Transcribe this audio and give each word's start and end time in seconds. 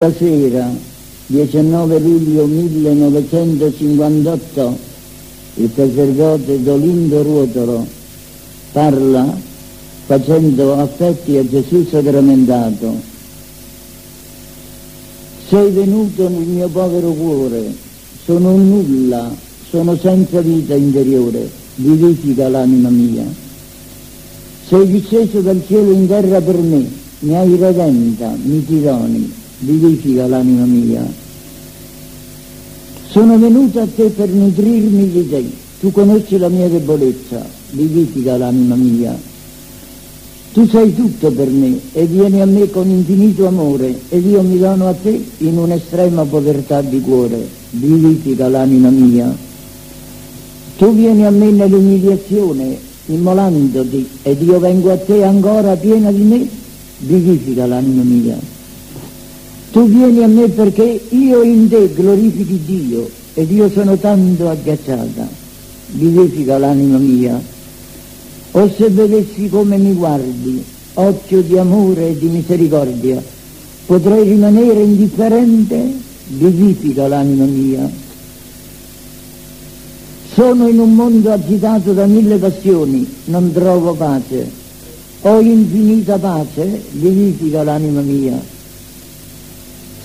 La 0.00 0.12
sera, 0.16 0.70
19 1.26 1.98
luglio 1.98 2.46
1958, 2.46 4.78
il 5.54 5.68
sacerdote 5.74 6.62
Dolindo 6.62 7.20
Ruotolo 7.24 7.84
parla 8.70 9.36
facendo 10.06 10.78
affetti 10.78 11.36
a 11.36 11.44
Gesù 11.44 11.84
sacramentato. 11.84 12.94
Sei 15.48 15.72
venuto 15.72 16.28
nel 16.28 16.46
mio 16.46 16.68
povero 16.68 17.10
cuore, 17.10 17.74
sono 18.24 18.52
un 18.52 18.68
nulla, 18.68 19.34
sono 19.68 19.96
senza 19.96 20.40
vita 20.40 20.76
interiore, 20.76 21.50
vivifica 21.74 22.48
l'anima 22.48 22.88
mia. 22.88 23.24
Sei 24.64 24.86
disceso 24.86 25.40
dal 25.40 25.60
cielo 25.66 25.90
in 25.90 26.06
terra 26.06 26.40
per 26.40 26.58
me, 26.58 26.88
mi 27.18 27.34
hai 27.34 27.56
redenta, 27.56 28.32
mi 28.40 28.64
ti 28.64 28.80
doni, 28.80 29.46
vivifica 29.60 30.26
l'anima 30.26 30.64
mia. 30.64 31.06
Sono 33.08 33.38
venuto 33.38 33.80
a 33.80 33.86
te 33.86 34.04
per 34.04 34.28
nutrirmi 34.28 35.10
di 35.10 35.28
te, 35.28 35.44
tu 35.80 35.90
conosci 35.90 36.36
la 36.36 36.48
mia 36.48 36.68
debolezza, 36.68 37.44
vivifica 37.70 38.36
l'anima 38.36 38.74
mia. 38.74 39.16
Tu 40.52 40.66
sei 40.66 40.94
tutto 40.94 41.30
per 41.30 41.48
me 41.48 41.78
e 41.92 42.04
vieni 42.06 42.40
a 42.40 42.46
me 42.46 42.70
con 42.70 42.88
infinito 42.88 43.46
amore 43.46 44.00
ed 44.08 44.24
io 44.26 44.42
mi 44.42 44.58
dono 44.58 44.88
a 44.88 44.94
te 44.94 45.24
in 45.38 45.58
un'estrema 45.58 46.24
povertà 46.24 46.80
di 46.80 47.00
cuore, 47.00 47.46
vivifica 47.70 48.48
l'anima 48.48 48.88
mia. 48.88 49.34
Tu 50.76 50.94
vieni 50.94 51.26
a 51.26 51.30
me 51.30 51.50
nell'umiliazione, 51.50 52.78
immolandoti, 53.06 54.08
ed 54.22 54.42
io 54.42 54.58
vengo 54.58 54.92
a 54.92 54.96
te 54.96 55.22
ancora 55.24 55.74
piena 55.76 56.10
di 56.12 56.22
me, 56.22 56.48
vivifica 56.98 57.66
l'anima 57.66 58.02
mia. 58.02 58.57
Tu 59.70 59.86
vieni 59.86 60.22
a 60.22 60.26
me 60.26 60.48
perché 60.48 60.98
io 61.10 61.42
in 61.42 61.68
te 61.68 61.92
glorifichi 61.92 62.58
Dio 62.64 63.08
ed 63.34 63.50
io 63.50 63.68
sono 63.68 63.98
tanto 63.98 64.48
agghiacciata. 64.48 65.28
Vivifica 65.90 66.56
l'anima 66.56 66.96
mia. 66.96 67.38
O 68.52 68.70
se 68.74 68.88
vedessi 68.88 69.50
come 69.50 69.76
mi 69.76 69.92
guardi, 69.92 70.64
occhio 70.94 71.42
di 71.42 71.58
amore 71.58 72.08
e 72.08 72.18
di 72.18 72.28
misericordia, 72.28 73.22
potrei 73.84 74.24
rimanere 74.24 74.80
indifferente? 74.80 75.92
Vivifica 76.28 77.06
l'anima 77.06 77.44
mia. 77.44 77.90
Sono 80.32 80.66
in 80.66 80.78
un 80.78 80.94
mondo 80.94 81.30
agitato 81.30 81.92
da 81.92 82.06
mille 82.06 82.36
passioni, 82.38 83.06
non 83.26 83.52
trovo 83.52 83.92
pace. 83.92 84.50
Ho 85.22 85.40
infinita 85.40 86.16
pace, 86.16 86.82
vivifica 86.92 87.62
l'anima 87.62 88.00
mia 88.00 88.56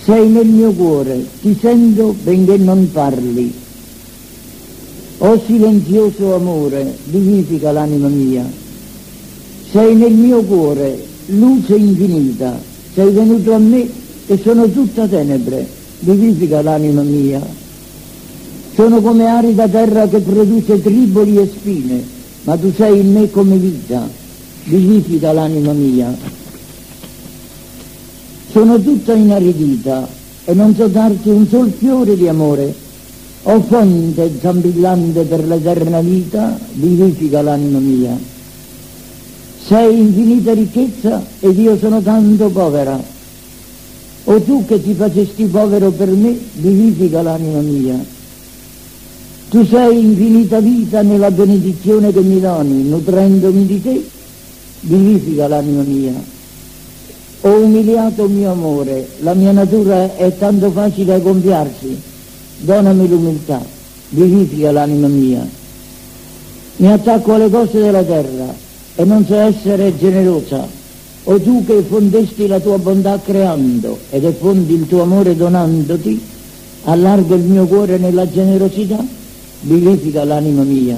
sei 0.04 0.28
nel 0.28 0.46
mio 0.46 0.70
cuore, 0.72 1.24
ti 1.40 1.56
sento 1.58 2.14
benché 2.22 2.58
non 2.58 2.90
parli. 2.92 3.52
O 5.18 5.42
silenzioso 5.46 6.34
amore, 6.34 6.94
vivifica 7.04 7.72
l'anima 7.72 8.08
mia. 8.08 8.44
Sei 9.70 9.94
nel 9.94 10.12
mio 10.12 10.42
cuore, 10.42 11.02
luce 11.26 11.76
infinita, 11.76 12.60
sei 12.92 13.12
venuto 13.12 13.54
a 13.54 13.58
me 13.58 13.88
e 14.26 14.38
sono 14.42 14.68
tutta 14.68 15.06
tenebre, 15.06 15.66
vivifica 16.00 16.60
l'anima 16.60 17.00
mia. 17.00 17.40
Sono 18.74 19.00
come 19.00 19.26
arida 19.26 19.66
terra 19.68 20.06
che 20.06 20.18
produce 20.18 20.82
triboli 20.82 21.38
e 21.38 21.46
spine, 21.46 22.04
ma 22.42 22.56
tu 22.56 22.70
sei 22.76 23.00
in 23.00 23.10
me 23.10 23.30
come 23.30 23.56
vita, 23.56 24.06
vivifica 24.64 25.32
l'anima 25.32 25.72
mia. 25.72 26.42
Sono 28.54 28.80
tutta 28.80 29.12
inaridita 29.14 30.06
e 30.44 30.54
non 30.54 30.76
so 30.76 30.86
darti 30.86 31.28
un 31.28 31.44
sol 31.48 31.72
fiore 31.76 32.16
di 32.16 32.28
amore. 32.28 32.72
O 33.42 33.60
fonte 33.62 34.30
zampillante 34.40 35.22
per 35.22 35.44
l'eterna 35.44 36.00
vita, 36.00 36.56
vivifica 36.74 37.42
l'anima 37.42 37.80
mia. 37.80 38.16
Sei 39.66 39.98
infinita 39.98 40.52
ricchezza 40.52 41.20
ed 41.40 41.58
io 41.58 41.76
sono 41.78 42.00
tanto 42.00 42.48
povera. 42.50 42.96
O 44.22 44.40
tu 44.42 44.64
che 44.64 44.80
ti 44.80 44.94
facesti 44.94 45.46
povero 45.46 45.90
per 45.90 46.10
me, 46.10 46.38
vivifica 46.52 47.22
l'anima 47.22 47.58
mia. 47.58 48.04
Tu 49.50 49.66
sei 49.66 49.98
infinita 49.98 50.60
vita 50.60 51.02
nella 51.02 51.32
benedizione 51.32 52.12
che 52.12 52.20
mi 52.20 52.38
doni, 52.38 52.84
nutrendomi 52.84 53.66
di 53.66 53.82
te, 53.82 54.08
vivifica 54.82 55.48
l'anima 55.48 55.82
mia. 55.82 56.33
Ho 57.46 57.58
umiliato 57.58 58.26
mio 58.26 58.52
amore, 58.52 59.06
la 59.18 59.34
mia 59.34 59.52
natura 59.52 60.16
è 60.16 60.34
tanto 60.38 60.70
facile 60.70 61.12
a 61.12 61.18
gonfiarsi, 61.18 61.94
donami 62.60 63.06
l'umiltà, 63.06 63.62
vivifica 64.08 64.72
l'anima 64.72 65.08
mia. 65.08 65.46
Mi 66.76 66.90
attacco 66.90 67.34
alle 67.34 67.50
cose 67.50 67.80
della 67.80 68.02
terra 68.02 68.46
e 68.94 69.04
non 69.04 69.26
so 69.26 69.34
essere 69.34 69.94
generosa. 69.98 70.66
O 71.24 71.38
tu 71.38 71.62
che 71.66 71.84
fondesti 71.86 72.46
la 72.46 72.60
tua 72.60 72.78
bontà 72.78 73.20
creando 73.22 73.98
ed 74.08 74.24
effondi 74.24 74.72
il 74.72 74.86
tuo 74.86 75.02
amore 75.02 75.36
donandoti, 75.36 76.18
allarga 76.84 77.34
il 77.34 77.42
mio 77.42 77.66
cuore 77.66 77.98
nella 77.98 78.26
generosità, 78.26 79.04
vivifica 79.60 80.24
l'anima 80.24 80.62
mia. 80.62 80.96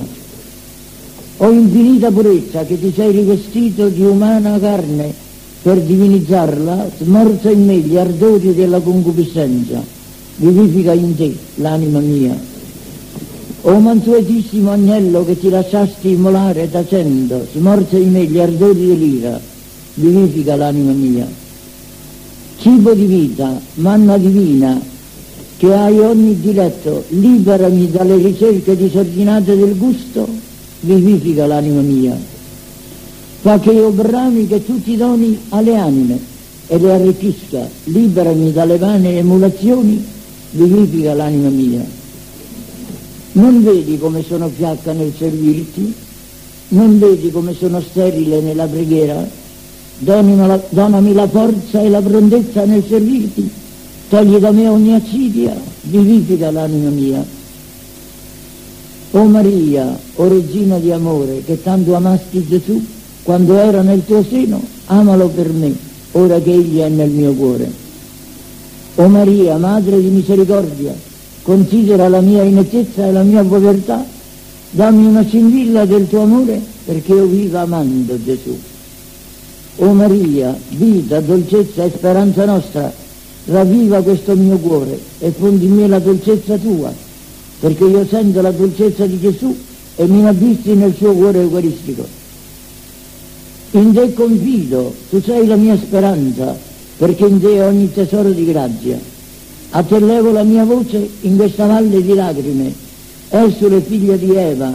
O 1.38 1.50
infinita 1.50 2.12
purezza 2.12 2.64
che 2.64 2.78
ti 2.78 2.92
sei 2.94 3.10
rivestito 3.10 3.88
di 3.88 4.02
umana 4.02 4.60
carne 4.60 5.25
per 5.66 5.80
divinizzarla, 5.80 6.90
smorza 6.96 7.50
in 7.50 7.64
me 7.64 7.78
gli 7.78 7.96
ardori 7.96 8.54
della 8.54 8.78
concupiscenza, 8.78 9.82
vivifica 10.36 10.92
in 10.92 11.16
te 11.16 11.36
l'anima 11.56 11.98
mia. 11.98 12.38
O 13.62 13.76
mansuetissimo 13.80 14.70
agnello 14.70 15.24
che 15.24 15.36
ti 15.36 15.48
lasciasti 15.48 16.10
immolare 16.10 16.70
tacendo, 16.70 17.44
smorza 17.52 17.96
in 17.96 18.12
me 18.12 18.26
gli 18.26 18.38
ardori 18.38 18.86
dell'ira, 18.86 19.40
vivifica 19.94 20.54
l'anima 20.54 20.92
mia. 20.92 21.26
Cibo 22.58 22.94
di 22.94 23.06
vita, 23.06 23.60
manna 23.74 24.16
divina, 24.18 24.80
che 25.56 25.74
hai 25.74 25.98
ogni 25.98 26.38
diletto, 26.38 27.02
liberami 27.08 27.90
dalle 27.90 28.14
ricerche 28.18 28.76
disordinate 28.76 29.56
del 29.56 29.76
gusto, 29.76 30.28
vivifica 30.82 31.44
l'anima 31.44 31.80
mia 31.80 32.34
fa 33.40 33.58
che 33.58 33.70
io 33.70 33.90
brami 33.90 34.46
che 34.46 34.64
tu 34.64 34.82
ti 34.82 34.96
doni 34.96 35.38
alle 35.50 35.76
anime 35.76 36.18
e 36.66 36.78
le 36.78 36.92
arricchisca, 36.92 37.68
liberami 37.84 38.52
dalle 38.52 38.78
vane 38.78 39.18
emulazioni, 39.18 40.04
vivifica 40.50 41.14
l'anima 41.14 41.48
mia. 41.48 41.84
Non 43.32 43.62
vedi 43.62 43.98
come 43.98 44.24
sono 44.24 44.48
fiacca 44.48 44.92
nel 44.92 45.12
servirti? 45.16 45.94
Non 46.68 46.98
vedi 46.98 47.30
come 47.30 47.54
sono 47.54 47.80
sterile 47.80 48.40
nella 48.40 48.66
preghiera? 48.66 49.44
Donami, 49.98 50.60
donami 50.70 51.12
la 51.12 51.28
forza 51.28 51.80
e 51.80 51.88
la 51.88 52.00
prontezza 52.00 52.64
nel 52.64 52.84
servirti, 52.86 53.48
togli 54.08 54.36
da 54.36 54.50
me 54.50 54.68
ogni 54.68 54.94
accidia, 54.94 55.56
vivifica 55.82 56.50
l'anima 56.50 56.90
mia. 56.90 57.24
O 59.12 59.24
Maria, 59.24 59.98
o 60.16 60.28
Regina 60.28 60.78
di 60.78 60.90
amore, 60.90 61.42
che 61.44 61.62
tanto 61.62 61.94
amasti 61.94 62.44
Gesù, 62.46 62.84
quando 63.26 63.56
era 63.56 63.82
nel 63.82 64.04
tuo 64.06 64.22
seno, 64.22 64.62
amalo 64.84 65.26
per 65.26 65.50
me, 65.50 65.74
ora 66.12 66.38
che 66.38 66.52
egli 66.52 66.78
è 66.78 66.88
nel 66.88 67.10
mio 67.10 67.32
cuore. 67.32 67.68
O 68.94 69.08
Maria, 69.08 69.56
Madre 69.56 70.00
di 70.00 70.06
misericordia, 70.10 70.94
considera 71.42 72.06
la 72.06 72.20
mia 72.20 72.44
inettezza 72.44 73.04
e 73.04 73.10
la 73.10 73.24
mia 73.24 73.42
povertà, 73.42 74.06
dammi 74.70 75.06
una 75.06 75.24
scintilla 75.24 75.84
del 75.86 76.08
tuo 76.08 76.20
amore 76.20 76.62
perché 76.84 77.14
io 77.14 77.24
viva 77.24 77.62
amando 77.62 78.16
Gesù. 78.22 78.56
O 79.78 79.92
Maria, 79.92 80.56
vita, 80.68 81.18
dolcezza 81.18 81.82
e 81.82 81.90
speranza 81.90 82.44
nostra, 82.44 82.92
ravviva 83.46 84.02
questo 84.02 84.36
mio 84.36 84.56
cuore 84.58 85.00
e 85.18 85.32
fondi 85.36 85.64
in 85.64 85.74
me 85.74 85.88
la 85.88 85.98
dolcezza 85.98 86.56
tua, 86.58 86.92
perché 87.58 87.84
io 87.86 88.06
sento 88.06 88.40
la 88.40 88.52
dolcezza 88.52 89.04
di 89.04 89.18
Gesù 89.18 89.52
e 89.96 90.06
mi 90.06 90.20
inabissi 90.20 90.74
nel 90.74 90.94
suo 90.94 91.12
cuore 91.12 91.40
eucaristico. 91.40 92.25
In 93.72 93.92
te 93.92 94.14
confido, 94.14 94.94
tu 95.10 95.20
sei 95.20 95.46
la 95.46 95.56
mia 95.56 95.76
speranza, 95.76 96.56
perché 96.96 97.26
in 97.26 97.40
te 97.40 97.60
ogni 97.62 97.92
tesoro 97.92 98.30
di 98.30 98.46
grazia. 98.46 98.98
A 99.70 99.82
te 99.82 99.98
levo 99.98 100.30
la 100.30 100.44
mia 100.44 100.64
voce 100.64 101.08
in 101.22 101.36
questa 101.36 101.66
valle 101.66 102.00
di 102.00 102.14
lacrime, 102.14 102.72
Esule 103.28 103.80
figlia 103.80 104.16
di 104.16 104.32
Eva, 104.34 104.72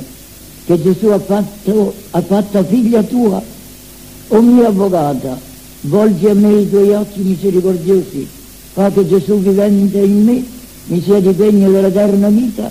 che 0.66 0.82
Gesù 0.82 1.08
ha 1.08 1.20
fatto, 1.20 1.94
ha 2.12 2.22
fatto 2.22 2.64
figlia 2.66 3.02
tua. 3.02 3.42
O 4.28 4.42
mia 4.42 4.68
avvocata, 4.68 5.40
volgi 5.82 6.28
a 6.28 6.34
me 6.34 6.60
i 6.60 6.70
tuoi 6.70 6.94
occhi 6.94 7.22
misericordiosi, 7.22 8.28
fa 8.74 8.92
che 8.92 9.08
Gesù 9.08 9.40
vivente 9.40 10.00
in 10.00 10.24
me 10.24 10.44
mi 10.86 11.02
sia 11.02 11.20
di 11.20 11.36
degno 11.36 11.72
dell'eterna 11.72 12.28
vita. 12.28 12.70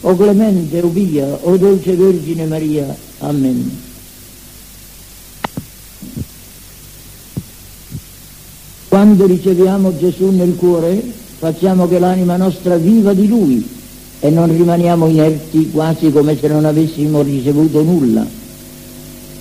O 0.00 0.16
clemente, 0.16 0.80
o 0.80 0.88
pia, 0.88 1.38
o 1.42 1.56
dolce 1.56 1.94
Vergine 1.94 2.46
Maria. 2.46 2.94
Amen. 3.18 3.90
Quando 8.92 9.24
riceviamo 9.24 9.96
Gesù 9.96 10.28
nel 10.32 10.54
cuore, 10.54 11.02
facciamo 11.38 11.88
che 11.88 11.98
l'anima 11.98 12.36
nostra 12.36 12.76
viva 12.76 13.14
di 13.14 13.26
Lui 13.26 13.66
e 14.20 14.28
non 14.28 14.54
rimaniamo 14.54 15.06
inerti 15.06 15.70
quasi 15.70 16.12
come 16.12 16.38
se 16.38 16.48
non 16.48 16.66
avessimo 16.66 17.22
ricevuto 17.22 17.82
nulla. 17.82 18.22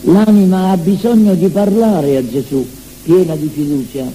L'anima 0.03 0.69
ha 0.69 0.77
bisogno 0.77 1.33
di 1.35 1.49
parlare 1.49 2.15
a 2.15 2.25
Gesù, 2.25 2.65
piena 3.03 3.35
di 3.35 3.49
fiducia. 3.53 4.05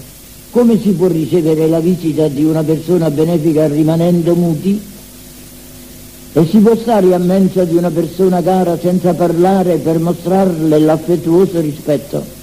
Come 0.52 0.80
si 0.80 0.92
può 0.92 1.08
ricevere 1.08 1.68
la 1.68 1.80
visita 1.80 2.28
di 2.28 2.42
una 2.42 2.62
persona 2.62 3.10
benefica 3.10 3.66
rimanendo 3.66 4.34
muti? 4.34 4.80
E 6.32 6.46
si 6.46 6.56
può 6.60 6.74
stare 6.76 7.12
a 7.12 7.18
mensa 7.18 7.64
di 7.64 7.76
una 7.76 7.90
persona 7.90 8.42
cara 8.42 8.78
senza 8.78 9.12
parlare 9.12 9.76
per 9.76 9.98
mostrarle 9.98 10.78
l'affettuoso 10.78 11.60
rispetto? 11.60 12.35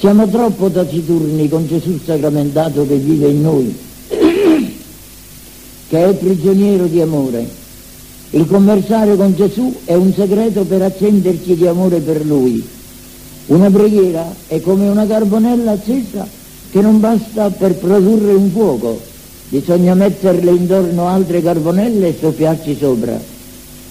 Siamo 0.00 0.26
troppo 0.28 0.70
taciturni 0.70 1.46
con 1.50 1.66
Gesù 1.66 2.00
sacramentato 2.02 2.86
che 2.86 2.94
vive 2.94 3.28
in 3.28 3.42
noi, 3.42 3.76
che 5.88 6.08
è 6.08 6.14
prigioniero 6.14 6.86
di 6.86 7.02
amore. 7.02 7.46
Il 8.30 8.46
conversare 8.46 9.14
con 9.14 9.34
Gesù 9.34 9.76
è 9.84 9.92
un 9.92 10.10
segreto 10.14 10.64
per 10.64 10.80
accenderci 10.80 11.54
di 11.54 11.66
amore 11.66 11.98
per 11.98 12.24
Lui. 12.24 12.66
Una 13.48 13.68
preghiera 13.68 14.34
è 14.46 14.62
come 14.62 14.88
una 14.88 15.06
carbonella 15.06 15.72
accesa 15.72 16.26
che 16.70 16.80
non 16.80 16.98
basta 16.98 17.50
per 17.50 17.74
produrre 17.74 18.32
un 18.32 18.50
fuoco, 18.50 18.98
bisogna 19.50 19.92
metterle 19.92 20.50
intorno 20.50 21.08
altre 21.08 21.42
carbonelle 21.42 22.08
e 22.08 22.16
soffiarci 22.18 22.74
sopra. 22.74 23.20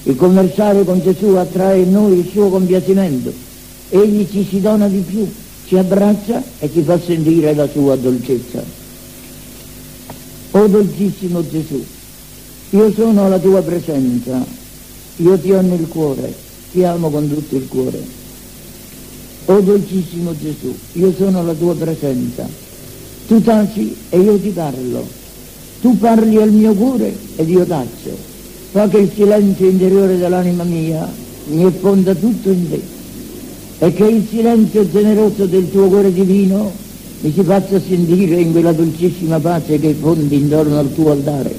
Il 0.05 0.15
conversare 0.15 0.83
con 0.85 1.03
Gesù 1.03 1.35
attrae 1.35 1.81
in 1.81 1.91
noi 1.91 2.17
il 2.17 2.29
suo 2.31 2.49
compiacimento, 2.49 3.31
egli 3.89 4.27
ci 4.27 4.43
si 4.49 4.59
dona 4.59 4.87
di 4.87 5.01
più, 5.01 5.27
ci 5.69 5.77
abbraccia 5.77 6.41
e 6.57 6.67
ci 6.73 6.81
fa 6.81 6.99
sentire 6.99 7.53
la 7.53 7.69
sua 7.69 7.95
dolcezza. 7.95 8.63
O 10.51 10.65
dolcissimo 10.65 11.47
Gesù, 11.47 11.85
io 12.71 12.91
sono 12.91 13.25
alla 13.25 13.37
tua 13.37 13.61
presenza, 13.61 14.43
io 15.17 15.37
ti 15.37 15.51
ho 15.51 15.61
nel 15.61 15.87
cuore, 15.87 16.33
ti 16.71 16.83
amo 16.83 17.11
con 17.11 17.29
tutto 17.29 17.55
il 17.55 17.67
cuore. 17.67 18.01
O 19.45 19.59
dolcissimo 19.59 20.35
Gesù, 20.35 20.75
io 20.93 21.13
sono 21.15 21.41
alla 21.41 21.53
tua 21.53 21.75
presenza, 21.75 22.49
tu 23.27 23.39
taci 23.39 23.95
e 24.09 24.17
io 24.17 24.39
ti 24.39 24.49
parlo 24.49 25.17
tu 25.81 25.97
parli 25.97 26.35
al 26.35 26.51
mio 26.51 26.73
cuore 26.73 27.15
ed 27.37 27.47
io 27.49 27.63
taccio. 27.63 28.09
Fa 28.71 28.89
che 28.89 28.97
il 28.97 29.11
silenzio 29.13 29.69
interiore 29.69 30.17
dell'anima 30.17 30.63
mia 30.63 31.09
mi 31.45 31.63
effonda 31.63 32.13
tutto 32.13 32.49
in 32.49 32.69
te 32.69 32.98
e 33.79 33.93
che 33.93 34.05
il 34.05 34.27
silenzio 34.29 34.89
generoso 34.89 35.45
del 35.45 35.71
tuo 35.71 35.87
cuore 35.87 36.11
divino 36.13 36.71
mi 37.21 37.31
si 37.33 37.43
faccia 37.43 37.79
sentire 37.79 38.39
in 38.39 38.51
quella 38.51 38.73
dolcissima 38.73 39.39
pace 39.39 39.79
che 39.79 39.93
fondi 39.99 40.35
intorno 40.35 40.77
al 40.77 40.93
tuo 40.93 41.11
altare. 41.11 41.53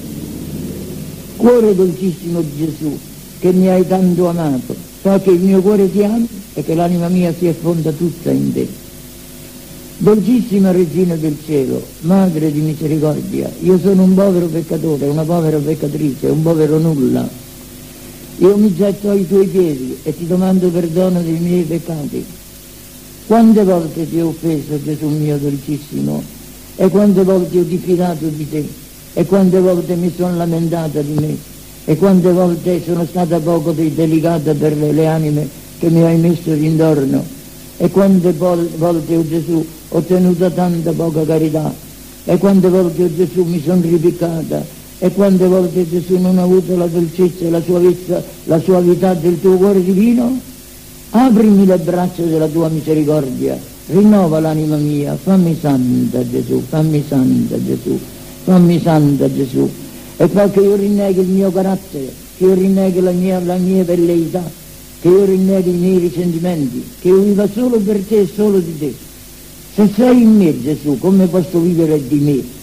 Cuore 1.35 1.75
dolcissimo 1.75 2.43
Gesù, 2.55 2.97
che 3.39 3.51
mi 3.51 3.67
hai 3.67 3.87
tanto 3.87 4.27
amato, 4.27 4.75
fa 5.01 5.19
che 5.19 5.31
il 5.31 5.39
mio 5.39 5.61
cuore 5.61 5.91
ti 5.91 6.03
ami 6.03 6.27
e 6.53 6.63
che 6.63 6.75
l'anima 6.75 7.07
mia 7.07 7.33
si 7.37 7.47
effonda 7.47 7.91
tutta 7.91 8.31
in 8.31 8.53
te. 8.53 8.67
Dolcissima 9.97 10.71
Regina 10.71 11.15
del 11.15 11.37
Cielo, 11.45 11.81
Madre 12.01 12.51
di 12.51 12.59
misericordia, 12.59 13.51
io 13.61 13.79
sono 13.79 14.03
un 14.03 14.15
povero 14.15 14.47
peccatore, 14.47 15.07
una 15.07 15.23
povera 15.23 15.57
peccatrice, 15.57 16.27
un 16.27 16.41
povero 16.41 16.79
nulla. 16.79 17.40
Io 18.41 18.57
mi 18.57 18.73
getto 18.75 19.11
ai 19.11 19.27
tuoi 19.27 19.45
piedi 19.45 19.99
e 20.01 20.17
ti 20.17 20.25
domando 20.25 20.67
perdono 20.69 21.21
dei 21.21 21.37
miei 21.37 21.61
peccati. 21.61 22.25
Quante 23.27 23.63
volte 23.63 24.09
ti 24.09 24.19
ho 24.19 24.29
offeso, 24.29 24.81
Gesù 24.83 25.09
mio 25.09 25.37
dolcissimo, 25.37 26.23
e 26.75 26.89
quante 26.89 27.23
volte 27.23 27.59
ho 27.59 27.63
diffidato 27.63 28.25
di 28.25 28.49
te, 28.49 28.67
e 29.13 29.25
quante 29.27 29.59
volte 29.59 29.93
mi 29.93 30.11
sono 30.15 30.35
lamentata 30.35 31.01
di 31.01 31.13
me, 31.13 31.37
e 31.85 31.95
quante 31.97 32.31
volte 32.31 32.81
sono 32.83 33.05
stata 33.05 33.37
poco 33.39 33.73
delicata 33.73 34.55
per 34.55 34.75
le, 34.75 34.91
le 34.91 35.05
anime 35.05 35.47
che 35.77 35.89
mi 35.89 36.01
hai 36.01 36.17
messo 36.17 36.51
intorno 36.51 37.23
e 37.77 37.89
quante 37.89 38.31
volte, 38.33 39.15
oh 39.15 39.27
Gesù, 39.27 39.65
ho 39.89 40.01
tenuto 40.01 40.51
tanta 40.51 40.91
poca 40.91 41.25
carità, 41.25 41.71
e 42.25 42.37
quante 42.37 42.69
volte, 42.69 43.03
oh 43.03 43.15
Gesù, 43.15 43.43
mi 43.43 43.61
sono 43.63 43.81
ripiccata, 43.81 44.63
e 45.03 45.11
quante 45.13 45.47
volte, 45.47 45.89
Gesù, 45.89 46.17
non 46.17 46.37
ho 46.37 46.43
avuto 46.43 46.77
la 46.77 46.85
dolcezza 46.85 47.45
e 47.45 47.49
la 47.49 47.59
suavezza, 47.59 48.23
la 48.43 48.59
suavità 48.59 49.15
del 49.15 49.41
tuo 49.41 49.55
cuore 49.55 49.83
divino? 49.83 50.39
Aprimi 51.09 51.65
le 51.65 51.79
braccia 51.79 52.21
della 52.21 52.45
tua 52.45 52.69
misericordia, 52.69 53.57
rinnova 53.87 54.39
l'anima 54.39 54.75
mia, 54.75 55.17
fammi 55.19 55.57
santa 55.59 56.23
Gesù, 56.29 56.61
fammi 56.69 57.03
santa 57.07 57.55
Gesù, 57.65 57.97
fammi 58.43 58.79
santa 58.79 59.33
Gesù, 59.33 59.67
e 60.17 60.27
fa 60.27 60.47
che 60.51 60.59
io 60.59 60.75
rinneghi 60.75 61.21
il 61.21 61.29
mio 61.29 61.51
carattere, 61.51 62.13
che 62.37 62.43
io 62.43 62.53
rinneghi 62.53 62.99
la 62.99 63.09
mia, 63.09 63.39
la 63.43 63.55
mia 63.55 63.83
velleità, 63.83 64.43
che 65.01 65.07
io 65.07 65.25
rinneghi 65.25 65.69
i 65.71 65.77
miei 65.77 65.97
risentimenti, 65.97 66.85
che 66.99 67.07
io 67.07 67.21
viva 67.21 67.49
solo 67.51 67.79
per 67.79 67.97
te 68.07 68.19
e 68.19 68.29
solo 68.31 68.59
di 68.59 68.77
te. 68.77 68.93
Se 69.73 69.89
sei 69.95 70.21
in 70.21 70.37
me, 70.37 70.61
Gesù, 70.61 70.99
come 70.99 71.25
posso 71.25 71.57
vivere 71.57 71.99
di 72.07 72.19
me? 72.19 72.59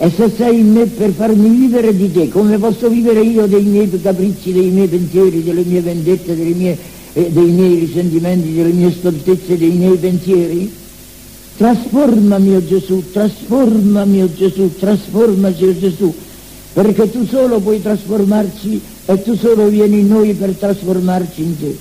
E 0.00 0.12
se 0.14 0.30
sei 0.36 0.60
in 0.60 0.72
me 0.74 0.86
per 0.86 1.10
farmi 1.10 1.48
vivere 1.48 1.94
di 1.94 2.12
te, 2.12 2.28
come 2.28 2.56
posso 2.56 2.88
vivere 2.88 3.20
io 3.20 3.46
dei 3.46 3.64
miei 3.64 3.90
capricci, 4.00 4.52
dei 4.52 4.70
miei 4.70 4.86
pensieri, 4.86 5.42
delle 5.42 5.64
mie 5.64 5.80
vendette, 5.80 6.34
mie, 6.34 6.78
eh, 7.14 7.28
dei 7.32 7.50
miei 7.50 7.80
risentimenti, 7.80 8.54
delle 8.54 8.70
mie 8.70 8.92
stoltezze, 8.92 9.58
dei 9.58 9.72
miei 9.72 9.96
pensieri? 9.96 10.72
Trasformami, 11.56 12.54
oh 12.54 12.64
Gesù, 12.64 13.10
trasformami, 13.10 14.22
oh 14.22 14.32
Gesù, 14.32 14.70
trasformaci, 14.78 15.64
oh 15.64 15.76
Gesù, 15.76 16.14
perché 16.74 17.10
tu 17.10 17.26
solo 17.26 17.58
puoi 17.58 17.82
trasformarci 17.82 18.80
e 19.04 19.22
tu 19.24 19.34
solo 19.34 19.66
vieni 19.66 19.98
in 19.98 20.06
noi 20.06 20.32
per 20.34 20.50
trasformarci 20.50 21.42
in 21.42 21.58
te. 21.58 21.76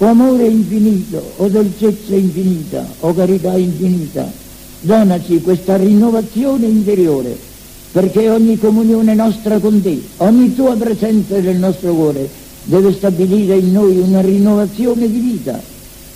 O 0.00 0.04
amore 0.04 0.44
infinito, 0.44 1.32
o 1.36 1.48
dolcezza 1.48 2.14
infinita, 2.14 2.86
o 3.00 3.14
carità 3.14 3.56
infinita, 3.56 4.30
donaci 4.80 5.40
questa 5.40 5.76
rinnovazione 5.76 6.66
interiore, 6.66 7.36
perché 7.92 8.28
ogni 8.30 8.58
comunione 8.58 9.14
nostra 9.14 9.58
con 9.58 9.82
te, 9.82 10.00
ogni 10.18 10.54
tua 10.54 10.74
presenza 10.76 11.38
nel 11.38 11.56
nostro 11.56 11.92
cuore, 11.94 12.28
deve 12.64 12.92
stabilire 12.92 13.56
in 13.56 13.72
noi 13.72 13.98
una 13.98 14.20
rinnovazione 14.20 15.10
di 15.10 15.18
vita. 15.18 15.60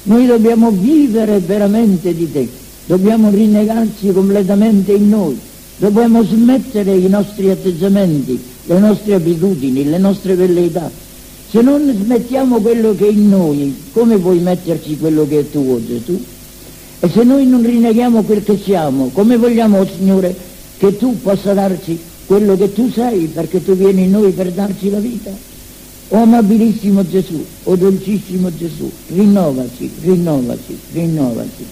Noi 0.04 0.26
dobbiamo 0.26 0.70
vivere 0.70 1.38
veramente 1.38 2.14
di 2.14 2.30
te, 2.30 2.48
dobbiamo 2.86 3.30
rinnegarci 3.30 4.12
completamente 4.12 4.92
in 4.92 5.08
noi 5.08 5.38
Dobbiamo 5.82 6.22
smettere 6.22 6.94
i 6.94 7.08
nostri 7.08 7.50
atteggiamenti, 7.50 8.40
le 8.66 8.78
nostre 8.78 9.14
abitudini, 9.14 9.84
le 9.84 9.98
nostre 9.98 10.36
velleità. 10.36 10.88
Se 11.50 11.60
non 11.60 11.92
smettiamo 11.92 12.60
quello 12.60 12.94
che 12.94 13.08
è 13.08 13.10
in 13.10 13.28
noi, 13.28 13.76
come 13.92 14.16
puoi 14.18 14.38
metterci 14.38 14.96
quello 14.96 15.26
che 15.26 15.40
è 15.40 15.50
tuo, 15.50 15.84
Gesù? 15.84 16.24
E 17.04 17.08
se 17.08 17.24
noi 17.24 17.46
non 17.46 17.66
rinneghiamo 17.66 18.22
quel 18.22 18.44
che 18.44 18.56
siamo, 18.56 19.10
come 19.12 19.36
vogliamo, 19.36 19.80
oh 19.80 19.86
Signore, 19.86 20.32
che 20.78 20.96
tu 20.96 21.20
possa 21.20 21.52
darci 21.52 21.98
quello 22.26 22.56
che 22.56 22.72
tu 22.72 22.88
sei, 22.92 23.26
perché 23.26 23.60
tu 23.60 23.74
vieni 23.74 24.04
in 24.04 24.12
noi 24.12 24.30
per 24.30 24.52
darci 24.52 24.88
la 24.88 25.00
vita? 25.00 25.30
O 25.30 26.16
oh, 26.16 26.22
amabilissimo 26.22 27.04
Gesù, 27.08 27.44
o 27.64 27.72
oh, 27.72 27.74
dolcissimo 27.74 28.56
Gesù, 28.56 28.88
rinnovaci, 29.08 29.90
rinnovaci, 30.00 30.78
rinnovaci. 30.92 31.66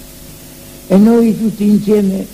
E 0.88 0.96
noi 0.96 1.38
tutti 1.38 1.62
insieme 1.62 2.26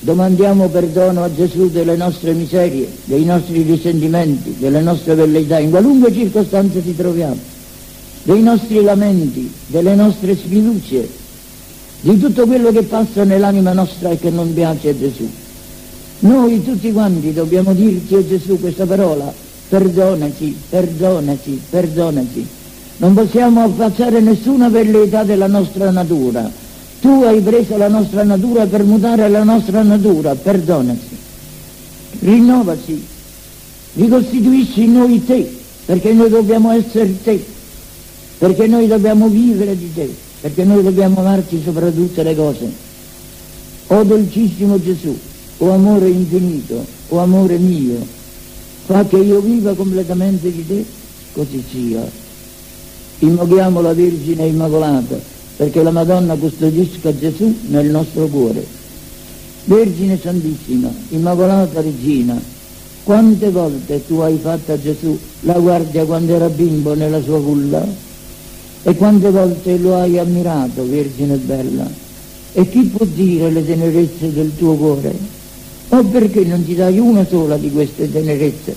Domandiamo 0.00 0.68
perdono 0.68 1.24
a 1.24 1.34
Gesù 1.34 1.70
delle 1.70 1.96
nostre 1.96 2.34
miserie, 2.34 2.86
dei 3.04 3.24
nostri 3.24 3.62
risentimenti, 3.62 4.54
delle 4.58 4.82
nostre 4.82 5.14
velleità, 5.14 5.58
in 5.58 5.70
qualunque 5.70 6.12
circostanza 6.12 6.82
ci 6.82 6.94
troviamo, 6.94 7.38
dei 8.24 8.42
nostri 8.42 8.82
lamenti, 8.82 9.50
delle 9.68 9.94
nostre 9.94 10.36
sfiducie, 10.36 11.08
di 12.04 12.18
tutto 12.18 12.44
quello 12.46 12.70
che 12.70 12.82
passa 12.82 13.24
nell'anima 13.24 13.72
nostra 13.72 14.10
e 14.10 14.18
che 14.18 14.28
non 14.28 14.52
piace 14.52 14.90
a 14.90 14.98
Gesù. 14.98 15.26
Noi 16.18 16.62
tutti 16.62 16.92
quanti 16.92 17.32
dobbiamo 17.32 17.72
dirti 17.72 18.14
a 18.14 18.26
Gesù 18.26 18.60
questa 18.60 18.84
parola, 18.84 19.32
perdonaci, 19.70 20.54
perdonaci, 20.68 21.62
perdonaci. 21.70 22.46
Non 22.98 23.14
possiamo 23.14 23.62
affacciare 23.62 24.20
nessuna 24.20 24.68
velleità 24.68 25.24
della 25.24 25.46
nostra 25.46 25.90
natura, 25.90 26.50
tu 27.00 27.22
hai 27.24 27.40
preso 27.40 27.78
la 27.78 27.88
nostra 27.88 28.22
natura 28.22 28.66
per 28.66 28.84
mutare 28.84 29.26
la 29.30 29.42
nostra 29.42 29.82
natura, 29.82 30.34
perdonaci, 30.34 31.16
rinnovaci, 32.20 33.06
ricostituisci 33.94 34.84
in 34.84 34.92
noi 34.92 35.24
te, 35.24 35.50
perché 35.86 36.12
noi 36.12 36.28
dobbiamo 36.28 36.70
essere 36.70 37.22
te, 37.22 37.42
perché 38.36 38.66
noi 38.66 38.88
dobbiamo 38.88 39.28
vivere 39.28 39.74
di 39.74 39.90
te, 39.94 40.23
perché 40.44 40.62
noi 40.64 40.82
dobbiamo 40.82 41.20
amarti 41.20 41.62
sopra 41.64 41.90
tutte 41.90 42.22
le 42.22 42.36
cose. 42.36 42.70
O 43.86 44.02
dolcissimo 44.02 44.78
Gesù, 44.78 45.18
o 45.56 45.70
amore 45.70 46.10
infinito, 46.10 46.84
o 47.08 47.18
amore 47.18 47.56
mio, 47.56 47.96
fa 48.84 49.06
che 49.06 49.16
io 49.16 49.40
viva 49.40 49.72
completamente 49.72 50.52
di 50.52 50.66
te, 50.66 50.84
così 51.32 51.64
sia. 51.70 52.06
Invochiamo 53.20 53.80
la 53.80 53.94
Vergine 53.94 54.44
Immacolata 54.44 55.18
perché 55.56 55.82
la 55.82 55.92
Madonna 55.92 56.34
custodisca 56.34 57.16
Gesù 57.18 57.60
nel 57.68 57.88
nostro 57.88 58.26
cuore. 58.26 58.66
Vergine 59.64 60.20
Santissima, 60.20 60.92
Immacolata 61.08 61.80
Regina, 61.80 62.38
quante 63.02 63.48
volte 63.48 64.06
tu 64.06 64.18
hai 64.18 64.38
fatto 64.42 64.72
a 64.72 64.78
Gesù 64.78 65.18
la 65.40 65.58
guardia 65.58 66.04
quando 66.04 66.34
era 66.34 66.50
bimbo 66.50 66.92
nella 66.92 67.22
sua 67.22 67.40
culla? 67.40 68.12
E 68.86 68.94
quante 68.96 69.30
volte 69.30 69.78
lo 69.78 69.96
hai 69.96 70.18
ammirato, 70.18 70.86
Vergine 70.86 71.36
bella? 71.36 71.90
E 72.52 72.68
chi 72.68 72.82
può 72.82 73.06
dire 73.06 73.50
le 73.50 73.64
tenerezze 73.64 74.30
del 74.30 74.52
tuo 74.58 74.74
cuore? 74.74 75.16
O 75.88 76.04
perché 76.04 76.44
non 76.44 76.62
ti 76.66 76.74
dai 76.74 76.98
una 76.98 77.24
sola 77.26 77.56
di 77.56 77.70
queste 77.70 78.12
tenerezze, 78.12 78.76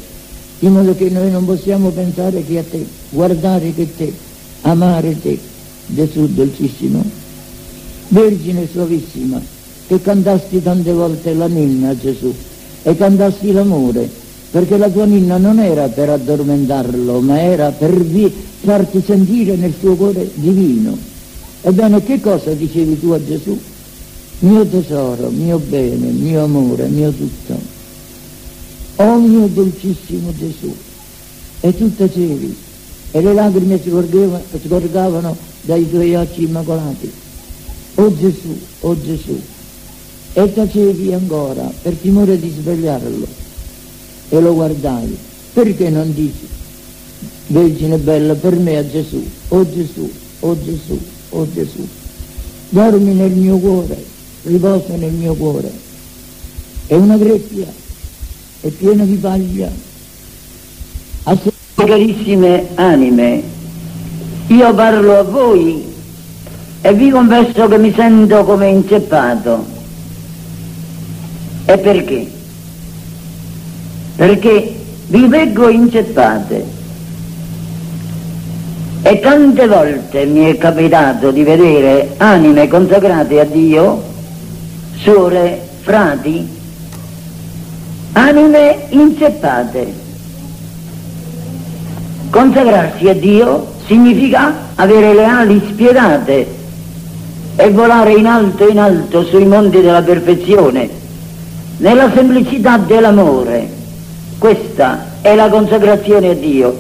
in 0.60 0.72
modo 0.72 0.96
che 0.96 1.10
noi 1.10 1.30
non 1.30 1.46
possiamo 1.46 1.90
pensare 1.90 2.46
che 2.46 2.58
a 2.58 2.64
te, 2.64 2.86
guardare 3.10 3.74
che 3.74 3.96
te, 3.98 4.14
amare 4.62 5.20
te, 5.22 5.38
Gesù 5.88 6.26
dolcissimo? 6.34 7.04
Vergine 8.08 8.66
suavissima, 8.72 9.42
che 9.88 10.02
cantasti 10.02 10.64
tante 10.64 10.94
volte 10.94 11.34
la 11.34 11.48
ninna 11.48 11.90
a 11.90 11.98
Gesù 11.98 12.34
e 12.84 12.96
cantasti 12.96 13.52
l'amore, 13.52 14.10
perché 14.50 14.78
la 14.78 14.90
tua 14.90 15.06
ninna 15.06 15.38
non 15.38 15.60
era 15.60 15.88
per 15.88 16.10
addormentarlo, 16.10 17.20
ma 17.20 17.42
era 17.42 17.72
per 17.72 18.04
farti 18.62 19.04
sentire 19.06 19.56
nel 19.56 19.74
suo 19.78 19.96
cuore 19.96 20.30
divino. 20.36 20.98
Ebbene, 21.62 22.04
che 22.04 22.22
cosa 22.22 22.52
dicevi 22.54 23.00
tu 23.00 23.10
a 23.10 23.24
Gesù? 23.24 23.60
Mio 24.40 24.66
tesoro, 24.66 25.30
mio 25.30 25.58
bene, 25.58 26.12
mio 26.12 26.44
amore, 26.44 26.88
mio 26.88 27.12
tutto. 27.12 27.76
Oh 28.98 29.20
mio 29.20 29.48
dolcissimo 29.48 30.34
Gesù, 30.36 30.74
e 31.60 31.76
tu 31.76 31.94
tacevi, 31.96 32.56
e 33.12 33.22
le 33.22 33.34
lacrime 33.34 33.80
sgorgavano 33.80 35.36
dai 35.62 35.88
tuoi 35.90 36.16
occhi 36.16 36.44
immacolati. 36.44 37.12
Oh 37.96 38.16
Gesù, 38.16 38.58
oh 38.82 39.00
Gesù, 39.00 39.40
e 40.34 40.54
tacevi 40.54 41.14
ancora 41.14 41.72
per 41.82 41.94
timore 41.94 42.40
di 42.40 42.52
svegliarlo 42.60 43.46
e 44.30 44.40
lo 44.40 44.54
guardavi. 44.54 45.18
Perché 45.54 45.90
non 45.90 46.14
dici, 46.14 46.48
Vergine 47.48 47.98
bella, 47.98 48.34
per 48.34 48.56
me 48.58 48.78
a 48.78 48.88
Gesù, 48.88 49.26
oh 49.50 49.70
Gesù, 49.70 50.10
oh 50.42 50.58
Gesù, 50.64 51.00
oh 51.30 51.48
Gesù, 51.52 51.88
dormi 52.70 53.14
nel 53.14 53.32
mio 53.32 53.58
cuore, 53.58 54.04
riposa 54.44 54.96
nel 54.96 55.14
mio 55.14 55.34
cuore. 55.34 55.72
È 56.88 56.94
una 56.94 57.18
greppia, 57.18 57.68
è 58.62 58.68
piena 58.68 59.04
di 59.04 59.16
paglia. 59.16 59.72
Carissime 61.76 62.68
anime, 62.76 63.44
io 64.48 64.74
parlo 64.74 65.20
a 65.20 65.24
voi 65.24 65.86
e 66.82 66.94
vi 66.94 67.10
confesso 67.10 67.68
che 67.68 67.78
mi 67.78 67.94
sento 67.94 68.44
come 68.44 68.70
inceppato 68.70 69.76
e 71.70 71.78
perché? 71.78 72.37
Perché 74.18 74.76
vi 75.10 75.28
leggo 75.30 75.70
inceppate 75.70 76.66
e 79.04 79.20
tante 79.20 79.68
volte 79.68 80.26
mi 80.26 80.46
è 80.46 80.58
capitato 80.58 81.30
di 81.30 81.44
vedere 81.44 82.16
anime 82.18 82.68
consacrate 82.68 83.40
a 83.40 83.44
Dio, 83.46 84.04
suore, 84.96 85.62
frati, 85.82 86.46
anime 88.14 88.88
inceppate. 88.90 89.94
Consacrarsi 92.32 93.08
a 93.08 93.14
Dio 93.14 93.68
significa 93.86 94.52
avere 94.76 95.14
le 95.14 95.26
ali 95.26 95.62
spiedate 95.72 96.56
e 97.56 97.70
volare 97.70 98.14
in 98.14 98.26
alto 98.26 98.68
in 98.68 98.80
alto 98.80 99.24
sui 99.24 99.46
monti 99.46 99.80
della 99.80 100.02
perfezione 100.02 100.90
nella 101.78 102.12
semplicità 102.14 102.78
dell'amore. 102.78 103.77
Questa 104.38 105.06
è 105.22 105.34
la 105.34 105.50
consacrazione 105.50 106.30
a 106.30 106.34
Dio, 106.36 106.78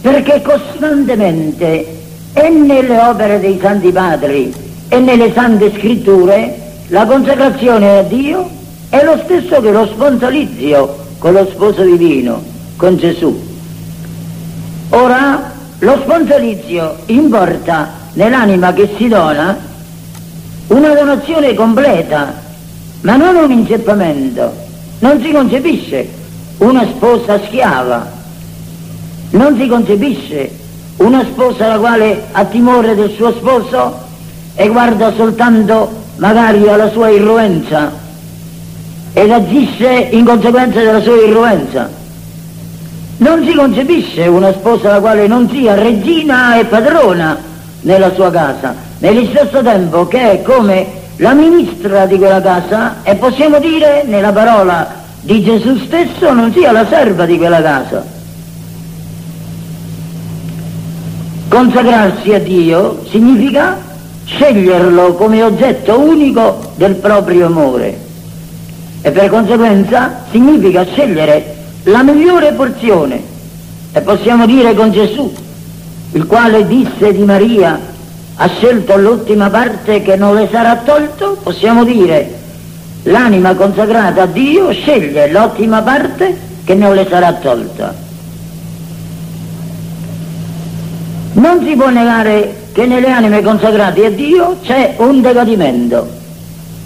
perché 0.00 0.40
costantemente 0.40 1.96
e 2.32 2.48
nelle 2.48 2.98
opere 2.98 3.40
dei 3.40 3.58
Santi 3.60 3.92
Padri 3.92 4.54
e 4.88 4.98
nelle 4.98 5.32
Sante 5.34 5.70
Scritture 5.76 6.56
la 6.88 7.04
consacrazione 7.04 7.98
a 7.98 8.02
Dio 8.02 8.48
è 8.88 9.04
lo 9.04 9.20
stesso 9.24 9.60
che 9.60 9.70
lo 9.70 9.86
sponsalizio 9.86 11.06
con 11.18 11.32
lo 11.32 11.46
sposo 11.50 11.82
divino, 11.82 12.42
con 12.76 12.96
Gesù. 12.96 13.38
Ora 14.90 15.52
lo 15.80 15.98
sponsalizio 16.02 16.96
importa 17.06 17.90
nell'anima 18.14 18.72
che 18.72 18.94
si 18.96 19.08
dona 19.08 19.58
una 20.68 20.94
donazione 20.94 21.52
completa 21.52 22.46
ma 23.02 23.16
non 23.16 23.36
un 23.36 23.50
inceppamento, 23.50 24.52
non 25.00 25.20
si 25.20 25.30
concepisce 25.30 26.17
una 26.58 26.86
sposa 26.86 27.40
schiava, 27.46 28.06
non 29.30 29.56
si 29.56 29.66
concepisce 29.66 30.50
una 30.96 31.22
sposa 31.24 31.68
la 31.68 31.78
quale 31.78 32.26
ha 32.32 32.44
timore 32.44 32.94
del 32.94 33.12
suo 33.14 33.32
sposo 33.32 34.06
e 34.54 34.68
guarda 34.68 35.12
soltanto 35.14 35.90
magari 36.16 36.68
alla 36.68 36.90
sua 36.90 37.10
irruenza 37.10 37.92
ed 39.12 39.30
agisce 39.30 40.08
in 40.10 40.24
conseguenza 40.24 40.80
della 40.80 41.00
sua 41.00 41.16
irruenza. 41.16 41.88
Non 43.18 43.44
si 43.44 43.52
concepisce 43.54 44.26
una 44.26 44.52
sposa 44.52 44.90
la 44.90 45.00
quale 45.00 45.26
non 45.26 45.48
sia 45.48 45.74
regina 45.74 46.58
e 46.58 46.64
padrona 46.64 47.36
nella 47.82 48.12
sua 48.14 48.30
casa, 48.30 48.74
nello 48.98 49.24
stesso 49.26 49.62
tempo 49.62 50.06
che 50.08 50.32
è 50.32 50.42
come 50.42 50.86
la 51.16 51.32
ministra 51.32 52.06
di 52.06 52.16
quella 52.16 52.40
casa 52.40 52.96
e 53.02 53.14
possiamo 53.16 53.58
dire 53.58 54.04
nella 54.04 54.32
parola 54.32 55.06
di 55.28 55.42
Gesù 55.42 55.76
stesso 55.84 56.32
non 56.32 56.50
sia 56.54 56.72
la 56.72 56.86
serva 56.86 57.26
di 57.26 57.36
quella 57.36 57.60
casa. 57.60 58.02
Consacrarsi 61.48 62.32
a 62.32 62.40
Dio 62.40 63.04
significa 63.10 63.78
sceglierlo 64.24 65.12
come 65.16 65.42
oggetto 65.42 66.00
unico 66.00 66.72
del 66.76 66.94
proprio 66.94 67.44
amore 67.44 67.98
e 69.02 69.10
per 69.10 69.28
conseguenza 69.28 70.24
significa 70.30 70.86
scegliere 70.86 71.56
la 71.82 72.02
migliore 72.02 72.52
porzione 72.52 73.22
e 73.92 74.00
possiamo 74.00 74.46
dire 74.46 74.74
con 74.74 74.90
Gesù, 74.92 75.30
il 76.12 76.24
quale 76.24 76.66
disse 76.66 77.12
di 77.12 77.24
Maria 77.24 77.78
ha 78.34 78.48
scelto 78.48 78.96
l'ultima 78.96 79.50
parte 79.50 80.00
che 80.00 80.16
non 80.16 80.34
le 80.34 80.48
sarà 80.50 80.76
tolto, 80.76 81.36
possiamo 81.42 81.84
dire 81.84 82.46
l'anima 83.04 83.54
consacrata 83.54 84.22
a 84.22 84.26
Dio 84.26 84.72
sceglie 84.72 85.30
l'ottima 85.30 85.82
parte 85.82 86.36
che 86.64 86.74
non 86.74 86.94
le 86.94 87.06
sarà 87.08 87.32
tolta. 87.34 87.94
Non 91.32 91.64
si 91.64 91.74
può 91.76 91.88
negare 91.88 92.66
che 92.72 92.86
nelle 92.86 93.10
anime 93.10 93.42
consacrate 93.42 94.06
a 94.06 94.10
Dio 94.10 94.58
c'è 94.62 94.94
un 94.98 95.20
decadimento. 95.20 96.16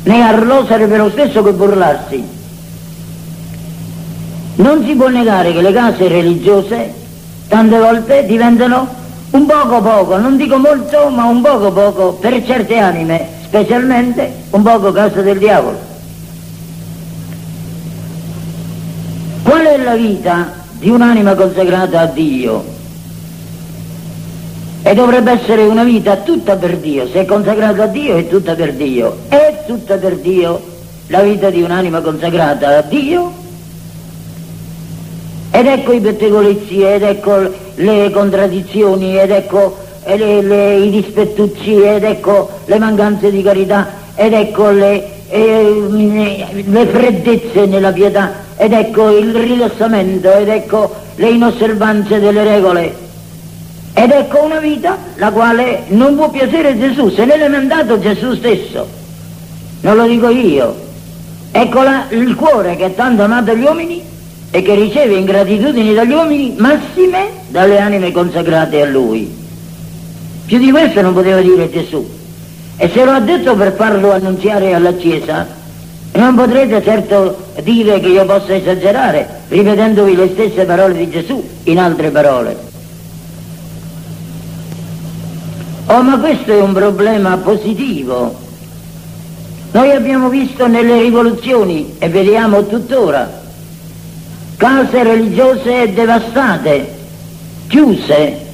Negarlo 0.05 0.67
sarebbe 0.67 0.97
lo 0.97 1.11
stesso 1.11 1.43
che 1.43 1.53
burlarsi. 1.53 2.25
Non 4.57 4.85
si 4.85 4.95
può 4.95 5.09
negare 5.09 5.53
che 5.53 5.63
le 5.63 5.73
case 5.73 6.09
religiose 6.09 6.95
tante 7.49 7.79
volte 7.79 8.25
diventano 8.27 9.01
un 9.31 9.47
poco 9.47 9.81
poco, 9.81 10.19
non 10.19 10.37
dico 10.37 10.59
molto, 10.59 11.09
ma 11.09 11.25
un 11.25 11.41
poco 11.41 11.73
poco 11.73 12.13
per 12.13 12.45
certe 12.45 12.77
anime, 12.79 13.27
specialmente 13.45 14.31
un 14.51 14.63
poco 14.63 14.93
casa 14.93 15.23
del 15.23 15.39
diavolo. 15.39 15.92
Qual 19.63 19.75
è 19.75 19.81
la 19.81 19.95
vita 19.95 20.55
di 20.73 20.91
un'anima 20.91 21.37
consacrata 21.37 22.01
a 22.01 22.07
Dio? 22.07 22.65
E 24.83 24.93
dovrebbe 24.93 25.31
essere 25.31 25.63
una 25.63 25.85
vita 25.85 26.17
tutta 26.17 26.57
per 26.57 26.79
Dio, 26.79 27.07
se 27.07 27.21
è 27.21 27.25
consacrata 27.25 27.85
a 27.85 27.87
Dio 27.87 28.17
è 28.17 28.27
tutta 28.27 28.57
per 28.57 28.73
Dio, 28.73 29.19
è 29.29 29.63
tutta 29.65 29.99
per 29.99 30.17
Dio 30.17 30.61
la 31.07 31.23
vita 31.23 31.49
di 31.51 31.63
un'anima 31.63 32.01
consacrata 32.01 32.79
a 32.79 32.83
Dio? 32.83 33.33
Ed 35.53 35.67
ecco 35.67 35.93
i 35.93 36.01
pettegolezzi, 36.01 36.83
ed 36.83 37.05
ecco 37.05 37.49
le 37.77 38.11
contraddizioni, 38.11 39.17
ed 39.17 39.31
ecco 39.31 39.77
le, 40.07 40.43
le, 40.43 40.75
i 40.79 40.91
dispettucci, 40.91 41.81
ed 41.81 42.03
ecco 42.03 42.51
le 42.65 42.79
mancanze 42.81 43.31
di 43.31 43.43
carità, 43.45 43.91
ed 44.17 44.33
ecco 44.33 44.71
le, 44.71 45.29
eh, 45.29 46.65
le 46.67 46.87
freddezze 46.87 47.67
nella 47.67 47.93
pietà, 47.93 48.42
ed 48.57 48.73
ecco 48.73 49.17
il 49.17 49.35
rilassamento, 49.35 50.33
ed 50.33 50.49
ecco 50.49 50.95
le 51.17 51.31
inosservanze 51.31 52.21
delle 52.21 52.45
regole. 52.45 52.95
Ed 53.95 54.11
ecco 54.11 54.45
una 54.45 54.59
vita 54.59 54.97
la 55.17 55.31
quale 55.31 55.85
non 55.89 56.17
può 56.17 56.31
piacere 56.31 56.79
Gesù, 56.79 57.11
se 57.11 57.25
l'è 57.25 57.49
mandato 57.49 57.99
Gesù 57.99 58.35
stesso. 58.35 58.89
Non 59.81 59.97
lo 59.97 60.07
dico 60.07 60.29
io. 60.29 60.75
Ecco 61.51 61.83
la, 61.83 62.07
il 62.11 62.35
cuore 62.35 62.77
che 62.77 62.95
tanto 62.95 63.23
amato 63.23 63.55
gli 63.55 63.63
uomini 63.63 64.03
e 64.51 64.63
che 64.63 64.75
riceve 64.75 65.15
ingratitudini 65.15 65.93
dagli 65.93 66.13
uomini 66.13 66.55
massime 66.57 67.29
dalle 67.49 67.79
anime 67.79 68.13
consacrate 68.13 68.81
a 68.83 68.87
lui. 68.87 69.41
Più 70.47 70.59
di 70.59 70.71
questo 70.71 71.01
non 71.03 71.15
poteva 71.15 71.41
dire 71.41 71.71
Gesù. 71.71 72.07
E 72.77 72.91
se 72.93 73.05
lo 73.05 73.13
ha 73.13 73.21
detto 73.21 73.55
per 73.55 73.75
farlo 73.75 74.13
annunziare 74.13 74.73
alla 74.73 74.93
Chiesa, 74.93 75.47
Non 76.13 76.35
potrete 76.35 76.83
certo 76.83 77.47
dire 77.63 77.99
che 78.01 78.09
io 78.09 78.27
possa 78.27 78.55
esagerare 78.55 79.43
ripetendovi 79.49 80.15
le 80.15 80.29
stesse 80.33 80.65
parole 80.65 80.95
di 80.95 81.09
Gesù 81.09 81.43
in 81.65 81.79
altre 81.79 82.11
parole. 82.11 82.71
Oh, 85.87 86.03
ma 86.03 86.19
questo 86.19 86.53
è 86.53 86.61
un 86.61 86.73
problema 86.73 87.37
positivo. 87.39 88.35
Noi 89.73 89.91
abbiamo 89.91 90.29
visto 90.29 90.67
nelle 90.67 91.01
rivoluzioni 91.01 91.95
e 91.99 92.09
vediamo 92.09 92.67
tuttora 92.67 93.41
case 94.63 95.03
religiose 95.03 95.93
devastate, 95.93 96.95
chiuse, 97.67 98.47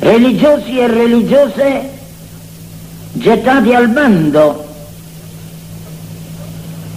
religiosi 0.00 0.78
e 0.78 0.86
religiose 0.88 1.90
gettati 3.12 3.72
al 3.74 3.88
bando 3.90 4.69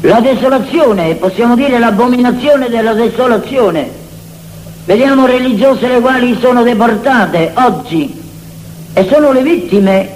la 0.05 0.19
desolazione, 0.19 1.15
possiamo 1.15 1.55
dire 1.55 1.79
l'abominazione 1.79 2.67
della 2.67 2.93
desolazione. 2.93 4.01
Vediamo 4.85 5.25
religiose 5.25 5.87
le 5.87 6.01
quali 6.01 6.37
sono 6.41 6.61
deportate 6.61 7.51
oggi 7.53 8.21
e 8.93 9.07
sono 9.09 9.31
le 9.31 9.41
vittime 9.41 10.09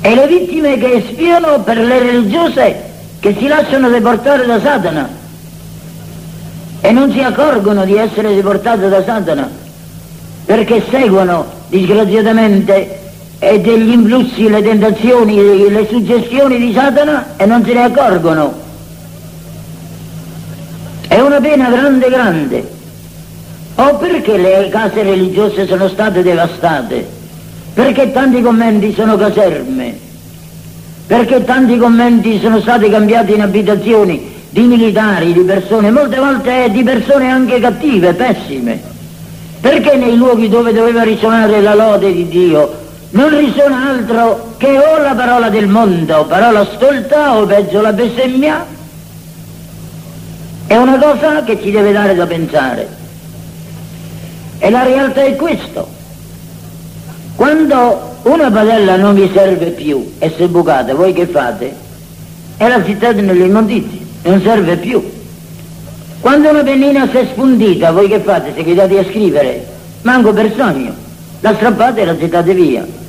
e 0.00 0.14
le 0.14 0.26
vittime 0.26 0.78
che 0.78 0.94
espiano 0.94 1.60
per 1.60 1.78
le 1.78 1.98
religiose 1.98 2.92
che 3.20 3.34
si 3.38 3.46
lasciano 3.46 3.90
deportare 3.90 4.46
da 4.46 4.60
Satana 4.60 5.08
e 6.80 6.90
non 6.90 7.12
si 7.12 7.20
accorgono 7.20 7.84
di 7.84 7.96
essere 7.96 8.34
deportate 8.34 8.88
da 8.88 9.04
Satana 9.04 9.50
perché 10.46 10.82
seguono 10.90 11.46
disgraziatamente 11.68 13.03
e 13.50 13.60
degli 13.60 13.90
influssi, 13.90 14.48
le 14.48 14.62
tentazioni, 14.62 15.68
le 15.70 15.86
suggestioni 15.88 16.58
di 16.58 16.72
Satana 16.72 17.36
e 17.36 17.44
non 17.44 17.64
se 17.64 17.74
ne 17.74 17.84
accorgono. 17.84 18.62
È 21.06 21.20
una 21.20 21.40
pena 21.40 21.68
grande 21.68 22.08
grande. 22.08 22.72
O 23.76 23.96
perché 23.96 24.36
le 24.36 24.68
case 24.70 25.02
religiose 25.02 25.66
sono 25.66 25.88
state 25.88 26.22
devastate? 26.22 27.06
Perché 27.74 28.12
tanti 28.12 28.40
conventi 28.40 28.94
sono 28.94 29.16
caserme? 29.16 29.98
Perché 31.06 31.44
tanti 31.44 31.76
conventi 31.76 32.38
sono 32.40 32.60
stati 32.60 32.88
cambiati 32.88 33.34
in 33.34 33.42
abitazioni 33.42 34.32
di 34.48 34.62
militari, 34.62 35.32
di 35.32 35.40
persone, 35.40 35.90
molte 35.90 36.16
volte 36.16 36.70
di 36.70 36.82
persone 36.82 37.28
anche 37.28 37.58
cattive, 37.58 38.14
pessime? 38.14 38.80
Perché 39.60 39.96
nei 39.96 40.16
luoghi 40.16 40.48
dove 40.48 40.72
doveva 40.72 41.02
risuonare 41.02 41.60
la 41.60 41.74
lode 41.74 42.12
di 42.12 42.28
Dio 42.28 42.82
non 43.14 43.28
risuona 43.28 43.90
altro 43.90 44.54
che 44.56 44.76
o 44.76 44.98
la 44.98 45.14
parola 45.14 45.48
del 45.48 45.68
mondo, 45.68 46.24
parola 46.24 46.66
stolta 46.74 47.36
o 47.36 47.46
peggio 47.46 47.80
la 47.80 47.92
bestemmia, 47.92 48.66
è 50.66 50.76
una 50.76 50.98
cosa 50.98 51.44
che 51.44 51.60
ci 51.62 51.70
deve 51.70 51.92
dare 51.92 52.16
da 52.16 52.26
pensare. 52.26 52.88
E 54.58 54.68
la 54.68 54.82
realtà 54.82 55.22
è 55.22 55.36
questo. 55.36 55.86
Quando 57.36 58.16
una 58.22 58.50
padella 58.50 58.96
non 58.96 59.14
vi 59.14 59.30
serve 59.32 59.66
più 59.66 60.14
e 60.18 60.34
se 60.36 60.48
bucata, 60.48 60.94
voi 60.94 61.12
che 61.12 61.26
fate? 61.26 61.72
E 62.56 62.68
la 62.68 62.84
città 62.84 63.12
nelle 63.12 63.44
immondizie, 63.44 64.00
non 64.22 64.40
serve 64.42 64.76
più. 64.76 65.00
Quando 66.18 66.50
una 66.50 66.64
pennina 66.64 67.08
si 67.08 67.18
è 67.18 67.28
sfundita, 67.30 67.92
voi 67.92 68.08
che 68.08 68.18
fate? 68.18 68.52
Seguitate 68.56 68.98
a 68.98 69.04
scrivere, 69.04 69.66
manco 70.02 70.32
per 70.32 70.52
sogno, 70.56 70.92
la 71.40 71.54
strappate 71.54 72.00
e 72.00 72.04
la 72.06 72.16
gettate 72.16 72.54
via. 72.54 73.02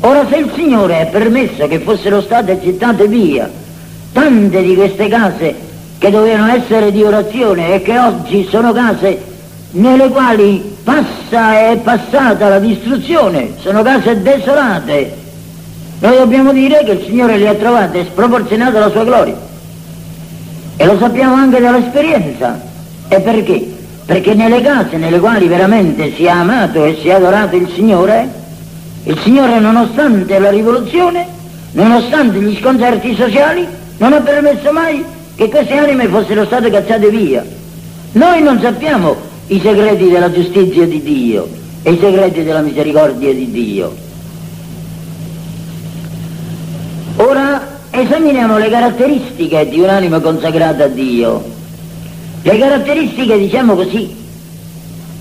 Ora 0.00 0.26
se 0.28 0.36
il 0.36 0.50
Signore 0.54 1.02
ha 1.02 1.06
permesso 1.06 1.66
che 1.68 1.78
fossero 1.80 2.20
state 2.22 2.58
gettate 2.60 3.06
via 3.06 3.50
tante 4.12 4.62
di 4.62 4.74
queste 4.74 5.08
case 5.08 5.54
che 5.98 6.10
dovevano 6.10 6.52
essere 6.52 6.90
di 6.90 7.02
orazione 7.02 7.74
e 7.74 7.82
che 7.82 7.98
oggi 7.98 8.46
sono 8.50 8.72
case 8.72 9.22
nelle 9.72 10.08
quali 10.08 10.76
passa 10.82 11.70
è 11.70 11.76
passata 11.76 12.48
la 12.48 12.58
distruzione, 12.58 13.52
sono 13.60 13.82
case 13.82 14.20
desolate, 14.22 15.14
noi 16.00 16.16
dobbiamo 16.16 16.52
dire 16.52 16.82
che 16.82 16.92
il 16.92 17.04
Signore 17.04 17.36
le 17.36 17.48
ha 17.48 17.54
trovate 17.54 18.06
sproporzionate 18.06 18.76
alla 18.78 18.90
sua 18.90 19.04
gloria. 19.04 19.38
E 20.76 20.86
lo 20.86 20.96
sappiamo 20.98 21.34
anche 21.34 21.60
dall'esperienza. 21.60 22.58
E 23.06 23.20
perché? 23.20 23.70
Perché 24.06 24.32
nelle 24.32 24.62
case 24.62 24.96
nelle 24.96 25.20
quali 25.20 25.46
veramente 25.46 26.14
si 26.14 26.24
è 26.24 26.30
amato 26.30 26.86
e 26.86 26.98
si 27.00 27.08
è 27.08 27.12
adorato 27.12 27.54
il 27.54 27.70
Signore, 27.74 28.39
il 29.04 29.18
Signore, 29.20 29.58
nonostante 29.60 30.38
la 30.38 30.50
rivoluzione, 30.50 31.26
nonostante 31.72 32.40
gli 32.40 32.56
sconcerti 32.58 33.14
sociali, 33.14 33.66
non 33.98 34.12
ha 34.12 34.20
permesso 34.20 34.72
mai 34.72 35.04
che 35.34 35.48
queste 35.48 35.74
anime 35.74 36.08
fossero 36.08 36.44
state 36.44 36.70
cacciate 36.70 37.08
via. 37.08 37.44
Noi 38.12 38.42
non 38.42 38.60
sappiamo 38.60 39.16
i 39.46 39.60
segreti 39.60 40.08
della 40.08 40.30
giustizia 40.30 40.86
di 40.86 41.02
Dio 41.02 41.48
e 41.82 41.92
i 41.92 41.98
segreti 41.98 42.42
della 42.42 42.60
misericordia 42.60 43.32
di 43.32 43.50
Dio. 43.50 43.94
Ora 47.16 47.78
esaminiamo 47.90 48.58
le 48.58 48.68
caratteristiche 48.68 49.68
di 49.68 49.80
un'anima 49.80 50.20
consacrata 50.20 50.84
a 50.84 50.88
Dio. 50.88 51.42
Le 52.42 52.58
caratteristiche, 52.58 53.38
diciamo 53.38 53.74
così, 53.74 54.14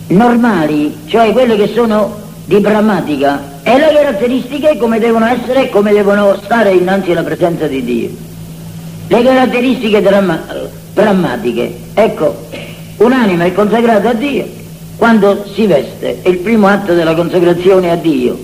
normali, 0.08 0.98
cioè 1.08 1.32
quelle 1.32 1.56
che 1.56 1.72
sono 1.74 2.16
di 2.46 2.60
prammatica, 2.60 3.49
e 3.64 3.78
le 3.78 3.94
caratteristiche 3.94 4.78
come 4.78 5.00
devono 5.00 5.26
essere 5.26 5.64
e 5.66 5.70
come 5.70 5.92
devono 5.92 6.40
stare 6.44 6.72
innanzi 6.72 7.12
alla 7.12 7.24
presenza 7.24 7.68
di 7.68 7.84
Dio. 7.84 8.10
Le 9.08 9.24
caratteristiche 9.24 10.02
dramma- 10.02 10.44
drammatiche. 10.94 11.76
Ecco, 11.94 12.48
un'anima 12.98 13.46
è 13.46 13.54
consacrata 13.54 14.10
a 14.10 14.14
Dio 14.14 14.58
quando 15.00 15.46
si 15.54 15.66
veste, 15.66 16.20
è 16.22 16.28
il 16.28 16.40
primo 16.40 16.68
atto 16.68 16.94
della 16.94 17.16
consacrazione 17.16 17.90
a 17.90 17.96
Dio. 17.96 18.38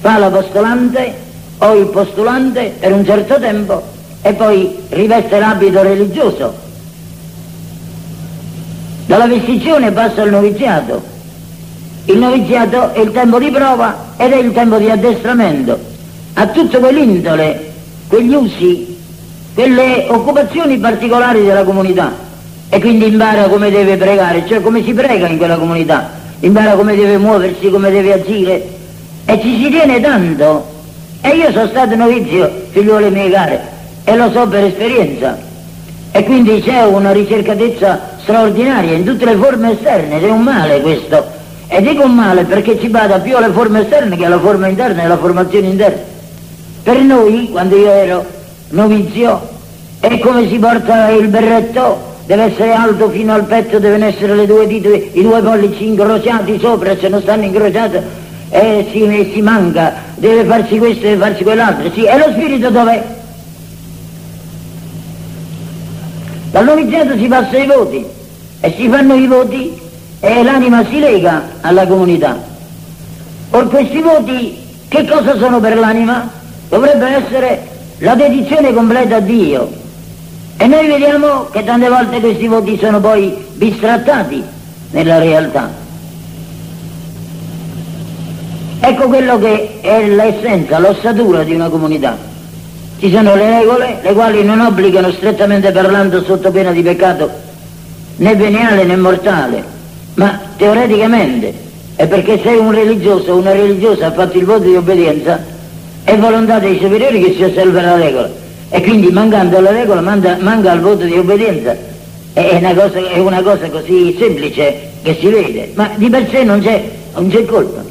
Fa 0.00 0.18
l'apostolante 0.18 1.14
o 1.58 1.74
il 1.76 1.86
postulante 1.86 2.74
per 2.80 2.92
un 2.92 3.04
certo 3.04 3.38
tempo 3.38 3.80
e 4.20 4.32
poi 4.32 4.76
riveste 4.88 5.38
l'abito 5.38 5.80
religioso. 5.82 6.52
Dalla 9.06 9.28
vestizione 9.28 9.92
passa 9.92 10.22
al 10.22 10.30
noviziato, 10.30 11.00
il 12.08 12.16
noviziato 12.16 12.94
è 12.94 13.00
il 13.00 13.12
tempo 13.12 13.38
di 13.38 13.50
prova 13.50 14.14
ed 14.16 14.32
è 14.32 14.36
il 14.36 14.52
tempo 14.52 14.78
di 14.78 14.88
addestramento. 14.88 15.78
A 16.34 16.46
tutto 16.46 16.78
quell'indole, 16.78 17.72
quegli 18.08 18.32
usi, 18.32 18.96
quelle 19.52 20.06
occupazioni 20.08 20.78
particolari 20.78 21.44
della 21.44 21.64
comunità. 21.64 22.10
E 22.70 22.80
quindi 22.80 23.08
impara 23.08 23.48
come 23.48 23.70
deve 23.70 23.96
pregare, 23.96 24.44
cioè 24.46 24.62
come 24.62 24.82
si 24.82 24.94
prega 24.94 25.26
in 25.26 25.36
quella 25.36 25.56
comunità, 25.56 26.12
impara 26.40 26.76
come 26.76 26.96
deve 26.96 27.18
muoversi, 27.18 27.68
come 27.68 27.90
deve 27.90 28.14
agire. 28.14 28.68
E 29.26 29.40
ci 29.42 29.62
si 29.62 29.68
tiene 29.68 30.00
tanto. 30.00 30.66
E 31.20 31.28
io 31.36 31.50
sono 31.52 31.66
stato 31.66 31.94
novizio, 31.94 32.50
figliuole 32.70 33.10
mie 33.10 33.30
care, 33.30 33.60
e 34.04 34.16
lo 34.16 34.30
so 34.30 34.46
per 34.48 34.64
esperienza. 34.64 35.36
E 36.10 36.24
quindi 36.24 36.62
c'è 36.62 36.84
una 36.84 37.12
ricercatezza 37.12 38.16
straordinaria 38.22 38.92
in 38.92 39.04
tutte 39.04 39.26
le 39.26 39.36
forme 39.36 39.72
esterne. 39.72 40.16
Ed 40.16 40.24
è 40.24 40.30
un 40.30 40.42
male 40.42 40.80
questo 40.80 41.36
e 41.68 41.82
dico 41.82 42.06
male 42.06 42.44
perché 42.44 42.78
ci 42.80 42.88
bada 42.88 43.18
più 43.18 43.36
alle 43.36 43.52
forme 43.52 43.82
esterne 43.82 44.16
che 44.16 44.24
alla 44.24 44.40
forma 44.40 44.68
interna 44.68 45.02
e 45.02 45.04
alla 45.04 45.18
formazione 45.18 45.68
interna. 45.68 46.00
Per 46.82 46.98
noi, 47.00 47.50
quando 47.50 47.76
io 47.76 47.90
ero 47.90 48.26
novizio, 48.70 49.48
è 50.00 50.18
come 50.18 50.48
si 50.48 50.58
porta 50.58 51.10
il 51.10 51.28
berretto, 51.28 52.16
deve 52.24 52.44
essere 52.44 52.72
alto 52.72 53.10
fino 53.10 53.34
al 53.34 53.44
petto, 53.44 53.78
devono 53.78 54.06
essere 54.06 54.34
le 54.34 54.46
due 54.46 54.66
dita, 54.66 54.88
i 54.88 55.22
due 55.22 55.42
pollici 55.42 55.86
incrociati 55.86 56.58
sopra, 56.58 56.96
se 56.96 57.08
non 57.08 57.20
stanno 57.20 57.44
incrociati 57.44 57.98
eh, 58.50 58.86
si, 58.90 59.30
si 59.34 59.42
manca, 59.42 59.92
deve 60.14 60.44
farsi 60.44 60.78
questo, 60.78 61.02
deve 61.02 61.16
farsi 61.16 61.42
quell'altro. 61.42 61.90
Sì, 61.92 62.04
e 62.04 62.16
lo 62.16 62.30
spirito 62.32 62.70
dov'è? 62.70 63.04
Dal 66.50 66.64
noviziato 66.64 67.16
si 67.18 67.26
passa 67.26 67.58
i 67.58 67.66
voti 67.66 68.04
e 68.60 68.74
si 68.74 68.88
fanno 68.88 69.14
i 69.14 69.26
voti 69.26 69.86
e 70.20 70.42
l'anima 70.42 70.84
si 70.86 70.98
lega 70.98 71.42
alla 71.60 71.86
comunità. 71.86 72.36
Or 73.50 73.68
questi 73.68 74.00
voti 74.00 74.58
che 74.88 75.06
cosa 75.06 75.36
sono 75.36 75.60
per 75.60 75.76
l'anima? 75.76 76.30
Dovrebbe 76.68 77.06
essere 77.06 77.68
la 77.98 78.14
dedizione 78.14 78.72
completa 78.72 79.16
a 79.16 79.20
Dio. 79.20 79.70
E 80.56 80.66
noi 80.66 80.86
vediamo 80.86 81.44
che 81.50 81.64
tante 81.64 81.88
volte 81.88 82.20
questi 82.20 82.46
voti 82.46 82.78
sono 82.78 83.00
poi 83.00 83.44
bistrattati 83.54 84.42
nella 84.90 85.18
realtà. 85.18 85.70
Ecco 88.80 89.08
quello 89.08 89.38
che 89.38 89.80
è 89.80 90.06
l'essenza, 90.08 90.78
l'ossatura 90.78 91.42
di 91.42 91.54
una 91.54 91.68
comunità. 91.68 92.16
Ci 92.98 93.10
sono 93.10 93.34
le 93.36 93.58
regole, 93.58 93.98
le 94.02 94.12
quali 94.12 94.42
non 94.42 94.60
obbligano 94.60 95.10
strettamente 95.12 95.70
parlando 95.70 96.22
sotto 96.24 96.50
pena 96.50 96.72
di 96.72 96.82
peccato 96.82 97.46
né 98.16 98.34
veniale 98.34 98.84
né 98.84 98.96
mortale, 98.96 99.62
ma 100.18 100.40
teoreticamente 100.56 101.54
è 101.94 102.06
perché 102.08 102.40
se 102.42 102.48
un 102.50 102.72
religioso 102.72 103.32
o 103.32 103.36
una 103.36 103.52
religiosa 103.52 104.06
ha 104.06 104.12
fatto 104.12 104.36
il 104.36 104.44
voto 104.44 104.64
di 104.64 104.74
obbedienza 104.74 105.44
è 106.02 106.16
volontà 106.16 106.58
dei 106.58 106.78
superiori 106.80 107.22
che 107.22 107.34
si 107.34 107.42
osserva 107.44 107.82
la 107.82 107.96
regola. 107.96 108.30
E 108.70 108.82
quindi 108.82 109.10
mancando 109.10 109.60
la 109.60 109.70
regola 109.70 110.00
manca, 110.00 110.36
manca 110.40 110.72
il 110.72 110.80
voto 110.80 111.04
di 111.04 111.16
obbedienza. 111.16 111.76
È 112.32 112.58
una, 112.60 112.74
cosa, 112.74 112.98
è 112.98 113.18
una 113.18 113.42
cosa 113.42 113.68
così 113.68 114.16
semplice 114.18 114.90
che 115.02 115.16
si 115.18 115.28
vede 115.28 115.70
ma 115.74 115.90
di 115.94 116.08
per 116.10 116.28
sé 116.30 116.42
non 116.42 116.60
c'è, 116.60 116.82
non 117.14 117.28
c'è 117.30 117.44
colpa. 117.44 117.82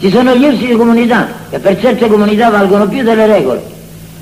Ci 0.00 0.10
sono 0.10 0.34
gli 0.34 0.44
usi 0.44 0.66
di 0.68 0.74
comunità 0.74 1.28
che 1.50 1.58
per 1.58 1.78
certe 1.78 2.08
comunità 2.08 2.48
valgono 2.48 2.88
più 2.88 3.02
delle 3.02 3.26
regole. 3.26 3.62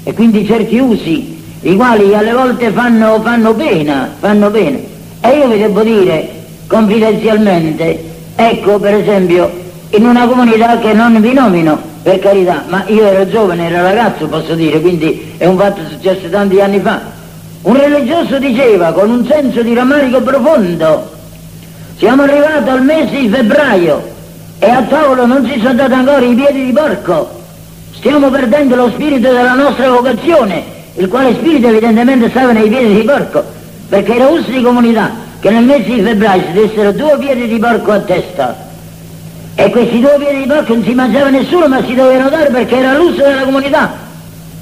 E 0.03 0.13
quindi 0.15 0.45
certi 0.47 0.79
usi 0.79 1.41
i 1.61 1.77
quali 1.77 2.13
alle 2.13 2.33
volte 2.33 2.71
fanno, 2.71 3.21
fanno 3.23 3.55
pena, 3.55 4.15
fanno 4.19 4.51
pena. 4.51 4.79
E 5.21 5.29
io 5.29 5.49
vi 5.49 5.59
devo 5.59 5.83
dire 5.83 6.39
confidenzialmente, 6.71 8.01
ecco 8.37 8.79
per 8.79 8.95
esempio 8.95 9.51
in 9.91 10.07
una 10.07 10.29
comunità 10.29 10.79
che 10.79 10.93
non 10.93 11.21
vi 11.21 11.33
nomino, 11.33 11.77
per 12.01 12.21
carità, 12.21 12.63
ma 12.69 12.85
io 12.87 13.05
ero 13.07 13.29
giovane, 13.29 13.69
ero 13.69 13.83
ragazzo 13.83 14.29
posso 14.29 14.55
dire, 14.55 14.81
quindi 14.81 15.35
è 15.37 15.47
un 15.47 15.59
fatto 15.59 15.81
successo 15.91 16.29
tanti 16.29 16.61
anni 16.61 16.79
fa, 16.79 17.01
un 17.63 17.77
religioso 17.77 18.39
diceva 18.39 18.93
con 18.93 19.11
un 19.11 19.27
senso 19.27 19.63
di 19.63 19.75
rammarico 19.75 20.21
profondo, 20.21 21.11
siamo 21.97 22.23
arrivati 22.23 22.69
al 22.69 22.85
mese 22.85 23.19
di 23.19 23.29
febbraio 23.29 24.09
e 24.61 24.71
a 24.71 24.83
tavolo 24.83 25.27
non 25.27 25.45
si 25.53 25.59
sono 25.59 25.75
dati 25.75 25.93
ancora 25.93 26.25
i 26.25 26.35
piedi 26.35 26.67
di 26.67 26.73
porco, 26.73 27.31
stiamo 27.95 28.31
perdendo 28.31 28.77
lo 28.77 28.91
spirito 28.91 29.33
della 29.33 29.55
nostra 29.55 29.91
vocazione 29.91 30.79
il 30.95 31.09
quale 31.09 31.35
spirito 31.35 31.67
evidentemente 31.67 32.31
stava 32.31 32.53
nei 32.53 32.69
piedi 32.69 32.95
di 32.95 33.03
porco, 33.03 33.43
perché 33.89 34.15
era 34.15 34.29
uso 34.29 34.49
di 34.53 34.63
comunità 34.63 35.29
che 35.41 35.51
nel 35.51 35.65
mese 35.65 35.95
di 35.95 36.03
febbraio 36.03 36.43
si 36.47 36.53
dessero 36.53 36.93
due 36.93 37.17
piedi 37.19 37.49
di 37.49 37.59
porco 37.59 37.93
a 37.93 38.01
testa. 38.01 38.69
E 39.55 39.71
questi 39.71 40.01
due 40.01 40.17
piedi 40.19 40.43
di 40.43 40.47
porco 40.47 40.75
non 40.75 40.85
si 40.85 40.93
mangiava 40.93 41.31
nessuno, 41.31 41.67
ma 41.67 41.83
si 41.85 41.95
dovevano 41.95 42.29
dare 42.29 42.51
perché 42.51 42.77
era 42.77 42.97
l'uso 42.97 43.23
della 43.23 43.43
comunità. 43.43 44.09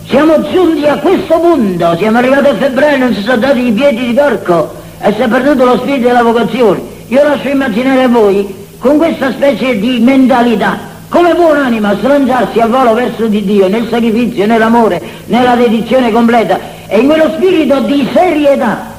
Siamo 0.07 0.41
giunti 0.51 0.87
a 0.87 0.97
questo 0.97 1.39
punto, 1.39 1.97
siamo 1.99 2.19
arrivati 2.19 2.47
a 2.47 2.55
febbraio 2.55 2.95
e 2.95 2.99
non 2.99 3.15
si 3.15 3.23
sono 3.23 3.37
dati 3.37 3.67
i 3.67 3.73
piedi 3.73 4.07
di 4.07 4.15
porco 4.15 4.73
e 5.01 5.13
si 5.13 5.21
è 5.21 5.29
perduto 5.29 5.65
lo 5.65 5.79
spirito 5.79 6.07
della 6.07 6.23
vocazione. 6.23 6.81
Io 7.09 7.23
lascio 7.23 7.49
immaginare 7.49 8.05
a 8.05 8.09
voi, 8.09 8.55
con 8.79 8.97
questa 8.97 9.33
specie 9.33 9.79
di 9.79 9.99
mentalità, 9.99 10.79
come 11.09 11.35
può 11.35 11.51
un'anima 11.51 11.97
slanciarsi 11.99 12.61
a 12.61 12.67
volo 12.67 12.95
verso 12.95 13.27
di 13.27 13.45
Dio 13.45 13.69
nel 13.69 13.89
sacrificio, 13.89 14.47
nell'amore, 14.47 15.01
nella 15.27 15.57
dedizione 15.57 16.13
completa 16.13 16.59
e 16.87 17.01
in 17.01 17.07
quello 17.07 17.33
spirito 17.35 17.81
di 17.81 18.09
serietà 18.13 18.97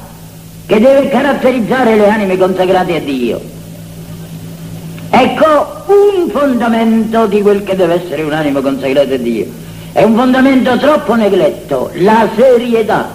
che 0.70 0.78
deve 0.78 1.08
caratterizzare 1.08 1.96
le 1.96 2.08
anime 2.08 2.36
consacrate 2.36 2.94
a 2.94 3.00
Dio? 3.00 3.40
Ecco 5.10 5.82
un 5.86 6.30
fondamento 6.30 7.26
di 7.26 7.42
quel 7.42 7.64
che 7.64 7.74
deve 7.74 8.04
essere 8.04 8.22
un'anima 8.22 8.60
consacrata 8.60 9.14
a 9.14 9.16
Dio. 9.16 9.46
È 9.90 10.04
un 10.04 10.14
fondamento 10.14 10.78
troppo 10.78 11.16
negletto, 11.16 11.90
la 11.94 12.28
serietà. 12.36 13.10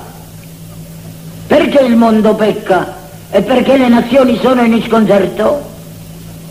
Perché 1.48 1.80
il 1.80 1.96
mondo 1.96 2.36
pecca? 2.36 2.94
E 3.32 3.42
perché 3.42 3.78
le 3.78 3.88
nazioni 3.88 4.38
sono 4.42 4.62
in 4.62 4.84
sconcerto? 4.84 5.62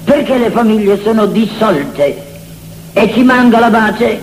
Perché 0.05 0.39
le 0.39 0.49
famiglie 0.49 1.03
sono 1.03 1.27
dissolte 1.27 2.17
e 2.95 3.13
ci 3.13 3.23
manca 3.23 3.59
la 3.59 3.69
pace? 3.69 4.21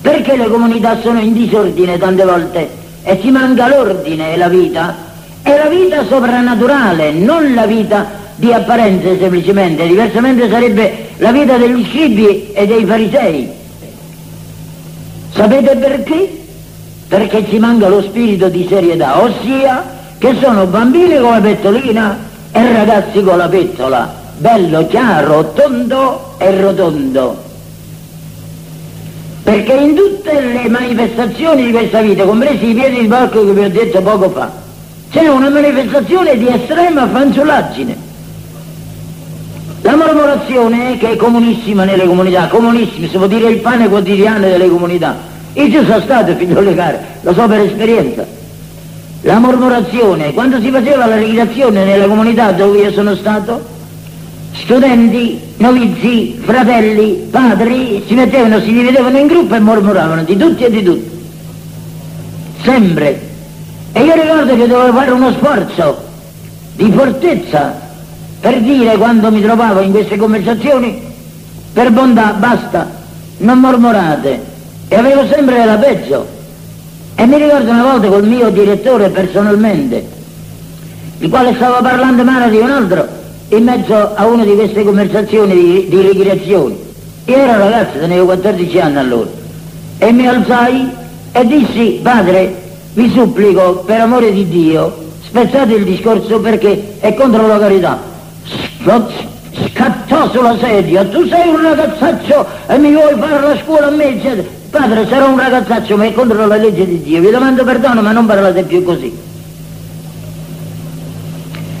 Perché 0.00 0.34
le 0.34 0.48
comunità 0.48 0.98
sono 1.02 1.20
in 1.20 1.34
disordine 1.34 1.98
tante 1.98 2.24
volte 2.24 2.70
e 3.02 3.20
ci 3.20 3.30
manca 3.30 3.68
l'ordine 3.68 4.32
e 4.32 4.36
la 4.38 4.48
vita? 4.48 5.05
È 5.46 5.56
la 5.56 5.68
vita 5.68 6.04
soprannaturale, 6.06 7.12
non 7.12 7.54
la 7.54 7.66
vita 7.66 8.04
di 8.34 8.52
apparenze 8.52 9.16
semplicemente, 9.16 9.86
diversamente 9.86 10.50
sarebbe 10.50 11.10
la 11.18 11.30
vita 11.30 11.56
degli 11.56 11.86
scribi 11.86 12.50
e 12.52 12.66
dei 12.66 12.84
farisei. 12.84 13.48
Sapete 15.32 15.76
perché? 15.76 16.36
Perché 17.06 17.48
ci 17.48 17.60
manca 17.60 17.86
lo 17.86 18.02
spirito 18.02 18.48
di 18.48 18.66
serietà, 18.68 19.22
ossia 19.22 19.84
che 20.18 20.34
sono 20.42 20.66
bambini 20.66 21.16
con 21.20 21.30
la 21.30 21.40
pettolina 21.40 22.18
e 22.50 22.72
ragazzi 22.72 23.22
con 23.22 23.36
la 23.36 23.46
pettola, 23.46 24.14
bello, 24.38 24.84
chiaro, 24.88 25.52
tondo 25.52 26.34
e 26.38 26.60
rotondo 26.60 27.44
perché 29.44 29.74
in 29.74 29.94
tutte 29.94 30.40
le 30.40 30.68
manifestazioni 30.68 31.66
di 31.66 31.70
questa 31.70 32.00
vita, 32.00 32.24
compresi 32.24 32.70
i 32.70 32.74
piedi 32.74 33.02
di 33.02 33.06
porco 33.06 33.44
che 33.44 33.52
vi 33.52 33.60
ho 33.60 33.70
detto 33.70 34.02
poco 34.02 34.30
fa, 34.30 34.64
c'è 35.10 35.28
una 35.28 35.48
manifestazione 35.48 36.36
di 36.36 36.48
estrema 36.48 37.08
fanciullaggine. 37.08 37.96
La 39.82 39.94
mormorazione, 39.94 40.98
che 40.98 41.12
è 41.12 41.16
comunissima 41.16 41.84
nelle 41.84 42.06
comunità, 42.06 42.48
comunissima, 42.48 43.06
si 43.06 43.16
può 43.16 43.26
dire 43.26 43.50
il 43.50 43.58
pane 43.58 43.88
quotidiano 43.88 44.40
delle 44.40 44.68
comunità, 44.68 45.16
io 45.52 45.64
ci 45.70 45.84
sono 45.86 46.00
stato, 46.00 46.34
figlio 46.34 46.60
di 46.60 46.74
care, 46.74 47.00
lo 47.20 47.32
so 47.32 47.46
per 47.46 47.60
esperienza. 47.60 48.26
La 49.22 49.38
mormorazione, 49.38 50.32
quando 50.32 50.60
si 50.60 50.70
faceva 50.70 51.06
la 51.06 51.16
recitazione 51.16 51.84
nelle 51.84 52.06
comunità 52.06 52.52
dove 52.52 52.78
io 52.78 52.92
sono 52.92 53.14
stato, 53.14 53.64
studenti, 54.52 55.40
novizi, 55.56 56.38
fratelli, 56.42 57.28
padri, 57.30 58.02
si 58.06 58.14
mettevano, 58.14 58.60
si 58.60 58.72
dividevano 58.72 59.18
in 59.18 59.26
gruppo 59.26 59.54
e 59.54 59.60
mormoravano 59.60 60.24
di 60.24 60.36
tutti 60.36 60.64
e 60.64 60.70
di 60.70 60.82
tutti. 60.82 61.10
Sempre. 62.62 63.34
E 63.96 64.02
io 64.02 64.12
ricordo 64.12 64.54
che 64.54 64.66
dovevo 64.66 64.92
fare 64.92 65.10
uno 65.10 65.32
sforzo 65.32 66.02
di 66.74 66.92
fortezza 66.92 67.80
per 68.40 68.60
dire 68.60 68.94
quando 68.98 69.30
mi 69.30 69.40
trovavo 69.40 69.80
in 69.80 69.90
queste 69.90 70.18
conversazioni, 70.18 71.00
per 71.72 71.90
bontà, 71.92 72.34
basta, 72.38 72.90
non 73.38 73.58
mormorate. 73.58 74.38
E 74.88 74.96
avevo 74.96 75.26
sempre 75.28 75.64
la 75.64 75.76
peggio. 75.76 76.26
E 77.14 77.24
mi 77.24 77.38
ricordo 77.38 77.70
una 77.70 77.84
volta 77.84 78.08
col 78.08 78.26
mio 78.26 78.50
direttore 78.50 79.08
personalmente, 79.08 80.06
il 81.20 81.30
quale 81.30 81.54
stava 81.54 81.80
parlando 81.80 82.22
male 82.22 82.50
di 82.50 82.58
un 82.58 82.70
altro, 82.70 83.08
in 83.48 83.64
mezzo 83.64 84.14
a 84.14 84.26
una 84.26 84.44
di 84.44 84.54
queste 84.56 84.84
conversazioni 84.84 85.54
di, 85.54 85.86
di 85.88 86.00
ricreazione. 86.02 86.74
Io 87.24 87.34
ero 87.34 87.56
ragazzo, 87.56 87.98
tenevo 87.98 88.26
14 88.26 88.78
anni 88.78 88.98
allora, 88.98 89.30
e 89.96 90.12
mi 90.12 90.28
alzai 90.28 90.90
e 91.32 91.46
dissi, 91.46 92.00
padre, 92.02 92.64
vi 92.96 93.10
supplico, 93.10 93.82
per 93.84 94.00
amore 94.00 94.32
di 94.32 94.48
Dio, 94.48 95.04
spezzate 95.22 95.74
il 95.74 95.84
discorso 95.84 96.40
perché 96.40 96.96
è 96.98 97.12
contro 97.12 97.46
la 97.46 97.58
carità. 97.58 98.00
Scattò 98.82 100.30
sulla 100.30 100.56
sedia, 100.58 101.04
tu 101.04 101.26
sei 101.26 101.48
un 101.48 101.60
ragazzaccio 101.60 102.46
e 102.66 102.78
mi 102.78 102.92
vuoi 102.92 103.14
fare 103.18 103.40
la 103.40 103.56
scuola 103.62 103.88
a 103.88 103.90
me, 103.90 104.16
eccetera. 104.16 104.48
Padre, 104.70 105.06
sarò 105.08 105.28
un 105.28 105.38
ragazzaccio, 105.38 105.96
ma 105.96 106.06
è 106.06 106.14
contro 106.14 106.46
la 106.46 106.56
legge 106.56 106.86
di 106.86 107.02
Dio, 107.02 107.20
vi 107.20 107.30
domando 107.30 107.64
perdono, 107.64 108.00
ma 108.00 108.12
non 108.12 108.24
parlate 108.24 108.62
più 108.62 108.82
così. 108.82 109.14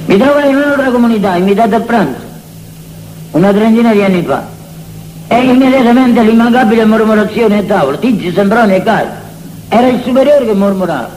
Mi 0.04 0.18
trovai 0.18 0.50
in 0.50 0.56
un'altra 0.56 0.90
comunità, 0.90 1.36
invitato 1.36 1.76
a 1.76 1.80
pranzo, 1.80 2.20
una 3.30 3.52
trentina 3.54 3.92
di 3.92 4.02
anni 4.02 4.22
fa, 4.22 4.46
e 5.28 5.38
immediatamente 5.38 6.22
l'immancabile 6.22 6.84
mormorazione 6.84 7.58
a 7.58 7.62
tavola, 7.62 7.96
Tizi, 7.96 8.32
Sembroni 8.32 8.74
e 8.74 8.82
Cari, 8.82 9.08
era 9.68 9.88
il 9.88 10.00
superiore 10.02 10.46
che 10.46 10.54
mormorava. 10.54 11.10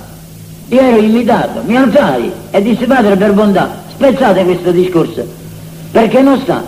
Io 0.69 0.81
ero 0.81 0.97
invitato, 0.97 1.61
mi 1.65 1.77
alzai 1.77 2.31
e 2.51 2.61
dissi 2.61 2.85
padre 2.85 3.15
per 3.15 3.33
bontà, 3.33 3.81
spezzate 3.91 4.43
questo 4.43 4.71
discorso, 4.71 5.25
perché 5.91 6.21
non 6.21 6.39
sta. 6.41 6.63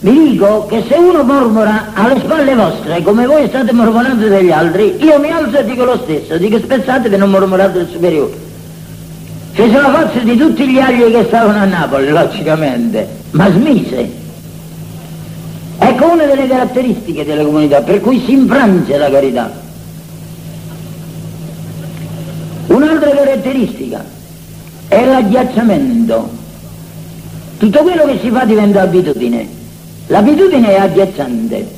Vi 0.00 0.12
dico 0.12 0.66
che 0.66 0.84
se 0.88 0.94
uno 0.94 1.22
mormora 1.22 1.88
alle 1.94 2.20
spalle 2.20 2.54
vostre, 2.54 3.02
come 3.02 3.26
voi 3.26 3.48
state 3.48 3.72
mormorando 3.72 4.28
degli 4.28 4.50
altri, 4.50 4.96
io 5.00 5.18
mi 5.18 5.30
alzo 5.30 5.58
e 5.58 5.64
dico 5.64 5.84
lo 5.84 6.00
stesso, 6.04 6.36
dico 6.36 6.58
spezzate 6.58 7.08
che 7.08 7.16
non 7.16 7.30
mormorate 7.30 7.78
il 7.78 7.88
superiore. 7.90 8.46
Fece 9.52 9.80
la 9.80 9.90
forza 9.90 10.18
di 10.20 10.36
tutti 10.36 10.68
gli 10.68 10.78
agli 10.78 11.10
che 11.10 11.24
stavano 11.26 11.58
a 11.58 11.64
Napoli, 11.64 12.10
logicamente, 12.10 13.08
ma 13.30 13.50
smise. 13.50 14.08
Ecco 15.80 16.12
una 16.12 16.26
delle 16.26 16.46
caratteristiche 16.46 17.24
delle 17.24 17.44
comunità 17.44 17.80
per 17.82 18.00
cui 18.00 18.22
si 18.24 18.32
infrange 18.32 18.96
la 18.96 19.10
carità. 19.10 19.66
Un'altra 22.78 23.10
caratteristica 23.10 24.04
è 24.86 25.04
l'agghiacciamento. 25.04 26.30
Tutto 27.58 27.82
quello 27.82 28.04
che 28.04 28.20
si 28.22 28.30
fa 28.30 28.44
diventa 28.44 28.82
abitudine. 28.82 29.48
L'abitudine 30.06 30.76
è 30.76 30.78
agghiacciante, 30.78 31.68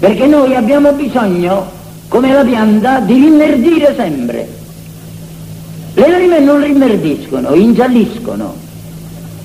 perché 0.00 0.26
noi 0.26 0.56
abbiamo 0.56 0.90
bisogno, 0.90 1.70
come 2.08 2.32
la 2.32 2.42
pianta, 2.42 2.98
di 2.98 3.14
rinnerdire 3.14 3.94
sempre. 3.94 4.48
Le 5.94 6.04
anime 6.04 6.40
non 6.40 6.60
rimmerdiscono, 6.60 7.54
ingialliscono. 7.54 8.56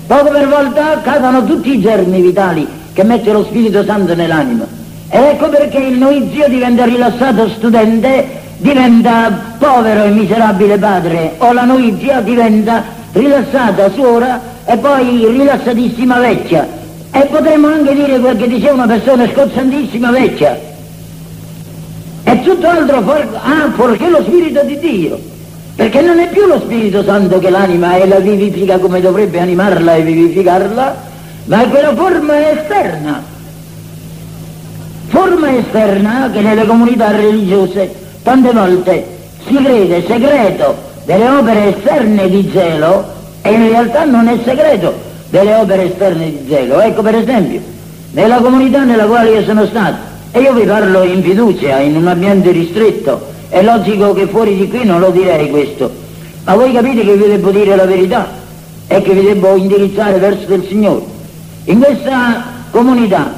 Poco 0.08 0.28
per 0.30 0.48
volta 0.48 1.00
cadono 1.02 1.44
tutti 1.44 1.72
i 1.72 1.80
germi 1.80 2.20
vitali 2.20 2.66
che 2.92 3.04
mette 3.04 3.30
lo 3.30 3.44
Spirito 3.44 3.84
Santo 3.84 4.16
nell'anima. 4.16 4.66
Ed 5.08 5.22
ecco 5.22 5.50
perché 5.50 5.78
il 5.78 5.98
novizio 5.98 6.48
diventa 6.48 6.84
rilassato 6.84 7.48
studente, 7.50 8.39
diventa 8.60 9.54
povero 9.58 10.04
e 10.04 10.10
miserabile 10.10 10.78
padre, 10.78 11.34
o 11.38 11.52
la 11.52 11.64
novizia 11.64 12.20
diventa 12.20 12.84
rilassata 13.12 13.90
suora 13.90 14.40
e 14.64 14.76
poi 14.76 15.26
rilassatissima 15.26 16.18
vecchia. 16.18 16.78
E 17.10 17.26
potremmo 17.26 17.66
anche 17.68 17.94
dire 17.94 18.20
quel 18.20 18.36
che 18.36 18.46
diceva 18.46 18.74
una 18.74 18.86
persona 18.86 19.28
scozzantissima 19.28 20.10
vecchia. 20.10 20.68
è 22.22 22.40
tutto 22.42 22.68
altro 22.68 23.02
for, 23.02 23.40
ah, 23.42 23.70
fuorché 23.74 24.08
lo 24.08 24.22
Spirito 24.22 24.62
di 24.64 24.78
Dio, 24.78 25.18
perché 25.74 26.02
non 26.02 26.18
è 26.18 26.28
più 26.28 26.46
lo 26.46 26.60
Spirito 26.60 27.02
Santo 27.02 27.38
che 27.38 27.50
l'anima 27.50 27.96
e 27.96 28.06
la 28.06 28.18
vivifica 28.18 28.78
come 28.78 29.00
dovrebbe 29.00 29.40
animarla 29.40 29.94
e 29.94 30.02
vivificarla, 30.02 30.96
ma 31.46 31.62
è 31.62 31.68
quella 31.68 31.94
forma 31.94 32.50
esterna, 32.52 33.22
forma 35.08 35.56
esterna 35.56 36.30
che 36.30 36.40
nelle 36.42 36.66
comunità 36.66 37.10
religiose 37.10 38.08
tante 38.22 38.52
volte 38.52 39.18
si 39.46 39.54
crede 39.54 40.04
segreto 40.06 40.76
delle 41.04 41.28
opere 41.28 41.76
esterne 41.76 42.28
di 42.28 42.50
zelo 42.52 43.04
e 43.42 43.52
in 43.52 43.68
realtà 43.68 44.04
non 44.04 44.28
è 44.28 44.38
segreto 44.44 44.94
delle 45.30 45.54
opere 45.54 45.90
esterne 45.90 46.26
di 46.26 46.46
zelo. 46.48 46.80
Ecco 46.80 47.02
per 47.02 47.14
esempio, 47.14 47.60
nella 48.12 48.36
comunità 48.36 48.84
nella 48.84 49.04
quale 49.04 49.30
io 49.30 49.42
sono 49.44 49.66
stato, 49.66 49.96
e 50.32 50.40
io 50.40 50.52
vi 50.52 50.64
parlo 50.64 51.02
in 51.02 51.22
fiducia, 51.22 51.78
in 51.78 51.96
un 51.96 52.06
ambiente 52.06 52.50
ristretto, 52.50 53.28
è 53.48 53.62
logico 53.62 54.12
che 54.12 54.26
fuori 54.26 54.56
di 54.56 54.68
qui 54.68 54.84
non 54.84 55.00
lo 55.00 55.10
direi 55.10 55.50
questo, 55.50 55.90
ma 56.44 56.54
voi 56.54 56.72
capite 56.72 57.04
che 57.04 57.16
vi 57.16 57.26
devo 57.26 57.50
dire 57.50 57.74
la 57.74 57.84
verità 57.84 58.28
e 58.86 59.02
che 59.02 59.12
vi 59.12 59.22
devo 59.22 59.56
indirizzare 59.56 60.18
verso 60.18 60.52
il 60.54 60.66
Signore. 60.68 61.02
In 61.64 61.78
questa 61.78 62.44
comunità 62.70 63.32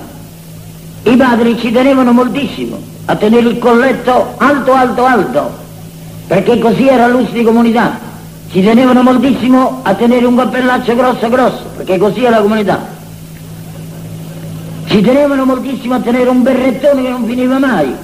i 1.04 1.16
padri 1.16 1.58
ci 1.58 1.72
tenevano 1.72 2.12
moltissimo 2.12 2.91
a 3.04 3.16
tenere 3.16 3.48
il 3.48 3.58
colletto 3.58 4.34
alto, 4.36 4.72
alto, 4.72 5.04
alto, 5.04 5.50
perché 6.26 6.58
così 6.58 6.86
era 6.88 7.06
l'uso 7.08 7.32
di 7.32 7.42
comunità. 7.42 7.98
Ci 8.50 8.62
tenevano 8.62 9.02
moltissimo 9.02 9.80
a 9.82 9.94
tenere 9.94 10.26
un 10.26 10.36
cappellaccio 10.36 10.94
grosso, 10.94 11.28
grosso, 11.28 11.64
perché 11.76 11.98
così 11.98 12.24
è 12.24 12.30
la 12.30 12.40
comunità. 12.40 13.00
Ci 14.86 15.00
tenevano 15.00 15.44
moltissimo 15.44 15.94
a 15.94 16.00
tenere 16.00 16.28
un 16.28 16.42
berrettone 16.42 17.02
che 17.02 17.08
non 17.08 17.24
finiva 17.24 17.58
mai. 17.58 17.94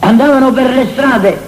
Andavano 0.00 0.52
per 0.52 0.70
le 0.70 0.88
strade 0.92 1.40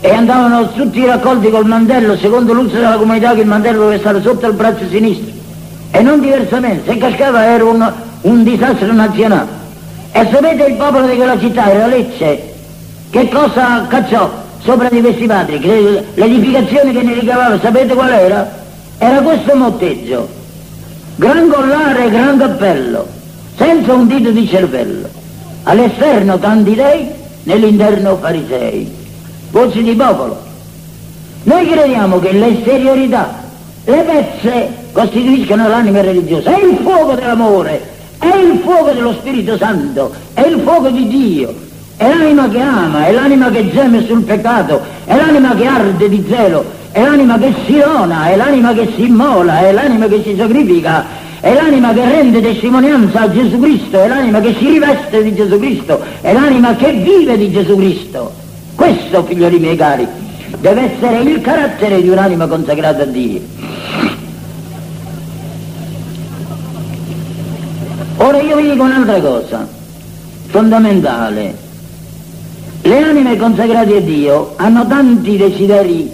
e 0.00 0.10
andavano 0.10 0.70
tutti 0.72 1.04
raccolti 1.04 1.50
col 1.50 1.66
mantello, 1.66 2.16
secondo 2.16 2.52
l'uso 2.52 2.74
della 2.74 2.96
comunità 2.96 3.34
che 3.34 3.40
il 3.42 3.46
mantello 3.46 3.78
doveva 3.78 3.98
stare 3.98 4.20
sotto 4.20 4.46
il 4.46 4.54
braccio 4.54 4.88
sinistro. 4.88 5.32
E 5.92 6.02
non 6.02 6.20
diversamente, 6.20 6.90
se 6.90 6.98
cascava 6.98 7.44
era 7.44 7.64
un, 7.64 7.92
un 8.22 8.42
disastro 8.42 8.92
nazionale. 8.92 9.65
E 10.16 10.26
sapete 10.32 10.64
il 10.64 10.76
popolo 10.76 11.06
di 11.06 11.14
quella 11.14 11.38
città, 11.38 11.70
era 11.70 11.88
Lecce, 11.88 12.54
che 13.10 13.28
cosa 13.28 13.86
cacciò 13.86 14.30
sopra 14.62 14.88
di 14.88 15.02
questi 15.02 15.26
padri? 15.26 15.60
L'edificazione 16.14 16.90
che 16.92 17.02
ne 17.02 17.12
ricavava, 17.12 17.60
sapete 17.60 17.92
qual 17.92 18.10
era? 18.10 18.50
Era 18.96 19.20
questo 19.20 19.54
motteggio, 19.54 20.26
gran 21.16 21.50
collare, 21.50 22.08
gran 22.08 22.38
cappello, 22.38 23.06
senza 23.58 23.92
un 23.92 24.06
dito 24.06 24.30
di 24.30 24.48
cervello. 24.48 25.06
All'esterno 25.64 26.38
tanti 26.38 26.74
dei, 26.74 27.10
nell'interno 27.42 28.16
farisei. 28.16 28.90
Voci 29.50 29.82
di 29.82 29.92
popolo. 29.92 30.40
Noi 31.42 31.68
crediamo 31.68 32.18
che 32.20 32.32
l'esteriorità, 32.32 33.34
le 33.84 34.02
pezze 34.02 34.68
costituiscano 34.92 35.68
l'anima 35.68 36.00
religiosa, 36.00 36.56
è 36.56 36.64
il 36.64 36.78
fuoco 36.82 37.12
dell'amore, 37.12 37.95
è 38.30 38.36
il 38.36 38.60
fuoco 38.62 38.90
dello 38.90 39.12
Spirito 39.12 39.56
Santo, 39.56 40.12
è 40.32 40.46
il 40.46 40.60
fuoco 40.60 40.88
di 40.88 41.06
Dio, 41.08 41.54
è 41.96 42.08
l'anima 42.08 42.48
che 42.48 42.60
ama, 42.60 43.06
è 43.06 43.12
l'anima 43.12 43.50
che 43.50 43.70
geme 43.70 44.04
sul 44.06 44.22
peccato, 44.22 44.80
è 45.04 45.16
l'anima 45.16 45.54
che 45.54 45.66
arde 45.66 46.08
di 46.08 46.24
zelo, 46.28 46.64
è 46.92 47.02
l'anima 47.02 47.38
che 47.38 47.54
si 47.66 47.78
dona, 47.78 48.28
è 48.28 48.36
l'anima 48.36 48.72
che 48.72 48.92
si 48.94 49.04
immola, 49.04 49.60
è 49.60 49.72
l'anima 49.72 50.06
che 50.06 50.22
si 50.22 50.34
sacrifica, 50.36 51.04
è 51.40 51.54
l'anima 51.54 51.92
che 51.92 52.04
rende 52.04 52.40
testimonianza 52.40 53.22
a 53.22 53.30
Gesù 53.30 53.58
Cristo, 53.60 54.02
è 54.02 54.08
l'anima 54.08 54.40
che 54.40 54.54
si 54.58 54.68
riveste 54.68 55.22
di 55.22 55.34
Gesù 55.34 55.58
Cristo, 55.58 56.02
è 56.20 56.32
l'anima 56.32 56.74
che 56.74 56.92
vive 56.92 57.36
di 57.36 57.50
Gesù 57.50 57.76
Cristo. 57.76 58.32
Questo, 58.74 59.24
figlioli 59.24 59.58
miei 59.58 59.76
cari, 59.76 60.06
deve 60.58 60.92
essere 60.92 61.20
il 61.20 61.40
carattere 61.40 62.02
di 62.02 62.08
un'anima 62.08 62.46
consacrata 62.46 63.02
a 63.02 63.06
Dio. 63.06 63.40
Ora 68.26 68.40
io 68.40 68.56
vi 68.56 68.70
dico 68.70 68.82
un'altra 68.82 69.20
cosa, 69.20 69.68
fondamentale. 70.48 71.56
Le 72.82 72.98
anime 73.00 73.36
consacrate 73.36 73.98
a 73.98 74.00
Dio 74.00 74.54
hanno 74.56 74.84
tanti 74.88 75.36
desideri 75.36 76.10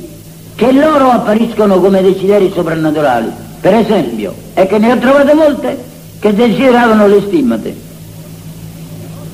che 0.55 0.73
loro 0.73 1.09
appariscono 1.09 1.81
come 1.81 2.03
desideri 2.03 2.53
soprannaturali. 2.55 3.31
Per 3.63 3.75
esempio, 3.75 4.35
e 4.53 4.67
che 4.67 4.77
ne 4.77 4.93
ho 4.93 4.99
trovate 4.99 5.33
molte 5.33 5.85
che 6.19 6.35
desideravano 6.35 7.07
le 7.07 7.23
stimmate. 7.23 7.77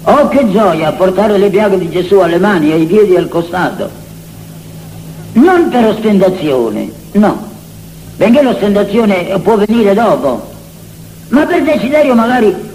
Oh 0.04 0.28
che 0.28 0.48
gioia 0.48 0.92
portare 0.92 1.36
le 1.36 1.50
piaghe 1.50 1.78
di 1.78 1.90
Gesù 1.90 2.18
alle 2.18 2.38
mani, 2.38 2.70
ai 2.70 2.86
piedi 2.86 3.14
e 3.14 3.18
al 3.18 3.28
costato. 3.28 3.90
Non 5.32 5.68
per 5.68 5.84
ostentazione, 5.84 6.92
no, 7.10 7.42
benché 8.14 8.40
l'ostentazione 8.40 9.36
può 9.42 9.56
venire 9.56 9.94
dopo, 9.94 10.48
ma 11.30 11.44
per 11.44 11.62
desiderio 11.64 12.14
magari 12.14 12.66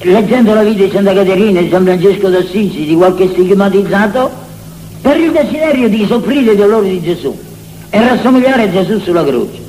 leggendo 0.00 0.54
la 0.54 0.62
vita 0.62 0.84
di 0.84 0.90
Santa 0.90 1.12
Caterina, 1.12 1.60
di 1.60 1.68
San 1.70 1.84
Francesco 1.84 2.28
d'Assisi, 2.28 2.84
di 2.84 2.94
qualche 2.94 3.28
stigmatizzato, 3.28 4.30
per 5.00 5.16
il 5.16 5.32
desiderio 5.32 5.88
di 5.88 6.06
soffrire 6.06 6.52
il 6.52 6.56
dolore 6.56 6.88
di 6.88 7.02
Gesù 7.02 7.36
e 7.90 8.08
rassomigliare 8.08 8.62
a 8.64 8.70
Gesù 8.70 9.00
sulla 9.00 9.24
croce. 9.24 9.66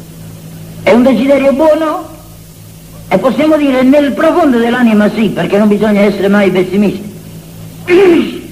È 0.84 0.92
un 0.92 1.04
desiderio 1.04 1.54
buono? 1.54 2.18
E 3.08 3.18
possiamo 3.18 3.58
dire 3.58 3.82
nel 3.84 4.12
profondo 4.12 4.60
dell'anima 4.60 5.10
sì, 5.10 5.30
perché 5.30 5.58
non 5.58 5.68
bisogna 5.68 6.02
essere 6.02 6.28
mai 6.28 6.52
pessimisti. 6.52 7.12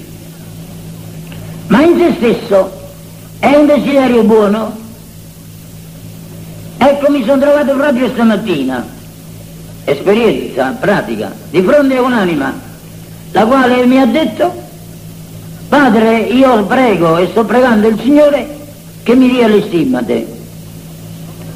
Ma 1.68 1.82
in 1.82 1.98
se 1.98 2.14
stesso 2.16 2.72
è 3.38 3.54
un 3.54 3.66
desiderio 3.66 4.24
buono? 4.24 4.76
Ecco, 6.78 7.10
mi 7.10 7.22
sono 7.24 7.40
trovato 7.40 7.74
proprio 7.74 8.08
stamattina 8.08 8.96
esperienza 9.90 10.76
pratica 10.78 11.32
di 11.50 11.62
fronte 11.62 11.96
a 11.96 12.02
un'anima 12.02 12.52
la 13.32 13.44
quale 13.44 13.84
mi 13.86 14.00
ha 14.00 14.06
detto 14.06 14.52
padre 15.68 16.18
io 16.18 16.64
prego 16.64 17.18
e 17.18 17.28
sto 17.30 17.44
pregando 17.44 17.88
il 17.88 18.00
Signore 18.00 18.56
che 19.02 19.14
mi 19.14 19.30
dia 19.30 19.48
le 19.48 19.62
stimmate. 19.62 20.26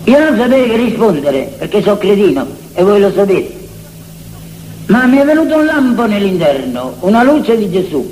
Io 0.04 0.18
non 0.18 0.36
sapevo 0.36 0.66
che 0.66 0.76
rispondere 0.76 1.52
perché 1.58 1.82
sono 1.82 1.98
cretino 1.98 2.46
e 2.74 2.82
voi 2.82 3.00
lo 3.00 3.12
sapete. 3.12 3.60
Ma 4.86 5.04
mi 5.06 5.18
è 5.18 5.24
venuto 5.24 5.56
un 5.56 5.64
lampo 5.66 6.06
nell'interno 6.06 6.94
una 7.00 7.22
luce 7.22 7.56
di 7.56 7.70
Gesù. 7.70 8.10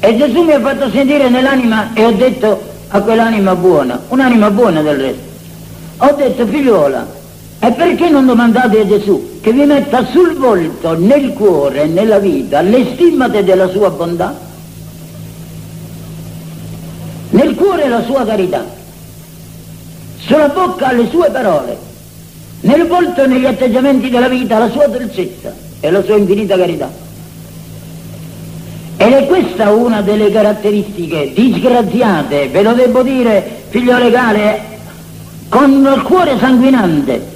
E 0.00 0.16
Gesù 0.16 0.42
mi 0.42 0.52
ha 0.52 0.60
fatto 0.60 0.90
sentire 0.90 1.28
nell'anima 1.28 1.90
e 1.94 2.04
ho 2.04 2.12
detto 2.12 2.60
a 2.88 3.00
quell'anima 3.00 3.54
buona 3.54 4.00
un'anima 4.08 4.50
buona 4.50 4.82
del 4.82 4.96
resto. 4.96 5.22
Ho 5.98 6.12
detto 6.16 6.46
figliuola 6.46 7.06
e 7.58 7.72
perché 7.72 8.10
non 8.10 8.26
domandate 8.26 8.80
a 8.80 8.86
Gesù 8.86 9.40
che 9.40 9.52
vi 9.52 9.64
metta 9.64 10.04
sul 10.06 10.34
volto, 10.36 10.98
nel 10.98 11.32
cuore, 11.32 11.86
nella 11.86 12.18
vita, 12.18 12.60
le 12.60 12.92
stimmate 12.92 13.44
della 13.44 13.68
sua 13.68 13.90
bontà? 13.90 14.38
Nel 17.30 17.54
cuore 17.54 17.88
la 17.88 18.02
sua 18.04 18.24
carità, 18.24 18.64
sulla 20.18 20.48
bocca 20.48 20.92
le 20.92 21.08
sue 21.08 21.30
parole, 21.30 21.76
nel 22.60 22.86
volto 22.86 23.22
e 23.22 23.26
negli 23.26 23.46
atteggiamenti 23.46 24.08
della 24.08 24.28
vita 24.28 24.58
la 24.58 24.70
sua 24.70 24.86
dolcezza 24.86 25.52
e 25.80 25.90
la 25.90 26.02
sua 26.02 26.16
infinita 26.16 26.56
carità. 26.56 26.90
Ed 28.96 29.12
è 29.12 29.26
questa 29.26 29.70
una 29.70 30.00
delle 30.00 30.30
caratteristiche 30.30 31.32
disgraziate, 31.34 32.48
ve 32.48 32.62
lo 32.62 32.72
devo 32.72 33.02
dire, 33.02 33.64
figlio 33.68 33.98
legale, 33.98 34.60
con 35.48 35.72
il 35.72 36.02
cuore 36.02 36.38
sanguinante, 36.38 37.32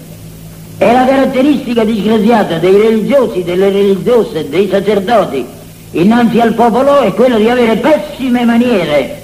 è 0.78 0.92
la 0.92 1.04
caratteristica 1.04 1.84
disgraziata 1.84 2.58
dei 2.58 2.72
religiosi, 2.72 3.42
delle 3.42 3.70
religiose, 3.70 4.48
dei 4.48 4.68
sacerdoti 4.68 5.44
innanzi 5.92 6.40
al 6.40 6.54
popolo 6.54 7.00
è 7.00 7.12
quella 7.14 7.36
di 7.36 7.48
avere 7.48 7.76
pessime 7.76 8.44
maniere 8.44 9.22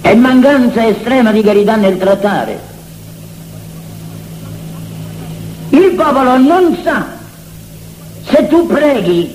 e 0.00 0.14
mancanza 0.14 0.86
estrema 0.86 1.30
di 1.32 1.42
carità 1.42 1.76
nel 1.76 1.98
trattare. 1.98 2.68
Il 5.70 5.92
popolo 5.94 6.38
non 6.38 6.76
sa 6.82 7.06
se 8.26 8.46
tu 8.48 8.66
preghi, 8.66 9.32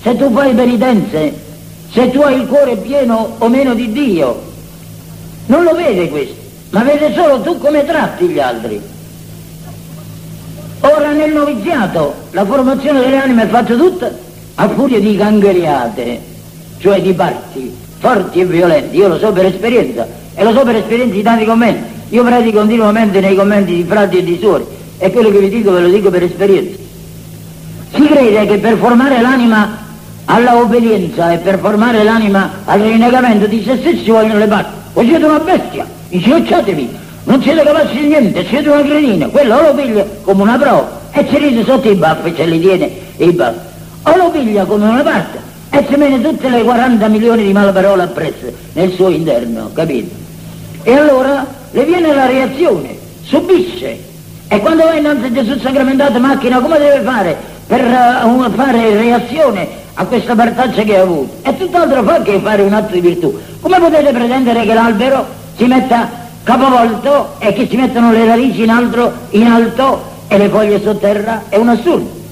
se 0.00 0.16
tu 0.16 0.32
fai 0.32 0.54
penitenze, 0.54 1.34
se 1.90 2.10
tu 2.10 2.20
hai 2.20 2.40
il 2.40 2.46
cuore 2.46 2.76
pieno 2.76 3.36
o 3.38 3.48
meno 3.48 3.74
di 3.74 3.92
Dio. 3.92 4.52
Non 5.46 5.62
lo 5.62 5.74
vede 5.74 6.08
questo, 6.08 6.36
ma 6.70 6.82
vede 6.84 7.12
solo 7.14 7.40
tu 7.40 7.58
come 7.58 7.84
tratti 7.84 8.26
gli 8.26 8.38
altri. 8.38 8.93
Ora 10.84 11.12
nel 11.12 11.32
noviziato 11.32 12.14
la 12.32 12.44
formazione 12.44 13.00
delle 13.00 13.16
anime 13.16 13.44
è 13.44 13.46
fatta 13.46 13.74
tutta 13.74 14.10
a 14.56 14.68
furia 14.68 15.00
di 15.00 15.16
gangheriate, 15.16 16.20
cioè 16.76 17.00
di 17.00 17.14
parti 17.14 17.74
forti 17.98 18.40
e 18.40 18.44
violenti. 18.44 18.96
Io 18.96 19.08
lo 19.08 19.18
so 19.18 19.32
per 19.32 19.46
esperienza 19.46 20.06
e 20.34 20.44
lo 20.44 20.52
so 20.52 20.62
per 20.62 20.76
esperienza 20.76 21.14
di 21.14 21.22
tanti 21.22 21.46
commenti. 21.46 21.92
Io 22.10 22.22
predico 22.22 22.58
continuamente 22.58 23.20
nei 23.20 23.34
commenti 23.34 23.74
di 23.74 23.84
frati 23.84 24.18
e 24.18 24.24
di 24.24 24.36
suori 24.38 24.66
e 24.98 25.10
quello 25.10 25.30
che 25.30 25.38
vi 25.38 25.48
dico 25.48 25.72
ve 25.72 25.80
lo 25.80 25.88
dico 25.88 26.10
per 26.10 26.22
esperienza. 26.22 26.76
Si 27.94 28.06
crede 28.06 28.44
che 28.44 28.58
per 28.58 28.76
formare 28.76 29.22
l'anima 29.22 29.78
alla 30.26 30.58
obbedienza 30.58 31.32
e 31.32 31.38
per 31.38 31.60
formare 31.60 32.04
l'anima 32.04 32.60
al 32.66 32.80
rinnegamento 32.80 33.46
di 33.46 33.62
se 33.64 33.78
stessi 33.78 34.10
vogliono 34.10 34.38
le 34.38 34.48
parti. 34.48 34.70
Voi 34.92 35.06
siete 35.06 35.24
una 35.24 35.38
bestia, 35.38 35.86
incrociatevi, 36.10 37.03
non 37.24 37.42
siete 37.42 37.62
capaci 37.62 38.00
di 38.00 38.06
niente, 38.08 38.44
siete 38.46 38.68
una 38.68 38.82
cretina, 38.82 39.28
quello 39.28 39.60
lo 39.60 39.74
piglia 39.74 40.04
come 40.22 40.42
una 40.42 40.58
prova 40.58 41.00
e 41.10 41.26
ci 41.28 41.38
ride 41.38 41.64
sotto 41.64 41.88
i 41.88 41.94
baffi, 41.94 42.34
ce 42.34 42.44
li 42.44 42.60
tiene 42.60 42.90
i 43.16 43.32
baffi. 43.32 43.72
O 44.02 44.16
lo 44.16 44.30
piglia 44.30 44.64
come 44.64 44.86
una 44.86 45.02
parte 45.02 45.38
e 45.70 45.86
ci 45.88 45.96
mette 45.96 46.20
tutte 46.20 46.48
le 46.50 46.62
40 46.62 47.08
milioni 47.08 47.44
di 47.44 47.52
malaparole 47.52 48.02
appresso 48.02 48.52
nel 48.74 48.92
suo 48.92 49.08
interno, 49.08 49.70
capito? 49.72 50.14
E 50.82 50.92
allora 50.92 51.46
le 51.70 51.84
viene 51.84 52.14
la 52.14 52.26
reazione, 52.26 52.96
subisce. 53.22 54.12
E 54.46 54.60
quando 54.60 54.84
va 54.84 54.94
innanzi 54.94 55.26
a 55.26 55.32
Gesù 55.32 55.58
sacramentato 55.58 56.20
macchina, 56.20 56.60
come 56.60 56.78
deve 56.78 57.00
fare 57.00 57.36
per 57.66 57.80
uh, 57.82 58.50
fare 58.52 58.96
reazione 58.96 59.66
a 59.94 60.04
questa 60.04 60.34
partaccia 60.34 60.82
che 60.82 60.98
ha 60.98 61.02
avuto? 61.02 61.36
È 61.40 61.56
tutt'altro 61.56 62.02
fa 62.02 62.20
che 62.20 62.38
fare 62.40 62.62
un 62.62 62.74
atto 62.74 62.92
di 62.92 63.00
virtù. 63.00 63.36
Come 63.60 63.78
potete 63.78 64.12
pretendere 64.12 64.66
che 64.66 64.74
l'albero 64.74 65.26
si 65.56 65.64
metta 65.64 66.23
capovolto 66.44 67.34
e 67.38 67.52
che 67.52 67.66
si 67.68 67.76
mettono 67.76 68.12
le 68.12 68.24
radici 68.24 68.62
in, 68.62 68.70
altro, 68.70 69.12
in 69.30 69.46
alto 69.46 70.02
e 70.28 70.38
le 70.38 70.48
foglie 70.48 70.80
sotterra? 70.80 71.44
È 71.48 71.56
un 71.56 71.68
assurdo. 71.68 72.22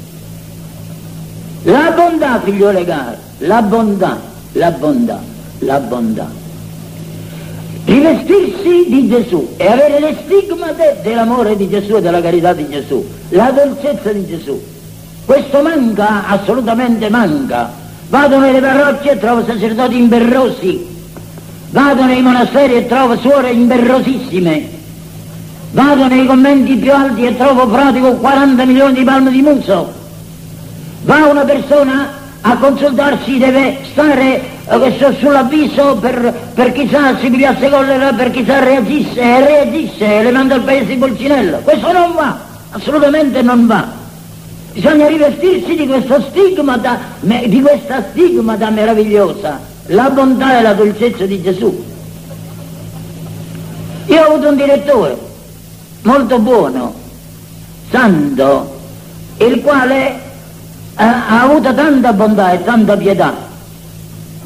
La 1.64 1.92
bontà, 1.94 2.40
figliole 2.44 2.84
cari, 2.84 3.16
la 3.38 3.62
bontà, 3.62 4.20
la 4.52 4.70
bontà, 4.70 5.20
la 5.58 5.78
bontà 5.80 6.40
rivestirsi 7.84 8.84
di 8.88 9.08
Gesù 9.08 9.54
e 9.56 9.66
avere 9.66 9.98
le 9.98 10.16
stigmate 10.24 10.98
dell'amore 11.02 11.56
di 11.56 11.68
Gesù 11.68 11.96
e 11.96 12.00
della 12.00 12.20
carità 12.20 12.52
di 12.52 12.68
Gesù, 12.68 13.04
la 13.30 13.50
dolcezza 13.50 14.12
di 14.12 14.26
Gesù. 14.26 14.60
Questo 15.24 15.62
manca, 15.62 16.26
assolutamente 16.28 17.08
manca. 17.08 17.70
Vado 18.08 18.38
nelle 18.38 18.60
parrocchie 18.60 19.12
e 19.12 19.18
trovo 19.18 19.44
sacerdoti 19.44 19.96
imberrosi, 19.96 20.91
vado 21.72 22.04
nei 22.04 22.20
monasteri 22.20 22.74
e 22.74 22.86
trovo 22.86 23.16
suore 23.18 23.50
imberrosissime, 23.50 24.68
vado 25.72 26.06
nei 26.06 26.26
conventi 26.26 26.76
più 26.76 26.92
alti 26.92 27.24
e 27.24 27.36
trovo 27.36 27.66
frati 27.68 27.98
con 27.98 28.20
40 28.20 28.64
milioni 28.64 28.92
di 28.92 29.04
palme 29.04 29.30
di 29.30 29.40
muso. 29.40 29.92
Va 31.04 31.26
una 31.26 31.44
persona 31.44 32.20
a 32.42 32.56
consultarsi 32.56 33.38
deve 33.38 33.78
stare 33.90 34.42
eh, 34.68 35.16
sull'avviso 35.18 35.96
per, 35.96 36.50
per 36.54 36.72
chissà 36.72 37.16
si 37.18 37.30
pigliasse 37.30 37.70
collera, 37.70 38.12
per 38.12 38.30
chissà 38.30 38.58
reagisse 38.58 39.20
e 39.20 39.40
reagisse 39.40 40.22
le 40.22 40.30
manda 40.30 40.56
al 40.56 40.62
paese 40.62 40.86
di 40.86 40.96
Bolcinello. 40.96 41.58
Questo 41.58 41.90
non 41.90 42.12
va, 42.14 42.38
assolutamente 42.70 43.40
non 43.40 43.66
va. 43.66 44.00
Bisogna 44.72 45.06
rivestirsi 45.06 45.74
di 45.74 45.86
questo 45.86 46.20
stigmata, 46.28 46.98
di 47.20 47.60
questa 47.62 48.04
stigmata 48.10 48.70
meravigliosa, 48.70 49.71
la 49.86 50.10
bontà 50.10 50.58
e 50.58 50.62
la 50.62 50.74
dolcezza 50.74 51.26
di 51.26 51.42
Gesù. 51.42 51.84
Io 54.06 54.20
ho 54.20 54.32
avuto 54.32 54.48
un 54.48 54.56
direttore 54.56 55.16
molto 56.02 56.38
buono, 56.38 56.94
santo, 57.90 58.80
il 59.38 59.60
quale 59.62 60.20
ha, 60.94 61.28
ha 61.28 61.42
avuto 61.42 61.74
tanta 61.74 62.12
bontà 62.12 62.52
e 62.52 62.64
tanta 62.64 62.96
pietà 62.96 63.50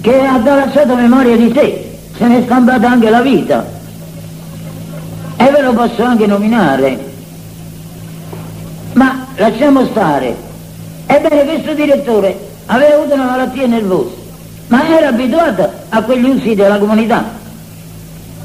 che 0.01 0.20
ha 0.20 0.38
lasciato 0.42 0.94
memoria 0.94 1.37
di 1.37 1.53
sé, 1.55 1.99
se 2.16 2.27
ne 2.27 2.38
è 2.38 2.42
stampata 2.44 2.90
anche 2.90 3.11
la 3.11 3.22
vita. 3.22 3.75
E 5.37 5.51
ve 5.51 5.61
lo 5.62 5.72
posso 5.72 6.03
anche 6.03 6.27
nominare. 6.27 7.12
Ma 8.92 9.27
lasciamo 9.37 9.85
stare. 9.87 10.37
Ebbene, 11.07 11.44
questo 11.44 11.75
direttore 11.75 12.38
aveva 12.66 12.94
avuto 12.94 13.14
una 13.14 13.25
malattia 13.25 13.66
nervosa, 13.66 14.14
ma 14.68 14.88
era 14.88 15.09
abituato 15.09 15.70
a 15.88 16.02
quegli 16.02 16.29
usi 16.29 16.55
della 16.55 16.79
comunità. 16.79 17.24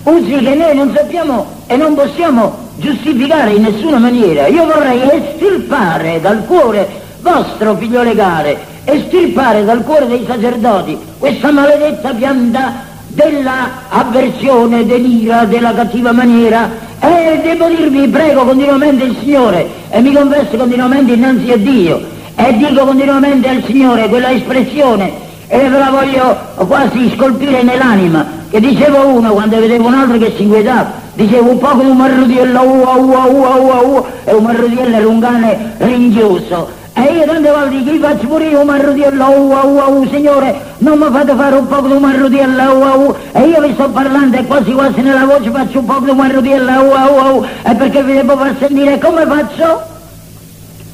Usi 0.04 0.36
che 0.38 0.56
noi 0.56 0.76
non 0.76 0.94
sappiamo 0.96 1.46
e 1.68 1.76
non 1.76 1.94
possiamo 1.94 2.70
giustificare 2.76 3.54
in 3.54 3.64
nessuna 3.64 3.98
maniera. 3.98 4.48
Io 4.48 4.66
vorrei 4.66 5.02
estirpare 5.12 6.20
dal 6.22 6.46
cuore 6.46 6.88
vostro 7.22 7.76
figlio 7.76 8.02
legale, 8.02 8.58
estirpare 8.84 9.64
dal 9.64 9.84
cuore 9.84 10.08
dei 10.08 10.26
sacerdoti 10.28 10.98
questa 11.20 11.52
maledetta 11.52 12.10
pianta 12.14 12.90
della 13.08 13.70
avversione, 13.90 14.86
dell'ira, 14.86 15.46
della 15.46 15.74
cattiva 15.74 16.12
maniera 16.12 16.90
e 17.00 17.40
devo 17.44 17.68
dirvi 17.68 18.08
prego 18.08 18.46
continuamente 18.46 19.04
il 19.04 19.18
Signore 19.20 19.68
e 19.90 20.02
mi 20.02 20.14
confesso 20.14 20.56
continuamente 20.56 21.14
innanzi 21.14 21.52
a 21.52 21.58
Dio 21.58 22.02
e 22.36 22.58
dico 22.58 22.86
continuamente 22.86 23.50
al 23.50 23.64
Signore 23.66 24.08
quella 24.08 24.32
espressione 24.32 25.30
e 25.54 25.68
ve 25.68 25.78
la 25.78 25.90
voglio 25.90 26.38
quasi 26.66 27.12
scolpire 27.14 27.62
nell'anima 27.62 28.26
che 28.50 28.62
dicevo 28.62 29.06
uno 29.08 29.34
quando 29.34 29.60
vedevo 29.60 29.88
un 29.88 29.94
altro 29.96 30.18
che 30.18 30.34
si 30.38 30.44
inquietava 30.44 30.94
dicevo 31.14 31.50
un 31.50 31.58
po' 31.58 31.68
come 31.68 31.90
un 31.90 31.98
marrudiello 31.98 32.62
ua 32.62 32.94
ua 32.94 33.26
ua 33.26 33.56
ua 33.56 33.82
ua 33.82 34.04
e 34.24 34.32
un 34.34 34.44
marrudiello 34.44 35.02
lungane 35.02 35.74
ringhioso 35.80 36.70
e 36.94 37.02
io 37.02 37.26
tante 37.26 37.50
volte 37.50 37.76
gli 37.76 38.00
faccio 38.00 38.28
pure 38.28 38.48
io 38.48 38.60
un 38.60 38.66
marrudiello, 38.66 39.30
uh, 39.30 39.90
uh, 39.90 40.02
uh, 40.02 40.10
signore, 40.10 40.60
non 40.80 41.00
mi 41.00 41.08
fate 41.10 41.34
fare 41.36 41.56
un 41.56 41.66
po' 41.66 41.80
di 41.80 41.94
un 41.94 42.02
marrudiello, 42.02 42.74
uh, 42.74 43.02
uh, 43.02 43.16
e 43.32 43.48
io 43.48 43.62
vi 43.62 43.74
sto 43.74 43.90
parlando 43.90 44.38
e 44.38 44.46
quasi 44.46 44.72
quasi 44.74 45.00
nella 45.00 45.24
voce 45.24 45.50
faccio 45.52 45.80
un 45.80 45.86
po' 45.86 46.00
di 46.00 46.10
un 46.10 46.18
marrudiello, 46.18 46.82
uh, 46.82 47.38
uh, 47.38 47.38
uh, 47.38 47.46
e 47.64 47.76
perché 47.76 48.04
vi 48.04 48.14
devo 48.14 48.36
far 48.36 48.56
sentire 48.60 49.00
come 49.00 49.26
faccio? 49.26 49.82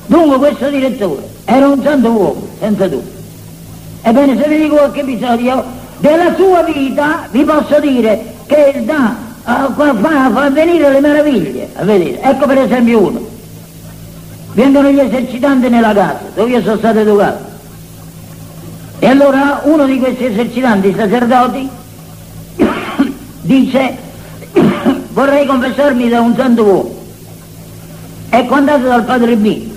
Dunque 0.06 0.38
questo 0.38 0.70
direttore 0.70 1.28
era 1.46 1.68
un 1.68 1.82
santo 1.82 2.10
uomo, 2.10 2.48
senza 2.60 2.88
dubbio. 2.88 3.17
Ebbene, 4.08 4.42
se 4.42 4.48
vi 4.48 4.58
dico 4.58 4.76
qualche 4.78 5.02
episodio 5.02 5.66
della 5.98 6.34
sua 6.34 6.64
vita, 6.64 7.28
vi 7.30 7.44
posso 7.44 7.78
dire 7.82 8.36
che 8.46 8.82
da, 8.86 9.18
uh, 9.44 9.74
fa, 9.74 10.30
fa 10.32 10.50
venire 10.50 10.90
le 10.94 11.02
meraviglie, 11.02 11.68
a 11.76 11.84
vedere. 11.84 12.22
Ecco 12.22 12.46
per 12.46 12.58
esempio 12.60 13.00
uno 13.00 13.28
vengono 14.54 14.90
gli 14.92 15.00
esercitanti 15.00 15.68
nella 15.68 15.94
casa 15.94 16.22
dove 16.34 16.52
io 16.52 16.62
sono 16.62 16.78
stato 16.78 17.00
educato. 17.00 17.46
E 19.00 19.08
allora 19.08 19.60
uno 19.66 19.86
di 19.86 20.00
questi 20.00 20.24
esercitanti, 20.24 20.96
sacerdoti, 20.96 21.70
dice 23.42 23.98
vorrei 25.12 25.46
confessarmi 25.46 26.08
da 26.08 26.22
un 26.22 26.34
santo 26.34 26.64
uomo. 26.64 26.96
Ecco 28.30 28.54
andato 28.54 28.88
dal 28.88 29.04
padre 29.04 29.36
B. 29.36 29.68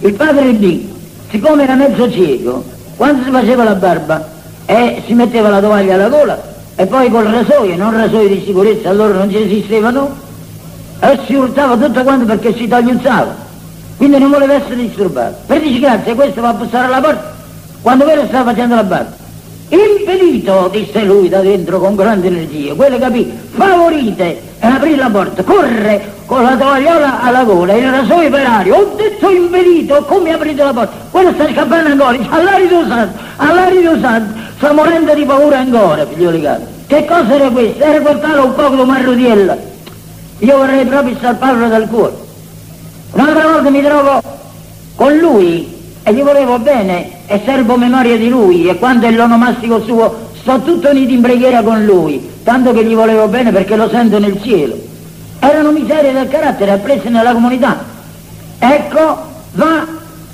Il 0.00 0.12
padre 0.12 0.52
B, 0.52 0.84
siccome 1.30 1.62
era 1.62 1.74
mezzo 1.74 2.10
cieco, 2.10 2.72
quando 2.96 3.24
si 3.24 3.30
faceva 3.30 3.64
la 3.64 3.74
barba 3.74 4.28
e 4.66 5.02
si 5.06 5.14
metteva 5.14 5.48
la 5.48 5.60
tovaglia 5.60 5.94
alla 5.94 6.08
gola 6.08 6.42
e 6.74 6.86
poi 6.86 7.10
col 7.10 7.24
rasoio, 7.24 7.76
non 7.76 7.96
rasoio 7.96 8.28
di 8.28 8.42
sicurezza, 8.44 8.90
allora 8.90 9.18
non 9.18 9.30
ci 9.30 9.38
esistevano, 9.38 10.16
e 11.00 11.18
si 11.26 11.34
urtava 11.34 11.76
tutto 11.76 12.02
quanto 12.02 12.24
perché 12.24 12.54
si 12.54 12.66
tagliuzzava 12.66 13.44
quindi 13.96 14.18
non 14.18 14.30
voleva 14.30 14.54
essere 14.54 14.76
disturbato. 14.76 15.36
Per 15.46 15.60
disgrazia 15.60 16.14
questo 16.14 16.40
va 16.40 16.48
a 16.48 16.54
bussare 16.54 16.86
alla 16.86 17.00
porta 17.00 17.32
quando 17.80 18.04
quello 18.04 18.26
stava 18.26 18.50
facendo 18.50 18.74
la 18.74 18.84
barba. 18.84 19.22
Impedito, 19.68 20.68
disse 20.72 21.02
lui 21.04 21.28
da 21.28 21.40
dentro 21.40 21.78
con 21.78 21.94
grande 21.94 22.28
energia, 22.28 22.74
quello 22.74 22.98
capì, 22.98 23.32
favorite 23.50 24.40
e 24.64 24.66
aprì 24.66 24.94
la 24.96 25.10
porta, 25.10 25.42
corre 25.42 26.12
con 26.24 26.42
la 26.42 26.56
tovagliola 26.56 27.20
alla 27.20 27.44
gola, 27.44 27.74
il 27.74 27.90
rasoio 27.90 28.30
per 28.30 28.46
aria, 28.46 28.74
ho 28.74 28.94
detto 28.96 29.28
impedito, 29.28 30.02
come 30.04 30.32
aprite 30.32 30.62
la 30.62 30.72
porta? 30.72 30.92
Quello 31.10 31.32
sta 31.34 31.46
scappando 31.52 31.90
ancora, 31.90 32.16
dice 32.16 32.28
all'arito 32.30 32.86
santo, 32.88 33.18
all'arito 33.36 34.00
santo, 34.00 34.40
sta 34.56 34.72
morendo 34.72 35.12
di 35.12 35.24
paura 35.26 35.58
ancora, 35.58 36.06
figlioli 36.06 36.40
cari. 36.40 36.62
Che 36.86 37.04
cosa 37.04 37.34
era 37.34 37.50
questo? 37.50 37.84
Era 37.84 38.00
portato 38.00 38.44
un 38.44 38.54
po' 38.54 38.68
come 38.70 38.84
marrudiella. 38.84 39.56
Io 40.38 40.56
vorrei 40.56 40.86
proprio 40.86 41.16
salvarlo 41.20 41.68
dal 41.68 41.86
cuore. 41.88 42.14
Un'altra 43.12 43.46
volta 43.46 43.68
mi 43.68 43.82
trovo 43.82 44.22
con 44.94 45.14
lui 45.18 45.72
e 46.02 46.14
gli 46.14 46.22
volevo 46.22 46.58
bene 46.58 47.26
e 47.26 47.42
servo 47.44 47.76
memoria 47.76 48.16
di 48.16 48.30
lui 48.30 48.66
e 48.66 48.78
quando 48.78 49.06
è 49.06 49.10
l'onomastico 49.10 49.82
suo 49.82 50.30
sto 50.40 50.60
tutto 50.62 50.88
unito 50.88 51.12
in 51.12 51.20
preghiera 51.20 51.62
con 51.62 51.84
lui, 51.84 52.32
tanto 52.44 52.72
che 52.72 52.84
gli 52.84 52.94
volevo 52.94 53.26
bene 53.26 53.50
perché 53.50 53.74
lo 53.74 53.88
sento 53.88 54.20
nel 54.20 54.40
cielo. 54.40 54.76
Erano 55.40 55.72
miserie 55.72 56.12
del 56.12 56.28
carattere 56.28 56.70
apprese 56.70 57.08
nella 57.08 57.32
comunità. 57.32 57.82
Ecco, 58.58 59.22
va 59.54 59.86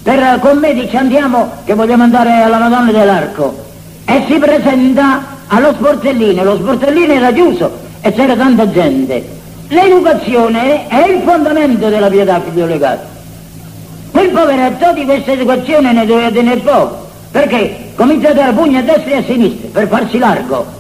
per, 0.03 0.39
con 0.41 0.59
me 0.59 0.75
dice 0.75 0.97
andiamo 0.97 1.51
che 1.65 1.75
vogliamo 1.75 2.03
andare 2.03 2.43
alla 2.43 2.59
Madonna 2.59 2.91
dell'Arco 2.91 3.65
e 4.05 4.25
si 4.29 4.39
presenta 4.39 5.39
allo 5.47 5.73
sportellino, 5.73 6.45
lo 6.45 6.57
sportellino 6.57 7.13
era 7.13 7.33
chiuso 7.33 7.71
e 8.01 8.13
c'era 8.13 8.35
tanta 8.35 8.71
gente 8.71 9.39
L'educazione 9.71 10.89
è 10.89 11.07
il 11.07 11.23
fondamento 11.23 11.89
della 11.89 12.09
pietà 12.09 12.41
figlio 12.41 12.67
cari. 12.79 12.99
Quel 14.11 14.31
poveretto 14.31 14.93
di 14.95 15.05
questa 15.05 15.31
educazione 15.31 15.93
ne 15.93 16.07
doveva 16.07 16.31
tenere 16.33 16.59
poco, 16.59 17.07
perché 17.31 17.93
comincia 17.95 18.31
a 18.31 18.53
pugni 18.53 18.79
a 18.79 18.83
destra 18.83 19.13
e 19.13 19.17
a 19.19 19.23
sinistra 19.23 19.69
per 19.71 19.87
farsi 19.87 20.19
largo 20.19 20.80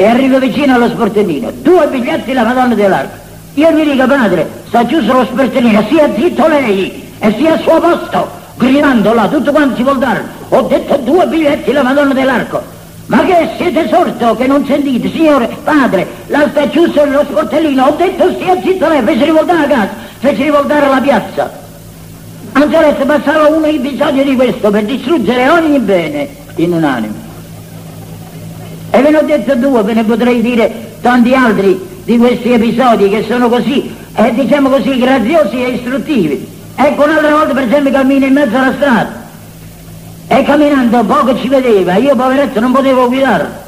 e 0.00 0.06
arriva 0.06 0.38
vicino 0.38 0.76
allo 0.76 0.90
sportellino, 0.90 1.50
due 1.60 1.88
biglietti 1.88 2.32
la 2.32 2.44
Madonna 2.44 2.74
dell'Arco. 2.74 3.16
Io 3.54 3.72
gli 3.72 3.90
dico 3.90 4.06
padre, 4.06 4.48
sta 4.68 4.84
chiuso 4.84 5.12
lo 5.12 5.24
sportellino, 5.24 5.84
sia 5.88 6.08
zitto 6.14 6.46
lei 6.46 7.10
e 7.18 7.34
sia 7.36 7.54
al 7.54 7.60
suo 7.62 7.80
posto, 7.80 8.30
gridando 8.54 9.12
là, 9.12 9.28
si 9.74 9.82
vuol 9.82 9.98
dare. 9.98 10.22
Ho 10.50 10.62
detto 10.62 10.98
due 10.98 11.26
biglietti 11.26 11.72
la 11.72 11.82
Madonna 11.82 12.14
dell'Arco. 12.14 12.62
Ma 13.06 13.24
che 13.24 13.48
siete 13.56 13.88
sorto 13.88 14.36
che 14.36 14.46
non 14.46 14.64
sentite? 14.66 15.10
Signore, 15.10 15.48
padre, 15.64 16.06
là 16.26 16.46
sta 16.48 16.68
chiuso 16.68 17.04
lo 17.04 17.24
sportellino. 17.24 17.86
Ho 17.86 17.96
detto 17.96 18.32
stia 18.34 18.56
zitto 18.62 18.86
lei, 18.86 19.02
fece 19.02 19.24
rivoltare 19.24 19.66
la 19.66 19.66
casa, 19.66 19.90
fece 20.20 20.42
rivoltare 20.44 20.88
la 20.88 21.00
piazza. 21.00 21.50
Angeletta 22.52 23.04
passava 23.04 23.48
un 23.48 23.64
episodio 23.64 24.22
di 24.22 24.36
questo 24.36 24.70
per 24.70 24.84
distruggere 24.84 25.48
ogni 25.48 25.80
bene 25.80 26.28
in 26.54 26.72
un 26.72 26.84
animo. 26.84 27.27
E 28.90 29.02
ve 29.02 29.10
ne 29.10 29.16
ho 29.16 29.22
detto 29.22 29.54
due, 29.54 29.82
ve 29.82 29.94
ne 29.94 30.04
potrei 30.04 30.40
dire 30.40 30.96
tanti 31.00 31.34
altri 31.34 31.78
di 32.04 32.16
questi 32.16 32.52
episodi 32.52 33.08
che 33.08 33.24
sono 33.28 33.48
così, 33.48 33.94
eh, 34.14 34.34
diciamo 34.34 34.70
così, 34.70 34.98
graziosi 34.98 35.62
e 35.62 35.68
istruttivi. 35.68 36.46
Ecco 36.74 37.04
un'altra 37.04 37.30
volta 37.30 37.54
per 37.54 37.64
esempio 37.64 37.90
cammino 37.90 38.26
in 38.26 38.32
mezzo 38.32 38.56
alla 38.56 38.72
strada 38.72 39.26
e 40.28 40.42
camminando 40.42 41.04
poco 41.04 41.38
ci 41.38 41.48
vedeva, 41.48 41.96
io 41.96 42.14
poveretto 42.14 42.60
non 42.60 42.72
potevo 42.72 43.08
guidare. 43.08 43.66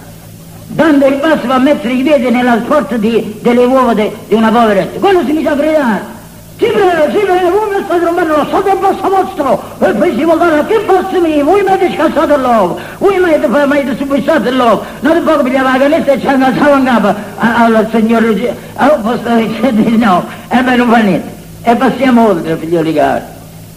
Dando 0.66 1.06
il 1.06 1.14
passo 1.14 1.50
a 1.50 1.58
mettere 1.58 1.94
i 1.94 2.02
piedi 2.02 2.30
nella 2.30 2.60
sporta 2.62 2.96
di, 2.96 3.38
delle 3.40 3.64
uova 3.64 3.92
de, 3.92 4.14
di 4.28 4.34
una 4.34 4.50
poveretta. 4.50 5.00
Quello 5.00 5.24
si 5.24 5.32
mise 5.32 5.48
a 5.48 5.54
gridare. 5.54 6.18
Ci 6.60 6.66
prego, 6.66 7.10
ci 7.10 7.24
prego, 7.24 7.50
voi 7.50 7.74
mi 7.74 7.84
state 7.84 8.04
rompendo 8.04 8.36
lo 8.36 8.44
stato 8.44 8.68
in 8.68 8.78
posto 8.80 9.08
vostro 9.08 9.62
e 9.78 9.92
poi 9.94 10.14
si 10.14 10.24
vuol 10.24 10.36
dare 10.36 10.66
che 10.66 10.80
posto 10.80 11.18
mio, 11.18 11.42
voi 11.42 11.62
mi 11.62 11.70
avete 11.70 11.94
scassato 11.94 12.36
l'uovo, 12.36 12.78
voi 12.98 13.18
mi 13.18 13.32
avete, 13.32 13.48
mi 13.48 13.56
avete 13.56 13.96
subissato 13.96 14.50
l'uovo, 14.50 14.84
non 15.00 15.22
poco 15.24 15.42
pigliava 15.42 15.72
la 15.72 15.78
canetta 15.78 16.12
e 16.12 16.20
ci 16.20 16.26
andava 16.26 16.76
in 16.76 16.84
capo 16.84 17.14
al 17.38 17.88
signor 17.90 18.22
Lucia, 18.24 18.54
al 18.74 19.00
posto 19.00 19.34
di 19.70 19.96
no, 19.96 20.22
e 20.50 20.60
me 20.60 20.76
non 20.76 20.90
fa 20.90 20.98
niente. 20.98 21.34
E 21.62 21.76
passiamo 21.76 22.28
oltre, 22.28 22.56
figlioli 22.56 22.92
cari. 22.92 23.24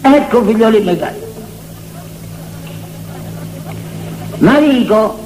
Ecco, 0.01 0.43
figlioli 0.43 0.83
cari. 0.83 1.21
Ma 4.39 4.59
dico, 4.59 5.19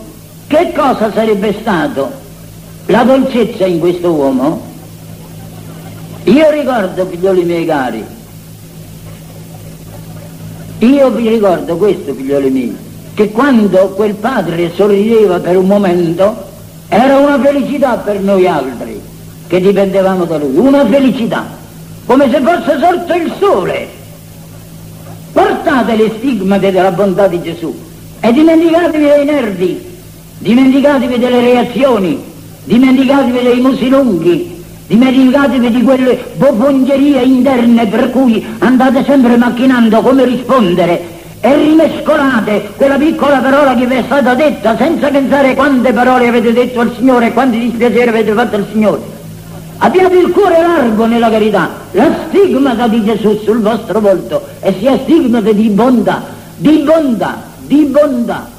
che 0.45 0.73
cosa 0.75 1.11
sarebbe 1.11 1.57
stato 1.59 2.11
la 2.85 3.01
dolcezza 3.01 3.65
in 3.65 3.79
questo 3.79 4.11
uomo? 4.11 4.66
Io 6.27 6.49
ricordo, 6.49 7.05
figlioli 7.05 7.43
miei 7.45 7.65
cari, 7.65 8.03
io 10.79 11.09
vi 11.11 11.29
ricordo 11.29 11.77
questo, 11.77 12.13
figlioli 12.13 12.49
miei, 12.49 12.75
che 13.13 13.31
quando 13.31 13.91
quel 13.95 14.13
padre 14.13 14.73
sorrideva 14.75 15.39
per 15.39 15.55
un 15.55 15.67
momento, 15.67 16.35
era 16.89 17.17
una 17.17 17.39
felicità 17.39 17.95
per 17.95 18.19
noi 18.19 18.45
altri, 18.45 18.99
che 19.47 19.61
dipendevamo 19.61 20.25
da 20.25 20.37
lui, 20.37 20.57
una 20.57 20.85
felicità 20.85 21.45
come 22.05 22.29
se 22.29 22.41
fosse 22.41 22.77
sorto 22.77 23.13
il 23.13 23.31
sole. 23.39 23.87
Portate 25.31 25.95
le 25.95 26.11
stigmate 26.17 26.71
della 26.71 26.91
bontà 26.91 27.27
di 27.27 27.41
Gesù 27.41 27.73
e 28.19 28.33
dimenticatevi 28.33 29.05
dei 29.05 29.25
nervi, 29.25 29.85
dimenticatevi 30.39 31.19
delle 31.19 31.39
reazioni, 31.39 32.21
dimenticatevi 32.65 33.43
dei 33.43 33.61
musi 33.61 33.87
lunghi, 33.87 34.56
dimenticatevi 34.87 35.69
di 35.69 35.83
quelle 35.83 36.17
bofongherie 36.35 37.21
interne 37.21 37.87
per 37.87 38.09
cui 38.09 38.45
andate 38.59 39.03
sempre 39.03 39.35
macchinando 39.35 40.01
come 40.01 40.23
rispondere 40.23 41.15
e 41.39 41.55
rimescolate 41.55 42.71
quella 42.75 42.97
piccola 42.97 43.37
parola 43.37 43.75
che 43.75 43.85
vi 43.85 43.95
è 43.95 44.03
stata 44.05 44.33
detta 44.33 44.75
senza 44.77 45.09
pensare 45.09 45.55
quante 45.55 45.93
parole 45.93 46.27
avete 46.27 46.53
detto 46.53 46.79
al 46.79 46.93
Signore 46.95 47.27
e 47.27 47.33
quanti 47.33 47.59
dispiaceri 47.59 48.09
avete 48.09 48.31
fatto 48.31 48.55
al 48.55 48.65
Signore. 48.71 49.15
Abbiate 49.79 50.15
il 50.15 50.31
cuore 50.31 50.59
largo 50.59 51.05
nella 51.05 51.29
carità, 51.29 51.69
la 51.91 52.09
stigmata 52.27 52.87
di 52.87 53.03
Gesù 53.03 53.39
sul 53.43 53.59
vostro 53.59 53.99
volto 53.99 54.43
e 54.59 54.73
sia 54.79 54.97
stigmata 55.03 55.51
di 55.51 55.69
bontà, 55.69 56.23
di 56.55 56.83
bontà, 56.83 57.43
di 57.59 57.83
bontà. 57.83 58.56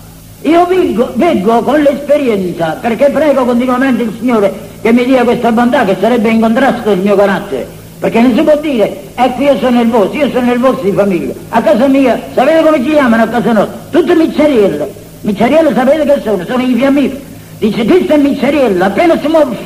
Io 0.49 0.64
vengo, 0.64 1.12
vengo 1.14 1.61
con 1.61 1.78
l'esperienza 1.82 2.78
perché 2.80 3.11
prego 3.11 3.44
continuamente 3.44 4.05
il 4.05 4.16
Signore 4.18 4.51
che 4.80 4.92
mi 4.92 5.05
dia 5.05 5.22
questa 5.22 5.53
bontà 5.53 5.84
che 5.84 5.94
sarebbe 6.01 6.30
in 6.30 6.40
contrasto 6.40 6.84
con 6.84 6.92
il 6.92 7.01
mio 7.01 7.16
carattere. 7.16 7.68
Perché 7.99 8.20
non 8.22 8.34
si 8.34 8.40
può 8.40 8.57
dire, 8.57 9.11
ecco 9.14 9.42
io 9.42 9.59
sono 9.59 9.76
nervoso, 9.76 10.14
io 10.14 10.30
sono 10.30 10.46
nervoso 10.46 10.80
di 10.80 10.92
famiglia. 10.92 11.34
A 11.51 11.61
casa 11.61 11.86
mia, 11.86 12.18
sapete 12.32 12.62
come 12.62 12.82
ci 12.82 12.90
chiamano 12.90 13.24
a 13.24 13.26
casa 13.26 13.53
nostra? 13.53 13.76
Tutte 13.90 14.14
miccerielle. 14.14 14.90
Miccerielle 15.20 15.74
sapete 15.74 16.05
che 16.05 16.20
sono? 16.22 16.44
Sono 16.46 16.62
i 16.62 16.74
fiammiferi. 16.74 17.24
Dice, 17.59 17.84
questo 17.84 18.12
è 18.14 18.16
micceriella, 18.16 18.86
appena 18.86 19.18
si 19.20 19.26
muove 19.26 19.57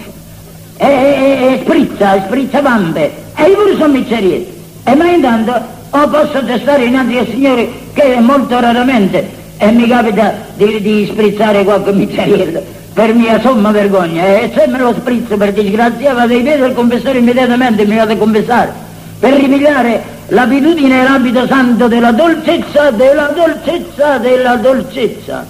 e, 0.78 0.86
e, 0.86 1.52
e 1.52 1.60
sprizza, 1.62 2.22
sprizza 2.24 2.60
vampe, 2.60 3.12
e 3.36 3.42
io 3.44 3.54
pure 3.54 3.76
sono 3.76 3.92
miccerie. 3.92 4.46
E 4.82 4.94
ma 4.96 5.06
intanto 5.06 5.54
o 5.90 6.08
posso 6.08 6.44
testare 6.44 6.86
innanzi 6.86 7.18
al 7.18 7.26
Signore 7.28 7.68
che 7.92 8.18
molto 8.18 8.58
raramente 8.58 9.41
e 9.58 9.70
mi 9.70 9.86
capita 9.86 10.34
di, 10.54 10.80
di 10.80 11.08
sprizzare 11.10 11.64
qualche 11.64 11.92
micceriello 11.92 12.62
per 12.92 13.14
mia 13.14 13.40
somma 13.40 13.70
vergogna 13.70 14.24
e 14.24 14.50
se 14.54 14.66
me 14.66 14.78
lo 14.78 14.92
sprizzo 14.92 15.36
per 15.36 15.52
disgrazia 15.52 16.12
vado 16.12 16.34
ai 16.34 16.42
piedi 16.42 16.60
del 16.60 16.74
confessore 16.74 17.18
immediatamente 17.18 17.86
mi 17.86 17.96
vado 17.96 18.12
a 18.12 18.16
confessare 18.16 18.72
per 19.18 19.34
rimigliare 19.34 20.02
l'abitudine 20.32 21.00
e 21.00 21.04
l'abito 21.04 21.46
santo 21.46 21.86
della 21.86 22.10
dolcezza, 22.10 22.90
della 22.90 23.28
dolcezza, 23.28 24.18
della 24.18 24.56
dolcezza. 24.56 25.46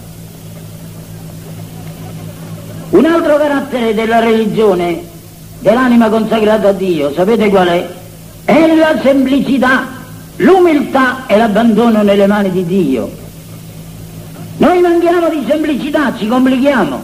Un 2.90 3.04
altro 3.06 3.38
carattere 3.38 3.94
della 3.94 4.18
religione 4.18 5.02
dell'anima 5.60 6.10
consacrata 6.10 6.68
a 6.68 6.72
Dio, 6.72 7.12
sapete 7.14 7.48
qual 7.48 7.68
è? 7.68 7.88
È 8.44 8.74
la 8.76 9.00
semplicità, 9.02 9.86
l'umiltà 10.36 11.24
e 11.26 11.38
l'abbandono 11.38 12.02
nelle 12.02 12.26
mani 12.26 12.50
di 12.50 12.66
Dio. 12.66 13.21
Noi 14.62 14.78
manchiamo 14.78 15.28
di 15.28 15.44
semplicità, 15.44 16.14
ci 16.16 16.28
complichiamo. 16.28 17.02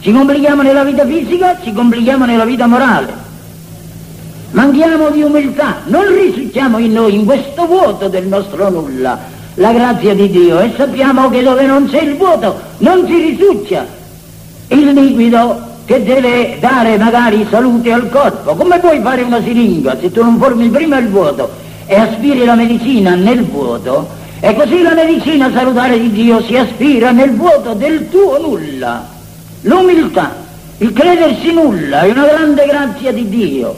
Ci 0.00 0.10
complichiamo 0.12 0.62
nella 0.62 0.82
vita 0.82 1.04
fisica, 1.04 1.58
ci 1.62 1.74
complichiamo 1.74 2.24
nella 2.24 2.46
vita 2.46 2.66
morale. 2.66 3.12
Manchiamo 4.52 5.10
di 5.10 5.20
umiltà, 5.20 5.82
non 5.84 6.06
risucchiamo 6.06 6.78
in 6.78 6.92
noi, 6.92 7.16
in 7.16 7.26
questo 7.26 7.66
vuoto 7.66 8.08
del 8.08 8.26
nostro 8.28 8.70
nulla, 8.70 9.18
la 9.56 9.72
grazia 9.72 10.14
di 10.14 10.30
Dio 10.30 10.58
e 10.60 10.72
sappiamo 10.74 11.28
che 11.28 11.42
dove 11.42 11.66
non 11.66 11.86
c'è 11.90 12.00
il 12.00 12.16
vuoto 12.16 12.58
non 12.78 13.04
si 13.06 13.14
risucchia 13.14 13.86
il 14.68 14.90
liquido 14.90 15.60
che 15.84 16.02
deve 16.02 16.56
dare 16.60 16.96
magari 16.96 17.46
salute 17.50 17.92
al 17.92 18.08
corpo. 18.08 18.54
Come 18.54 18.78
puoi 18.78 19.02
fare 19.02 19.20
una 19.20 19.42
siringa 19.42 19.98
se 20.00 20.10
tu 20.10 20.22
non 20.22 20.38
formi 20.38 20.70
prima 20.70 20.96
il 20.96 21.08
vuoto 21.08 21.50
e 21.84 21.94
aspiri 21.94 22.46
la 22.46 22.54
medicina 22.54 23.14
nel 23.16 23.44
vuoto? 23.44 24.20
E 24.44 24.56
così 24.56 24.82
la 24.82 24.92
medicina 24.92 25.52
salutare 25.52 26.00
di 26.00 26.10
Dio 26.10 26.42
si 26.42 26.56
aspira 26.56 27.12
nel 27.12 27.30
vuoto 27.30 27.74
del 27.74 28.10
tuo 28.10 28.40
nulla. 28.40 29.06
L'umiltà, 29.60 30.34
il 30.78 30.92
credersi 30.92 31.52
nulla 31.52 32.00
è 32.00 32.10
una 32.10 32.26
grande 32.26 32.66
grazia 32.66 33.12
di 33.12 33.28
Dio. 33.28 33.76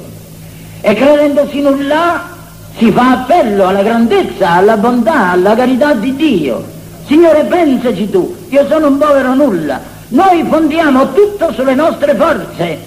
E 0.81 0.95
credendosi 0.95 1.61
nulla 1.61 2.31
si 2.79 2.91
fa 2.91 3.11
appello 3.11 3.67
alla 3.67 3.83
grandezza, 3.83 4.53
alla 4.53 4.79
bontà, 4.79 5.33
alla 5.33 5.55
carità 5.55 5.93
di 5.93 6.17
Dio. 6.17 6.65
Signore, 7.07 7.45
pensaci 7.45 8.09
tu, 8.09 8.35
io 8.49 8.67
sono 8.67 8.87
un 8.87 8.97
povero 8.97 9.35
nulla, 9.35 9.79
noi 10.09 10.47
fondiamo 10.49 11.13
tutto 11.13 11.53
sulle 11.53 11.75
nostre 11.75 12.15
forze. 12.15 12.79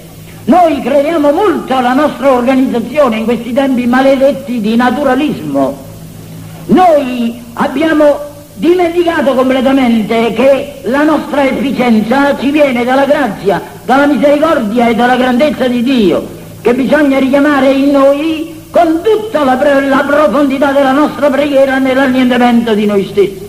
Noi 0.45 0.81
crediamo 0.81 1.31
molto 1.31 1.75
alla 1.75 1.93
nostra 1.93 2.31
organizzazione 2.31 3.17
in 3.17 3.25
questi 3.25 3.53
tempi 3.53 3.85
maledetti 3.85 4.61
di 4.61 4.75
naturalismo. 4.75 5.85
Noi 6.67 7.41
abbiamo 7.53 8.19
dimenticato 8.55 9.35
completamente 9.35 10.33
che 10.33 10.81
la 10.83 11.03
nostra 11.03 11.45
efficienza 11.45 12.37
ci 12.37 12.51
viene 12.51 12.83
dalla 12.83 13.05
grazia, 13.05 13.61
dalla 13.85 14.07
misericordia 14.07 14.89
e 14.89 14.95
dalla 14.95 15.15
grandezza 15.15 15.67
di 15.67 15.83
Dio, 15.83 16.27
che 16.61 16.73
bisogna 16.73 17.19
richiamare 17.19 17.71
in 17.71 17.91
noi 17.91 18.55
con 18.69 19.01
tutta 19.01 19.43
la, 19.43 19.55
la 19.81 20.03
profondità 20.05 20.71
della 20.71 20.91
nostra 20.91 21.29
preghiera 21.29 21.77
nell'annientamento 21.77 22.73
di 22.73 22.85
noi 22.85 23.07
stessi. 23.09 23.47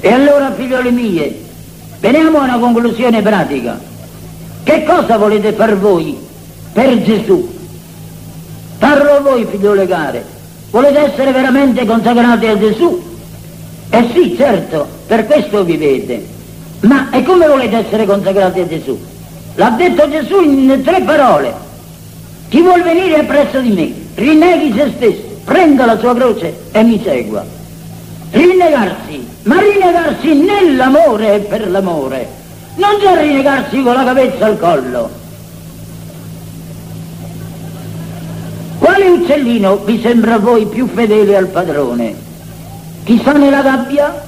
E 0.00 0.12
allora, 0.12 0.52
figlioli 0.52 0.90
miei, 0.90 1.44
veniamo 2.00 2.38
a 2.38 2.42
una 2.42 2.58
conclusione 2.58 3.22
pratica. 3.22 3.78
Che 4.64 4.84
cosa 4.84 5.16
volete 5.16 5.52
far 5.52 5.78
voi 5.78 6.18
per 6.72 7.02
Gesù? 7.02 7.50
Parlo 8.78 9.16
a 9.16 9.20
voi, 9.20 9.46
figliole 9.48 9.86
care. 9.86 10.40
Volete 10.72 10.98
essere 10.98 11.30
veramente 11.30 11.86
consacrati 11.86 12.46
a 12.46 12.58
Gesù? 12.58 13.00
Eh 13.90 14.08
sì, 14.12 14.34
certo, 14.36 14.88
per 15.06 15.26
questo 15.26 15.62
vivete. 15.62 16.26
Ma 16.80 17.10
e 17.10 17.22
come 17.22 17.46
volete 17.46 17.76
essere 17.76 18.04
consacrati 18.04 18.58
a 18.58 18.66
Gesù? 18.66 18.98
L'ha 19.54 19.70
detto 19.70 20.10
Gesù 20.10 20.40
in 20.42 20.82
tre 20.84 21.00
parole. 21.02 21.54
Chi 22.48 22.60
vuol 22.60 22.82
venire 22.82 23.20
appresso 23.20 23.60
di 23.60 23.70
me, 23.70 23.92
rinneghi 24.16 24.72
se 24.74 24.92
stesso, 24.96 25.40
prenda 25.44 25.86
la 25.86 25.98
sua 25.98 26.14
croce 26.16 26.52
e 26.72 26.82
mi 26.82 27.00
segua. 27.04 27.44
Rinnegarsi 28.32 29.30
ma 29.44 29.58
rinnegarsi 29.58 30.34
nell'amore 30.34 31.34
e 31.34 31.38
per 31.40 31.68
l'amore, 31.68 32.28
non 32.76 32.98
già 33.00 33.20
rinnegarsi 33.20 33.82
con 33.82 33.94
la 33.94 34.04
cavezza 34.04 34.46
al 34.46 34.58
collo. 34.58 35.10
Quale 38.92 39.08
uccellino 39.08 39.78
vi 39.86 39.98
sembra 40.02 40.34
a 40.34 40.38
voi 40.38 40.66
più 40.66 40.86
fedele 40.86 41.34
al 41.34 41.46
padrone? 41.46 42.14
Chi 43.04 43.18
sta 43.20 43.32
nella 43.32 43.62
gabbia 43.62 44.22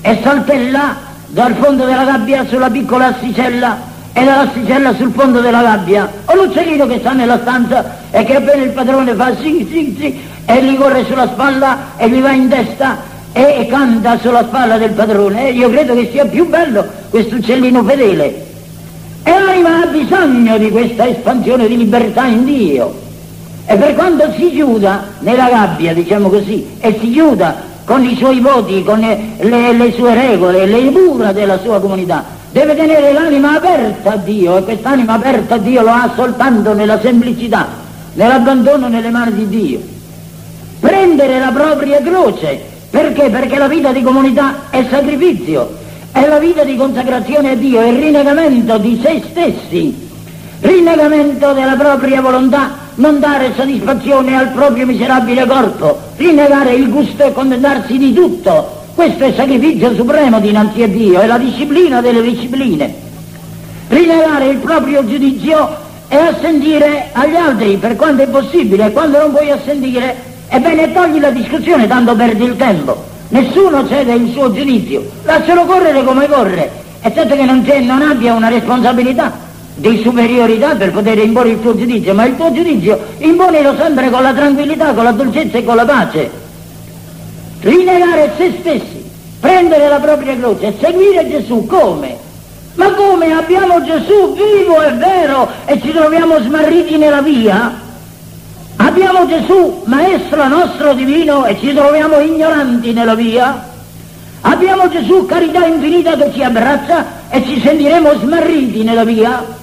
e 0.00 0.18
saltella 0.20 0.96
dal 1.28 1.54
fondo 1.54 1.84
della 1.84 2.02
gabbia 2.02 2.44
sulla 2.48 2.70
piccola 2.70 3.14
assicella 3.14 3.78
e 4.12 4.24
dall'asticella 4.24 4.94
sul 4.94 5.12
fondo 5.12 5.40
della 5.40 5.62
gabbia, 5.62 6.10
o 6.24 6.34
l'uccellino 6.34 6.88
che 6.88 6.98
sta 6.98 7.12
nella 7.12 7.38
stanza 7.38 7.98
e 8.10 8.24
che 8.24 8.34
appena 8.34 8.64
il 8.64 8.70
padrone 8.70 9.14
fa 9.14 9.32
sì, 9.36 9.64
sì, 9.70 9.96
sì, 9.96 10.20
e 10.44 10.64
gli 10.64 10.76
corre 10.76 11.04
sulla 11.04 11.28
spalla 11.28 11.96
e 11.96 12.10
gli 12.10 12.20
va 12.20 12.32
in 12.32 12.48
testa 12.48 12.96
e, 13.30 13.64
canta 13.70 14.18
sulla 14.18 14.42
spalla 14.42 14.76
del 14.76 14.90
padrone. 14.90 15.50
io 15.50 15.70
credo 15.70 15.94
che 15.94 16.08
sia 16.10 16.26
più 16.26 16.48
bello 16.48 16.84
questo 17.10 17.36
uccellino 17.36 17.84
fedele. 17.84 18.44
E 19.22 19.38
l'anima 19.38 19.82
ha 19.82 19.86
bisogno 19.86 20.58
di 20.58 20.68
questa 20.70 21.06
espansione 21.06 21.68
di 21.68 21.76
libertà 21.76 22.24
in 22.26 22.44
Dio. 22.44 23.02
E 23.66 23.76
per 23.76 23.94
quanto 23.94 24.30
si 24.36 24.50
chiuda 24.50 25.04
nella 25.20 25.48
gabbia, 25.48 25.94
diciamo 25.94 26.28
così, 26.28 26.66
e 26.80 26.98
si 27.00 27.10
chiuda 27.10 27.72
con 27.84 28.04
i 28.04 28.14
suoi 28.16 28.40
voti, 28.40 28.82
con 28.82 28.98
le, 28.98 29.18
le, 29.38 29.72
le 29.72 29.92
sue 29.92 30.14
regole, 30.14 30.66
le 30.66 30.90
mura 30.90 31.32
della 31.32 31.58
sua 31.58 31.80
comunità, 31.80 32.24
deve 32.50 32.76
tenere 32.76 33.12
l'anima 33.12 33.56
aperta 33.56 34.12
a 34.12 34.16
Dio 34.16 34.56
e 34.58 34.62
quest'anima 34.64 35.14
aperta 35.14 35.54
a 35.54 35.58
Dio 35.58 35.82
lo 35.82 35.90
ha 35.90 36.12
soltanto 36.14 36.72
nella 36.72 37.00
semplicità, 37.00 37.66
nell'abbandono 38.14 38.88
nelle 38.88 39.10
mani 39.10 39.34
di 39.34 39.48
Dio. 39.48 39.80
Prendere 40.80 41.38
la 41.38 41.50
propria 41.50 42.00
croce, 42.02 42.60
perché? 42.90 43.30
Perché 43.30 43.58
la 43.58 43.68
vita 43.68 43.92
di 43.92 44.02
comunità 44.02 44.70
è 44.70 44.84
sacrificio, 44.90 45.74
è 46.12 46.26
la 46.26 46.38
vita 46.38 46.64
di 46.64 46.76
consacrazione 46.76 47.50
a 47.50 47.54
Dio, 47.54 47.80
è 47.80 47.86
il 47.88 47.98
rinnegamento 47.98 48.78
di 48.78 49.00
se 49.02 49.22
stessi, 49.30 50.10
rinnegamento 50.60 51.52
della 51.54 51.74
propria 51.76 52.20
volontà, 52.20 52.82
non 52.96 53.18
dare 53.18 53.52
soddisfazione 53.56 54.36
al 54.36 54.50
proprio 54.50 54.86
miserabile 54.86 55.46
corpo, 55.46 55.98
rinnegare 56.16 56.74
il 56.74 56.88
gusto 56.90 57.24
e 57.24 57.32
contentarsi 57.32 57.98
di 57.98 58.12
tutto, 58.12 58.82
questo 58.94 59.24
è 59.24 59.28
il 59.28 59.34
sacrificio 59.34 59.94
supremo 59.94 60.38
dinanzi 60.38 60.82
a 60.82 60.88
Dio, 60.88 61.20
è 61.20 61.26
la 61.26 61.38
disciplina 61.38 62.00
delle 62.00 62.22
discipline. 62.22 63.02
Rinegare 63.88 64.46
il 64.46 64.58
proprio 64.58 65.04
giudizio 65.06 65.76
e 66.08 66.16
assentire 66.16 67.08
agli 67.12 67.34
altri 67.34 67.76
per 67.76 67.96
quanto 67.96 68.22
è 68.22 68.28
possibile, 68.28 68.92
quando 68.92 69.18
non 69.18 69.32
puoi 69.32 69.50
assentire, 69.50 70.14
ebbene 70.48 70.92
togli 70.92 71.18
la 71.18 71.30
discussione, 71.30 71.88
tanto 71.88 72.14
perdi 72.14 72.44
il 72.44 72.56
tempo. 72.56 73.04
Nessuno 73.28 73.86
cede 73.88 74.12
il 74.12 74.30
suo 74.32 74.52
giudizio, 74.52 75.04
lascialo 75.24 75.64
correre 75.64 76.04
come 76.04 76.28
corre, 76.28 76.70
e 77.00 77.12
certo 77.12 77.34
che 77.34 77.44
non, 77.44 77.64
non 77.82 78.02
abbia 78.02 78.34
una 78.34 78.48
responsabilità 78.48 79.43
di 79.76 80.00
superiorità 80.02 80.74
per 80.76 80.92
poter 80.92 81.18
imporre 81.18 81.50
il 81.50 81.60
tuo 81.60 81.76
giudizio, 81.76 82.14
ma 82.14 82.24
il 82.24 82.36
tuo 82.36 82.52
giudizio 82.52 82.98
imponilo 83.18 83.74
sempre 83.76 84.10
con 84.10 84.22
la 84.22 84.32
tranquillità, 84.32 84.92
con 84.92 85.04
la 85.04 85.12
dolcezza 85.12 85.58
e 85.58 85.64
con 85.64 85.76
la 85.76 85.84
pace 85.84 86.42
rinnegare 87.64 88.32
se 88.36 88.54
stessi, 88.60 89.04
prendere 89.40 89.88
la 89.88 89.98
propria 89.98 90.36
croce 90.36 90.66
e 90.66 90.74
seguire 90.80 91.28
Gesù 91.28 91.66
come? 91.66 92.16
Ma 92.74 92.92
come 92.92 93.32
abbiamo 93.32 93.82
Gesù 93.82 94.34
vivo 94.34 94.82
e 94.82 94.92
vero 94.92 95.48
e 95.64 95.80
ci 95.80 95.90
troviamo 95.90 96.38
smarriti 96.40 96.98
nella 96.98 97.22
via? 97.22 97.80
Abbiamo 98.76 99.26
Gesù, 99.26 99.82
maestro 99.84 100.46
nostro 100.48 100.92
divino, 100.94 101.46
e 101.46 101.56
ci 101.58 101.72
troviamo 101.72 102.18
ignoranti 102.18 102.92
nella 102.92 103.14
via? 103.14 103.70
Abbiamo 104.40 104.88
Gesù, 104.88 105.24
carità 105.24 105.64
infinita 105.64 106.16
che 106.16 106.32
ci 106.32 106.42
abbraccia 106.42 107.30
e 107.30 107.44
ci 107.44 107.60
sentiremo 107.60 108.18
smarriti 108.18 108.82
nella 108.82 109.04
via? 109.04 109.62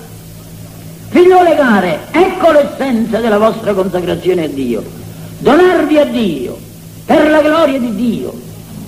Figliole 1.11 1.57
care, 1.57 1.99
ecco 2.11 2.51
l'essenza 2.51 3.19
della 3.19 3.37
vostra 3.37 3.73
consacrazione 3.73 4.45
a 4.45 4.47
Dio. 4.47 4.81
Donarvi 5.39 5.97
a 5.97 6.05
Dio, 6.05 6.57
per 7.05 7.29
la 7.29 7.41
gloria 7.41 7.77
di 7.77 7.93
Dio, 7.95 8.33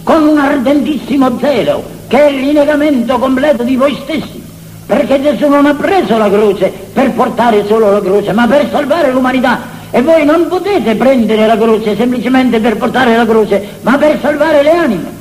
con 0.03 0.23
un 0.23 0.37
ardentissimo 0.37 1.37
zelo, 1.39 1.83
che 2.07 2.25
è 2.25 2.29
il 2.29 2.45
rinnegamento 2.45 3.19
completo 3.19 3.63
di 3.63 3.75
voi 3.75 3.99
stessi, 4.03 4.41
perché 4.85 5.21
Gesù 5.21 5.49
non 5.49 5.65
ha 5.65 5.73
preso 5.73 6.17
la 6.17 6.29
croce 6.29 6.71
per 6.93 7.11
portare 7.11 7.65
solo 7.65 7.91
la 7.91 7.99
croce, 7.99 8.31
ma 8.31 8.47
per 8.47 8.69
salvare 8.71 9.11
l'umanità. 9.11 9.59
E 9.91 10.01
voi 10.01 10.23
non 10.23 10.47
potete 10.47 10.95
prendere 10.95 11.45
la 11.45 11.57
croce 11.57 11.97
semplicemente 11.97 12.61
per 12.61 12.77
portare 12.77 13.17
la 13.17 13.25
croce, 13.25 13.61
ma 13.81 13.97
per 13.97 14.17
salvare 14.21 14.63
le 14.63 14.71
anime. 14.71 15.11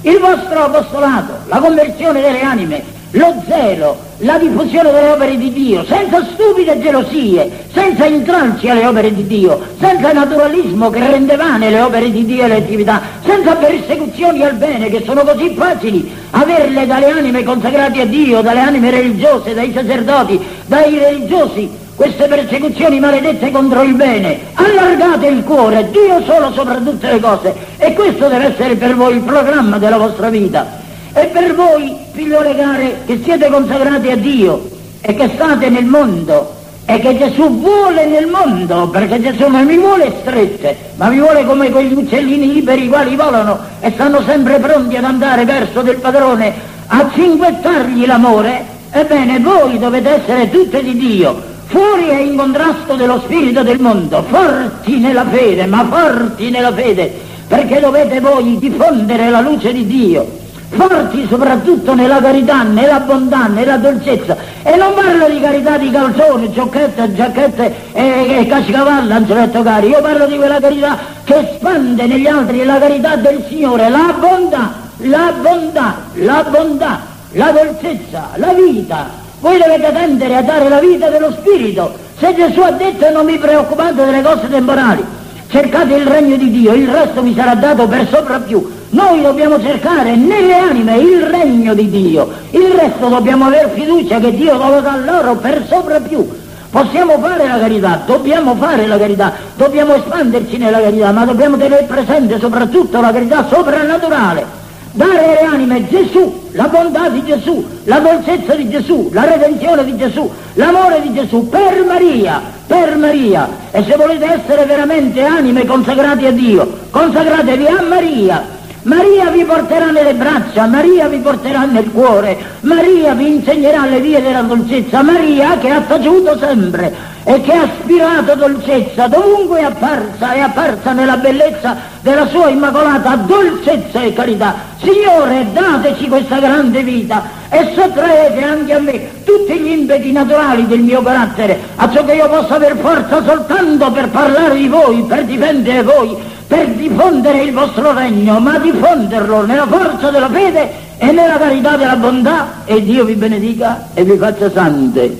Il 0.00 0.18
vostro 0.18 0.64
apostolato, 0.64 1.34
la 1.48 1.58
conversione 1.58 2.22
delle 2.22 2.40
anime, 2.40 2.82
lo 3.10 3.34
zelo, 3.46 4.08
la 4.20 4.38
diffusione 4.38 4.90
delle 4.90 5.10
opere 5.10 5.36
di 5.36 5.52
Dio, 5.52 5.84
senza 5.84 6.24
stupide 6.32 6.80
gelosie, 6.80 7.50
senza 7.72 8.06
intralci 8.06 8.68
alle 8.68 8.86
opere 8.86 9.14
di 9.14 9.26
Dio, 9.26 9.60
senza 9.78 10.12
naturalismo 10.12 10.90
che 10.90 10.98
rende 10.98 11.36
vane 11.36 11.70
le 11.70 11.80
opere 11.80 12.10
di 12.10 12.24
Dio 12.24 12.44
e 12.44 12.48
le 12.48 12.56
attività, 12.56 13.00
senza 13.24 13.54
persecuzioni 13.56 14.42
al 14.42 14.54
bene 14.54 14.90
che 14.90 15.02
sono 15.04 15.22
così 15.22 15.54
facili 15.56 16.10
averle 16.30 16.86
dalle 16.86 17.10
anime 17.10 17.42
consacrate 17.42 18.02
a 18.02 18.06
Dio, 18.06 18.42
dalle 18.42 18.60
anime 18.60 18.90
religiose, 18.90 19.54
dai 19.54 19.72
sacerdoti, 19.72 20.38
dai 20.66 20.98
religiosi, 20.98 21.70
queste 21.94 22.26
persecuzioni 22.28 23.00
maledette 23.00 23.50
contro 23.50 23.82
il 23.82 23.94
bene. 23.94 24.38
Allargate 24.54 25.26
il 25.26 25.44
cuore, 25.44 25.90
Dio 25.90 26.22
solo 26.24 26.52
sopra 26.52 26.76
tutte 26.76 27.12
le 27.12 27.20
cose 27.20 27.54
e 27.78 27.94
questo 27.94 28.28
deve 28.28 28.52
essere 28.52 28.74
per 28.76 28.94
voi 28.94 29.16
il 29.16 29.22
programma 29.22 29.78
della 29.78 29.98
vostra 29.98 30.28
vita. 30.28 30.88
E 31.12 31.26
per 31.26 31.54
voi, 31.54 31.96
figliole 32.12 32.54
care, 32.54 33.00
che 33.06 33.20
siete 33.22 33.48
consacrati 33.48 34.10
a 34.10 34.16
Dio 34.16 34.68
e 35.00 35.14
che 35.14 35.30
state 35.34 35.68
nel 35.68 35.84
mondo 35.84 36.58
e 36.84 36.98
che 36.98 37.16
Gesù 37.16 37.60
vuole 37.60 38.06
nel 38.06 38.26
mondo, 38.26 38.88
perché 38.88 39.20
Gesù 39.20 39.48
non 39.48 39.64
mi 39.64 39.76
vuole 39.76 40.12
strette, 40.20 40.76
ma 40.96 41.08
mi 41.08 41.20
vuole 41.20 41.44
come 41.44 41.70
quegli 41.70 41.92
uccellini 41.92 42.52
liberi 42.52 42.84
i 42.84 42.88
quali 42.88 43.14
volano 43.14 43.58
e 43.80 43.92
stanno 43.92 44.22
sempre 44.22 44.58
pronti 44.58 44.96
ad 44.96 45.04
andare 45.04 45.44
verso 45.44 45.82
del 45.82 45.96
padrone 45.96 46.52
a 46.88 47.08
cinguettargli 47.12 48.06
l'amore, 48.06 48.64
ebbene 48.90 49.38
voi 49.38 49.78
dovete 49.78 50.20
essere 50.20 50.50
tutte 50.50 50.82
di 50.82 50.96
Dio, 50.96 51.40
fuori 51.66 52.08
e 52.08 52.24
in 52.24 52.36
contrasto 52.36 52.94
dello 52.94 53.20
spirito 53.20 53.62
del 53.62 53.78
mondo, 53.78 54.24
forti 54.28 54.98
nella 54.98 55.24
fede, 55.26 55.66
ma 55.66 55.86
forti 55.88 56.50
nella 56.50 56.72
fede, 56.72 57.20
perché 57.46 57.78
dovete 57.78 58.18
voi 58.18 58.58
diffondere 58.58 59.30
la 59.30 59.40
luce 59.40 59.72
di 59.72 59.86
Dio 59.86 60.39
forti 60.70 61.26
soprattutto 61.28 61.94
nella 61.94 62.20
carità, 62.20 62.62
nella 62.62 63.00
bontà, 63.00 63.46
nella 63.46 63.76
dolcezza. 63.76 64.36
E 64.62 64.76
non 64.76 64.94
parlo 64.94 65.28
di 65.28 65.40
carità 65.40 65.76
di 65.76 65.90
calzoni, 65.90 66.52
ciocchette, 66.52 67.12
giacchette 67.14 67.74
e, 67.92 68.38
e 68.38 68.46
cascavallo, 68.46 69.12
anzioletto 69.12 69.62
cari, 69.62 69.88
io 69.88 70.00
parlo 70.00 70.26
di 70.26 70.36
quella 70.36 70.60
carità 70.60 70.98
che 71.24 71.50
espande 71.50 72.06
negli 72.06 72.26
altri 72.26 72.64
la 72.64 72.78
carità 72.78 73.16
del 73.16 73.44
Signore, 73.48 73.88
la 73.88 74.14
bontà, 74.18 74.72
la 74.98 75.32
bontà, 75.40 75.96
la 76.14 76.44
bontà, 76.48 77.00
la 77.32 77.50
dolcezza, 77.50 78.30
la 78.36 78.52
vita. 78.52 79.18
Voi 79.40 79.58
dovete 79.58 79.92
tendere 79.92 80.36
a 80.36 80.42
dare 80.42 80.68
la 80.68 80.80
vita 80.80 81.08
dello 81.08 81.32
Spirito. 81.32 81.96
Se 82.18 82.34
Gesù 82.34 82.60
ha 82.60 82.72
detto 82.72 83.10
non 83.10 83.24
vi 83.24 83.38
preoccupate 83.38 84.04
delle 84.04 84.22
cose 84.22 84.48
temporali, 84.48 85.02
cercate 85.48 85.94
il 85.94 86.06
regno 86.06 86.36
di 86.36 86.50
Dio, 86.50 86.74
il 86.74 86.88
resto 86.88 87.22
vi 87.22 87.34
sarà 87.34 87.54
dato 87.54 87.88
per 87.88 88.06
sopravviù. 88.08 88.78
Noi 88.90 89.22
dobbiamo 89.22 89.60
cercare 89.60 90.16
nelle 90.16 90.52
anime 90.52 90.96
il 90.96 91.22
regno 91.22 91.74
di 91.74 91.88
Dio, 91.88 92.28
il 92.50 92.72
resto 92.76 93.06
dobbiamo 93.06 93.44
avere 93.44 93.70
fiducia 93.72 94.18
che 94.18 94.34
Dio 94.34 94.56
lo 94.56 94.80
dà 94.80 94.96
loro 94.96 95.36
per 95.36 95.64
sopravviù. 95.68 96.28
Possiamo 96.70 97.16
fare 97.20 97.46
la 97.46 97.58
carità, 97.60 98.02
dobbiamo 98.04 98.56
fare 98.56 98.88
la 98.88 98.98
carità, 98.98 99.32
dobbiamo 99.54 99.94
espanderci 99.94 100.56
nella 100.56 100.80
carità, 100.80 101.12
ma 101.12 101.24
dobbiamo 101.24 101.56
tenere 101.56 101.84
presente 101.84 102.40
soprattutto 102.40 103.00
la 103.00 103.12
carità 103.12 103.46
soprannaturale. 103.48 104.58
Dare 104.92 105.38
alle 105.38 105.54
anime 105.54 105.88
Gesù, 105.88 106.48
la 106.50 106.66
bontà 106.66 107.10
di 107.10 107.24
Gesù, 107.24 107.64
la 107.84 108.00
dolcezza 108.00 108.56
di 108.56 108.68
Gesù, 108.68 109.08
la 109.12 109.24
redenzione 109.24 109.84
di 109.84 109.96
Gesù, 109.96 110.28
l'amore 110.54 111.00
di 111.02 111.12
Gesù 111.14 111.48
per 111.48 111.84
Maria, 111.86 112.40
per 112.66 112.96
Maria. 112.96 113.48
E 113.70 113.84
se 113.84 113.94
volete 113.94 114.24
essere 114.24 114.64
veramente 114.64 115.22
anime 115.22 115.64
consacrate 115.64 116.26
a 116.26 116.32
Dio, 116.32 116.68
consacratevi 116.90 117.66
a 117.66 117.82
Maria, 117.88 118.58
Maria 118.90 119.30
vi 119.30 119.44
porterà 119.44 119.92
nelle 119.92 120.14
braccia, 120.14 120.66
Maria 120.66 121.06
vi 121.06 121.18
porterà 121.18 121.64
nel 121.64 121.92
cuore, 121.92 122.36
Maria 122.62 123.14
vi 123.14 123.34
insegnerà 123.34 123.86
le 123.86 124.00
vie 124.00 124.20
della 124.20 124.42
dolcezza, 124.42 125.00
Maria 125.02 125.58
che 125.58 125.70
ha 125.70 125.80
taciuto 125.82 126.36
sempre 126.36 126.92
e 127.24 127.40
che 127.42 127.52
ha 127.52 127.62
aspirato 127.62 128.34
dolcezza, 128.34 129.06
dovunque 129.06 129.60
è 129.60 129.64
apparsa, 129.64 130.32
è 130.32 130.40
apparsa 130.40 130.92
nella 130.92 131.16
bellezza 131.16 131.76
della 132.00 132.26
sua 132.28 132.48
immacolata 132.48 133.16
dolcezza 133.16 134.02
e 134.02 134.12
carità. 134.12 134.54
Signore, 134.78 135.46
dateci 135.52 136.08
questa 136.08 136.38
grande 136.38 136.82
vita 136.82 137.22
e 137.50 137.72
sottraete 137.74 138.42
anche 138.42 138.72
a 138.72 138.78
me 138.78 139.22
tutti 139.24 139.58
gli 139.58 139.70
impeti 139.70 140.12
naturali 140.12 140.66
del 140.66 140.80
mio 140.80 141.02
carattere, 141.02 141.58
a 141.76 141.90
ciò 141.90 142.04
che 142.04 142.14
io 142.14 142.28
possa 142.28 142.54
aver 142.54 142.76
forza 142.76 143.22
soltanto 143.24 143.90
per 143.90 144.08
parlare 144.08 144.54
di 144.54 144.68
voi, 144.68 145.02
per 145.02 145.24
difendere 145.24 145.82
voi, 145.82 146.16
per 146.46 146.68
diffondere 146.68 147.42
il 147.42 147.52
vostro 147.52 147.92
regno, 147.92 148.40
ma 148.40 148.58
diffonderlo 148.58 149.44
nella 149.44 149.66
forza 149.66 150.10
della 150.10 150.28
fede 150.30 150.88
e 150.96 151.12
nella 151.12 151.36
carità 151.36 151.76
della 151.76 151.96
bontà 151.96 152.64
e 152.64 152.82
Dio 152.82 153.04
vi 153.04 153.14
benedica 153.14 153.88
e 153.94 154.04
vi 154.04 154.16
faccia 154.16 154.50
sante. 154.50 155.16